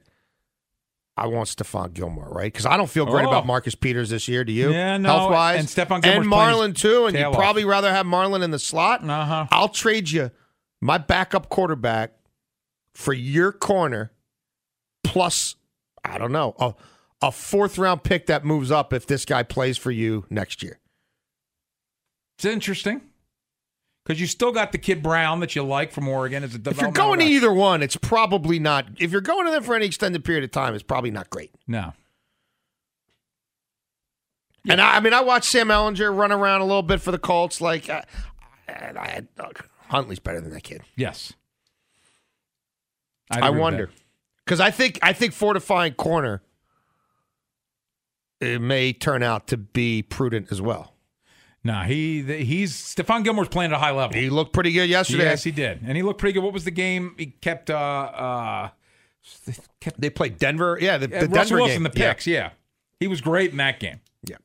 I 1.17 1.27
want 1.27 1.47
Stephon 1.49 1.93
Gilmore, 1.93 2.29
right? 2.29 2.51
Because 2.51 2.65
I 2.65 2.77
don't 2.77 2.89
feel 2.89 3.05
great 3.05 3.25
Oh. 3.25 3.29
about 3.29 3.45
Marcus 3.47 3.73
Peters 3.73 4.09
this 4.11 4.27
year. 4.27 4.43
Do 4.43 4.51
you? 4.51 4.71
Yeah, 4.71 4.97
no, 4.97 5.09
Health 5.09 5.31
wise. 5.31 5.59
and 5.59 5.67
Stephon 5.67 6.01
Gilmore's 6.03 6.25
And 6.25 6.31
Marlon, 6.31 6.75
too. 6.77 7.05
And 7.07 7.17
you'd 7.17 7.33
probably 7.33 7.65
rather 7.65 7.91
have 7.91 8.05
Marlon 8.05 8.43
in 8.43 8.51
the 8.51 8.59
slot. 8.59 9.03
Uh-huh. 9.03 9.47
I'll 9.49 9.69
trade 9.69 10.11
you 10.11 10.29
my 10.81 10.97
backup 10.97 11.49
quarterback 11.49 12.11
for 12.93 13.13
your 13.13 13.51
corner 13.51 14.11
plus, 15.03 15.55
I 16.03 16.17
don't 16.17 16.31
know, 16.33 16.53
a, 16.59 16.75
a 17.21 17.31
fourth 17.31 17.77
round 17.77 18.03
pick 18.03 18.27
that 18.27 18.45
moves 18.45 18.69
up 18.69 18.93
if 18.93 19.07
this 19.07 19.25
guy 19.25 19.41
plays 19.43 19.77
for 19.77 19.89
you 19.91 20.25
next 20.29 20.61
year. 20.61 20.79
It's 22.37 22.45
interesting 22.45 23.01
because 24.05 24.21
you 24.21 24.27
still 24.27 24.51
got 24.51 24.71
the 24.71 24.77
kid 24.77 25.01
Brown 25.01 25.39
that 25.39 25.55
you 25.55 25.63
like 25.63 25.91
from 25.91 26.07
Oregon. 26.07 26.43
As 26.43 26.55
a 26.55 26.59
If 26.63 26.79
you're 26.79 26.91
going 26.91 27.19
to 27.19 27.25
either 27.25 27.51
one, 27.51 27.81
it's 27.81 27.97
probably 27.97 28.59
not. 28.59 28.85
If 28.99 29.11
you're 29.11 29.21
going 29.21 29.45
to 29.45 29.51
them 29.51 29.63
for 29.63 29.75
any 29.75 29.87
extended 29.87 30.23
period 30.23 30.43
of 30.43 30.51
time, 30.51 30.75
it's 30.75 30.83
probably 30.83 31.11
not 31.11 31.29
great. 31.29 31.51
no, 31.67 31.93
And 34.69 34.79
I, 34.79 34.97
I 34.97 34.99
mean, 34.99 35.13
I 35.13 35.21
watched 35.21 35.49
Sam 35.49 35.69
Ehlinger 35.69 36.15
run 36.15 36.31
around 36.31 36.61
a 36.61 36.65
little 36.65 36.83
bit 36.83 37.01
for 37.01 37.11
the 37.11 37.17
Colts. 37.17 37.61
Like, 37.61 37.89
uh, 37.89 38.01
I, 38.69 39.23
I, 39.39 39.51
Huntley's 39.87 40.19
better 40.19 40.41
than 40.41 40.51
that 40.51 40.63
kid. 40.63 40.81
yes, 40.95 41.33
I, 43.31 43.49
wonder 43.49 43.89
because 44.45 44.59
I 44.59 44.69
think 44.69 44.99
I 45.01 45.13
think 45.13 45.33
fortifying 45.33 45.93
corner 45.93 46.43
it 48.39 48.61
may 48.61 48.93
turn 48.93 49.23
out 49.23 49.47
to 49.47 49.57
be 49.57 50.03
prudent 50.03 50.51
as 50.51 50.61
well. 50.61 50.94
Nah, 51.65 51.83
he 51.83 52.21
the, 52.21 52.35
he's 52.35 52.73
Stephon 52.73 53.23
Gilmore's 53.23 53.47
playing 53.47 53.71
at 53.71 53.75
a 53.75 53.79
high 53.79 53.89
level. 53.89 54.15
He 54.15 54.29
looked 54.29 54.53
pretty 54.53 54.71
good 54.71 54.87
yesterday. 54.87 55.23
Yes, 55.23 55.43
he 55.43 55.49
did, 55.49 55.81
and 55.83 55.97
he 55.97 56.03
looked 56.03 56.19
pretty 56.19 56.33
good. 56.33 56.43
What 56.43 56.53
was 56.53 56.63
the 56.63 56.69
game? 56.69 57.15
He 57.17 57.25
kept 57.25 57.71
uh 57.71 57.75
uh 57.75 58.69
kept 59.81 59.99
They 59.99 60.11
played 60.11 60.37
Denver. 60.37 60.77
Yeah, 60.79 60.99
the, 60.99 61.07
the 61.07 61.15
Russell 61.15 61.29
Denver 61.33 61.55
Wilson 61.55 61.75
game. 61.77 61.83
the 61.83 61.89
picks. 61.89 62.27
Yeah. 62.27 62.51
he 62.99 63.07
was 63.07 63.19
great 63.19 63.49
in 63.49 63.57
that 63.57 63.79
game. 63.79 63.99
Yeah. 64.23 64.35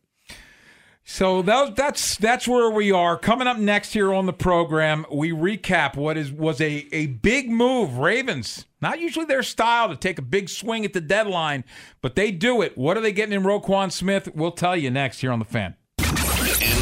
So 1.04 1.42
that, 1.42 1.76
that's 1.76 2.16
that's 2.16 2.48
where 2.48 2.70
we 2.70 2.90
are. 2.90 3.18
Coming 3.18 3.46
up 3.46 3.58
next 3.58 3.92
here 3.92 4.14
on 4.14 4.24
the 4.24 4.32
program, 4.32 5.04
we 5.12 5.30
recap 5.30 5.96
what 5.96 6.16
is 6.16 6.32
was 6.32 6.58
a, 6.58 6.86
a 6.90 7.06
big 7.06 7.50
move. 7.50 7.98
Ravens, 7.98 8.64
not 8.80 8.98
usually 8.98 9.26
their 9.26 9.42
style 9.42 9.90
to 9.90 9.96
take 9.96 10.18
a 10.18 10.22
big 10.22 10.48
swing 10.48 10.86
at 10.86 10.94
the 10.94 11.02
deadline, 11.02 11.64
but 12.00 12.14
they 12.14 12.30
do 12.30 12.62
it. 12.62 12.78
What 12.78 12.96
are 12.96 13.02
they 13.02 13.12
getting 13.12 13.34
in 13.34 13.42
Roquan 13.42 13.92
Smith? 13.92 14.34
We'll 14.34 14.52
tell 14.52 14.74
you 14.74 14.90
next 14.90 15.20
here 15.20 15.32
on 15.32 15.38
the 15.38 15.44
fan. 15.44 15.74